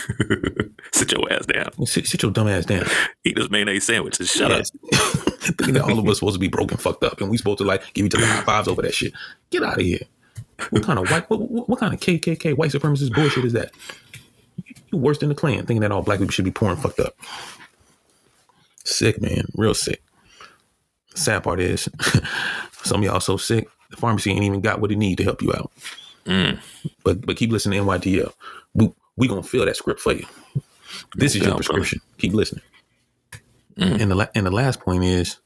sit 0.91 1.12
your 1.12 1.32
ass 1.32 1.45
down. 1.45 1.86
Sit, 1.86 2.08
sit, 2.08 2.22
your 2.22 2.32
dumb 2.32 2.47
ass 2.47 2.66
down. 2.66 2.86
Eat 3.24 3.36
this 3.36 3.49
mayonnaise 3.49 3.86
sandwich 3.86 4.20
and 4.20 4.28
shut 4.28 4.52
yes. 4.52 4.72
up. 4.93 5.32
thinking 5.41 5.74
that 5.74 5.84
all 5.84 5.97
of 5.97 6.08
us 6.08 6.20
supposed 6.20 6.36
to 6.36 6.39
be 6.39 6.47
broken, 6.47 6.78
fucked 6.78 7.04
up, 7.04 7.22
and 7.22 7.30
we 7.30 7.38
supposed 7.38 7.60
to 7.60 7.64
like 7.64 7.93
give 7.93 8.06
each 8.06 8.16
other 8.16 8.26
high 8.26 8.41
fives 8.41 8.68
over 8.68 8.82
that 8.82 8.93
shit. 8.93 9.14
Get 9.49 9.64
out 9.64 9.80
of 9.80 9.86
here. 9.86 9.99
What 10.70 10.84
kind 10.84 10.99
of 10.99 11.10
white? 11.10 11.30
What, 11.30 11.41
what, 11.49 11.70
what 11.70 11.80
kind 11.80 11.93
of 11.93 11.99
KKK 11.99 12.56
white 12.56 12.72
supremacist 12.72 13.14
bullshit 13.14 13.45
is 13.45 13.54
that? 13.54 13.72
You 14.91 14.97
worse 14.97 15.18
than 15.18 15.30
the 15.30 15.36
Klan, 15.36 15.66
thinking 15.66 15.82
that 15.82 15.91
all 15.91 16.04
black 16.04 16.20
people 16.20 16.32
should 16.32 16.45
be 16.45 16.52
poor 16.52 16.70
and 16.70 16.80
fucked 16.80 16.99
up. 16.99 17.16
Sick, 18.84 19.22
man, 19.22 19.45
real 19.56 19.74
sick. 19.74 20.02
sad 21.16 21.43
part 21.43 21.60
is, 21.60 21.89
some 22.84 23.02
of 23.02 23.06
y'all 23.06 23.20
so 23.20 23.38
sick, 23.38 23.68
the 23.89 23.97
pharmacy 23.97 24.32
ain't 24.32 24.43
even 24.43 24.62
got 24.62 24.82
what 24.82 24.91
it 24.91 24.97
need 24.97 25.18
to 25.18 25.24
help 25.24 25.41
you 25.41 25.52
out. 25.54 25.72
Mm. 26.26 26.60
But 27.04 27.26
but 27.26 27.38
keep 27.38 27.52
listening 27.52 27.80
to 27.80 27.86
NYDL. 27.86 28.34
We 28.74 28.91
we 29.22 29.28
gonna 29.28 29.43
fill 29.43 29.65
that 29.65 29.76
script 29.76 29.99
for 29.99 30.13
you. 30.13 30.26
This 31.15 31.36
is 31.36 31.43
your 31.43 31.53
prescription. 31.53 31.99
Keep 32.17 32.34
listening. 32.34 32.63
Mm. 33.78 34.01
And 34.01 34.11
the 34.11 34.15
la- 34.15 34.28
and 34.34 34.47
the 34.47 34.51
last 34.51 34.80
point 34.80 35.03
is, 35.03 35.38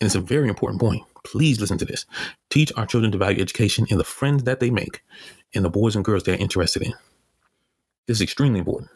and 0.00 0.06
it's 0.06 0.14
a 0.14 0.20
very 0.20 0.48
important 0.48 0.80
point. 0.80 1.02
Please 1.22 1.60
listen 1.60 1.76
to 1.76 1.84
this. 1.84 2.06
Teach 2.48 2.72
our 2.78 2.86
children 2.86 3.12
to 3.12 3.18
value 3.18 3.42
education 3.42 3.86
and 3.90 4.00
the 4.00 4.04
friends 4.04 4.44
that 4.44 4.58
they 4.58 4.70
make, 4.70 5.02
and 5.54 5.62
the 5.62 5.68
boys 5.68 5.94
and 5.94 6.02
girls 6.04 6.22
they're 6.22 6.36
interested 6.36 6.80
in. 6.80 6.94
This 8.06 8.16
is 8.16 8.22
extremely 8.22 8.58
important 8.58 8.90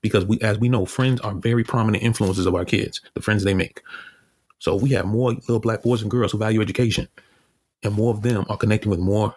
because 0.00 0.24
we, 0.24 0.40
as 0.40 0.58
we 0.58 0.70
know, 0.70 0.86
friends 0.86 1.20
are 1.20 1.34
very 1.34 1.62
prominent 1.62 2.02
influences 2.02 2.46
of 2.46 2.54
our 2.54 2.64
kids. 2.64 3.02
The 3.12 3.20
friends 3.20 3.44
they 3.44 3.52
make. 3.52 3.82
So 4.60 4.76
we 4.76 4.90
have 4.90 5.04
more 5.04 5.32
little 5.32 5.60
black 5.60 5.82
boys 5.82 6.00
and 6.00 6.10
girls 6.10 6.32
who 6.32 6.38
value 6.38 6.62
education, 6.62 7.06
and 7.82 7.92
more 7.92 8.14
of 8.14 8.22
them 8.22 8.46
are 8.48 8.56
connecting 8.56 8.88
with 8.88 8.98
more 8.98 9.36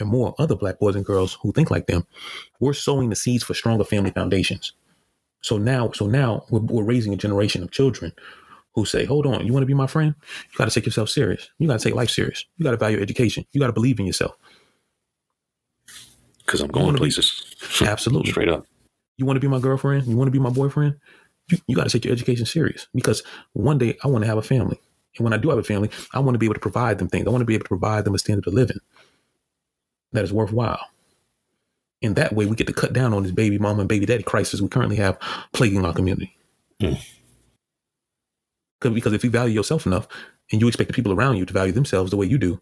and 0.00 0.08
more 0.08 0.34
other 0.38 0.56
black 0.56 0.78
boys 0.78 0.96
and 0.96 1.04
girls 1.04 1.38
who 1.42 1.52
think 1.52 1.70
like 1.70 1.86
them. 1.86 2.06
We're 2.60 2.72
sowing 2.72 3.10
the 3.10 3.16
seeds 3.16 3.44
for 3.44 3.54
stronger 3.54 3.84
family 3.84 4.10
foundations. 4.10 4.72
So 5.42 5.58
now, 5.58 5.90
so 5.92 6.06
now 6.06 6.44
we're, 6.50 6.60
we're 6.60 6.84
raising 6.84 7.12
a 7.12 7.16
generation 7.16 7.62
of 7.62 7.70
children 7.70 8.12
who 8.74 8.84
say, 8.84 9.04
hold 9.04 9.26
on, 9.26 9.46
you 9.46 9.52
want 9.52 9.62
to 9.62 9.66
be 9.66 9.74
my 9.74 9.86
friend? 9.86 10.14
You 10.50 10.58
got 10.58 10.68
to 10.68 10.74
take 10.74 10.86
yourself 10.86 11.08
serious. 11.08 11.48
You 11.58 11.68
got 11.68 11.78
to 11.78 11.84
take 11.84 11.94
life 11.94 12.10
serious. 12.10 12.44
You 12.56 12.64
got 12.64 12.72
to 12.72 12.76
value 12.76 13.00
education. 13.00 13.44
You 13.52 13.60
got 13.60 13.68
to 13.68 13.72
believe 13.72 14.00
in 14.00 14.06
yourself. 14.06 14.36
Because 16.44 16.60
I'm 16.60 16.68
going 16.68 16.96
places. 16.96 17.54
Be, 17.78 17.86
absolutely. 17.86 18.32
Straight 18.32 18.48
up. 18.48 18.66
You 19.16 19.26
want 19.26 19.36
to 19.36 19.40
be 19.40 19.48
my 19.48 19.60
girlfriend? 19.60 20.06
You 20.06 20.16
want 20.16 20.26
to 20.26 20.32
be 20.32 20.40
my 20.40 20.50
boyfriend? 20.50 20.96
You, 21.50 21.58
you 21.68 21.76
got 21.76 21.84
to 21.84 21.90
take 21.90 22.04
your 22.04 22.12
education 22.12 22.46
serious 22.46 22.88
because 22.94 23.22
one 23.52 23.78
day 23.78 23.96
I 24.02 24.08
want 24.08 24.24
to 24.24 24.28
have 24.28 24.38
a 24.38 24.42
family. 24.42 24.80
And 25.16 25.24
when 25.24 25.32
I 25.32 25.36
do 25.36 25.50
have 25.50 25.58
a 25.58 25.62
family, 25.62 25.90
I 26.12 26.18
want 26.18 26.34
to 26.34 26.38
be 26.38 26.46
able 26.46 26.54
to 26.54 26.60
provide 26.60 26.98
them 26.98 27.08
things. 27.08 27.26
I 27.26 27.30
want 27.30 27.42
to 27.42 27.46
be 27.46 27.54
able 27.54 27.64
to 27.64 27.68
provide 27.68 28.04
them 28.04 28.14
a 28.14 28.18
standard 28.18 28.48
of 28.48 28.54
living 28.54 28.78
that 30.14 30.24
is 30.24 30.32
worthwhile. 30.32 30.80
In 32.00 32.14
that 32.14 32.32
way, 32.32 32.46
we 32.46 32.56
get 32.56 32.66
to 32.66 32.72
cut 32.72 32.92
down 32.92 33.12
on 33.12 33.22
this 33.22 33.32
baby 33.32 33.58
mama 33.58 33.80
and 33.80 33.88
baby 33.88 34.06
daddy 34.06 34.22
crisis 34.22 34.60
we 34.60 34.68
currently 34.68 34.96
have 34.96 35.18
plaguing 35.52 35.84
our 35.84 35.92
community. 35.92 36.36
Mm. 36.80 37.00
Because 38.80 39.12
if 39.12 39.24
you 39.24 39.30
value 39.30 39.54
yourself 39.54 39.86
enough 39.86 40.06
and 40.52 40.60
you 40.60 40.68
expect 40.68 40.88
the 40.88 40.94
people 40.94 41.12
around 41.12 41.36
you 41.36 41.46
to 41.46 41.52
value 41.52 41.72
themselves 41.72 42.10
the 42.10 42.16
way 42.16 42.26
you 42.26 42.38
do, 42.38 42.60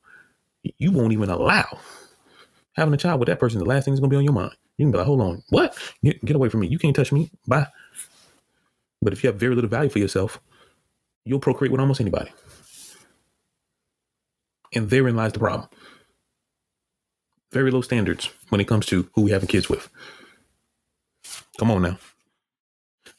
you 0.79 0.93
won't 0.93 1.13
even 1.13 1.29
allow 1.29 1.79
having 2.75 2.95
a 2.95 2.97
child 2.97 3.21
with 3.21 3.29
that 3.29 3.41
person. 3.41 3.59
The 3.59 3.65
last 3.65 3.85
thing 3.85 3.95
is 3.95 4.01
going 4.01 4.11
to 4.11 4.15
be 4.15 4.19
on 4.19 4.25
your 4.25 4.33
mind. 4.33 4.55
You 4.79 4.87
can 4.87 4.93
be 4.93 4.99
like, 4.99 5.07
hold 5.07 5.21
on, 5.21 5.43
what? 5.51 5.77
Get, 6.03 6.25
get 6.25 6.37
away 6.37 6.49
from 6.49 6.61
me. 6.61 6.69
You 6.69 6.79
can't 6.79 6.97
touch 6.97 7.13
me. 7.13 7.31
Bye. 7.47 7.67
But 9.03 9.13
if 9.13 9.23
you 9.23 9.29
have 9.29 9.39
very 9.39 9.55
little 9.55 9.69
value 9.69 9.91
for 9.91 9.99
yourself, 9.99 10.41
you'll 11.25 11.41
procreate 11.41 11.73
with 11.73 11.81
almost 11.81 12.01
anybody. 12.01 12.31
And 14.75 14.89
therein 14.89 15.17
lies 15.17 15.33
the 15.33 15.41
problem 15.41 15.69
very 17.53 17.71
low 17.71 17.83
standards 17.83 18.31
when 18.49 18.61
it 18.61 18.69
comes 18.69 18.87
to 18.87 19.09
who 19.15 19.23
we 19.23 19.31
having 19.31 19.49
kids 19.49 19.69
with. 19.69 19.89
Come 21.59 21.71
on 21.71 21.83
now. 21.83 21.99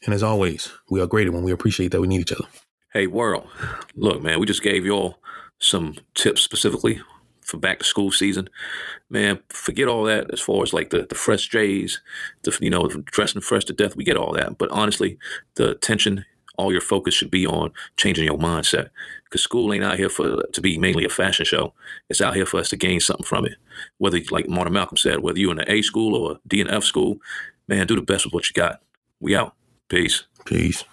And 0.05 0.13
as 0.13 0.23
always, 0.23 0.71
we 0.89 0.99
are 0.99 1.07
greater 1.07 1.31
when 1.31 1.43
we 1.43 1.51
appreciate 1.51 1.91
that 1.91 2.01
we 2.01 2.07
need 2.07 2.21
each 2.21 2.33
other. 2.33 2.47
Hey, 2.91 3.07
world. 3.07 3.47
Look, 3.95 4.21
man, 4.21 4.39
we 4.39 4.45
just 4.45 4.63
gave 4.63 4.85
y'all 4.85 5.19
some 5.59 5.95
tips 6.13 6.41
specifically 6.41 7.01
for 7.41 7.57
back 7.57 7.79
to 7.79 7.85
school 7.85 8.11
season. 8.11 8.49
Man, 9.09 9.39
forget 9.49 9.87
all 9.87 10.03
that 10.03 10.31
as 10.31 10.41
far 10.41 10.63
as 10.63 10.73
like 10.73 10.89
the, 10.89 11.05
the 11.07 11.15
fresh 11.15 11.47
J's, 11.47 12.01
the, 12.43 12.57
you 12.59 12.69
know, 12.69 12.87
dressing 12.87 13.41
fresh 13.41 13.65
to 13.65 13.73
death. 13.73 13.95
We 13.95 14.03
get 14.03 14.17
all 14.17 14.33
that. 14.33 14.57
But 14.57 14.71
honestly, 14.71 15.17
the 15.55 15.71
attention, 15.71 16.25
all 16.55 16.71
your 16.71 16.81
focus 16.81 17.13
should 17.13 17.31
be 17.31 17.45
on 17.47 17.71
changing 17.97 18.25
your 18.25 18.37
mindset 18.37 18.89
because 19.25 19.41
school 19.41 19.73
ain't 19.73 19.83
out 19.83 19.97
here 19.97 20.09
for 20.09 20.43
to 20.43 20.61
be 20.61 20.77
mainly 20.77 21.05
a 21.05 21.09
fashion 21.09 21.45
show. 21.45 21.73
It's 22.09 22.21
out 22.21 22.35
here 22.35 22.45
for 22.45 22.59
us 22.59 22.69
to 22.69 22.77
gain 22.77 22.99
something 22.99 23.25
from 23.25 23.45
it. 23.45 23.55
Whether, 23.97 24.19
like 24.31 24.47
Modern 24.47 24.73
Malcolm 24.73 24.97
said, 24.97 25.19
whether 25.19 25.39
you're 25.39 25.51
in 25.51 25.59
an 25.59 25.69
A 25.69 25.81
school 25.81 26.15
or 26.15 26.33
a 26.33 26.39
D 26.47 26.61
and 26.61 26.69
F 26.69 26.83
school, 26.83 27.17
man, 27.67 27.87
do 27.87 27.95
the 27.95 28.01
best 28.01 28.25
with 28.25 28.33
what 28.33 28.49
you 28.49 28.53
got. 28.53 28.81
We 29.19 29.35
out. 29.35 29.55
Peace. 29.89 30.23
Peace. 30.45 30.83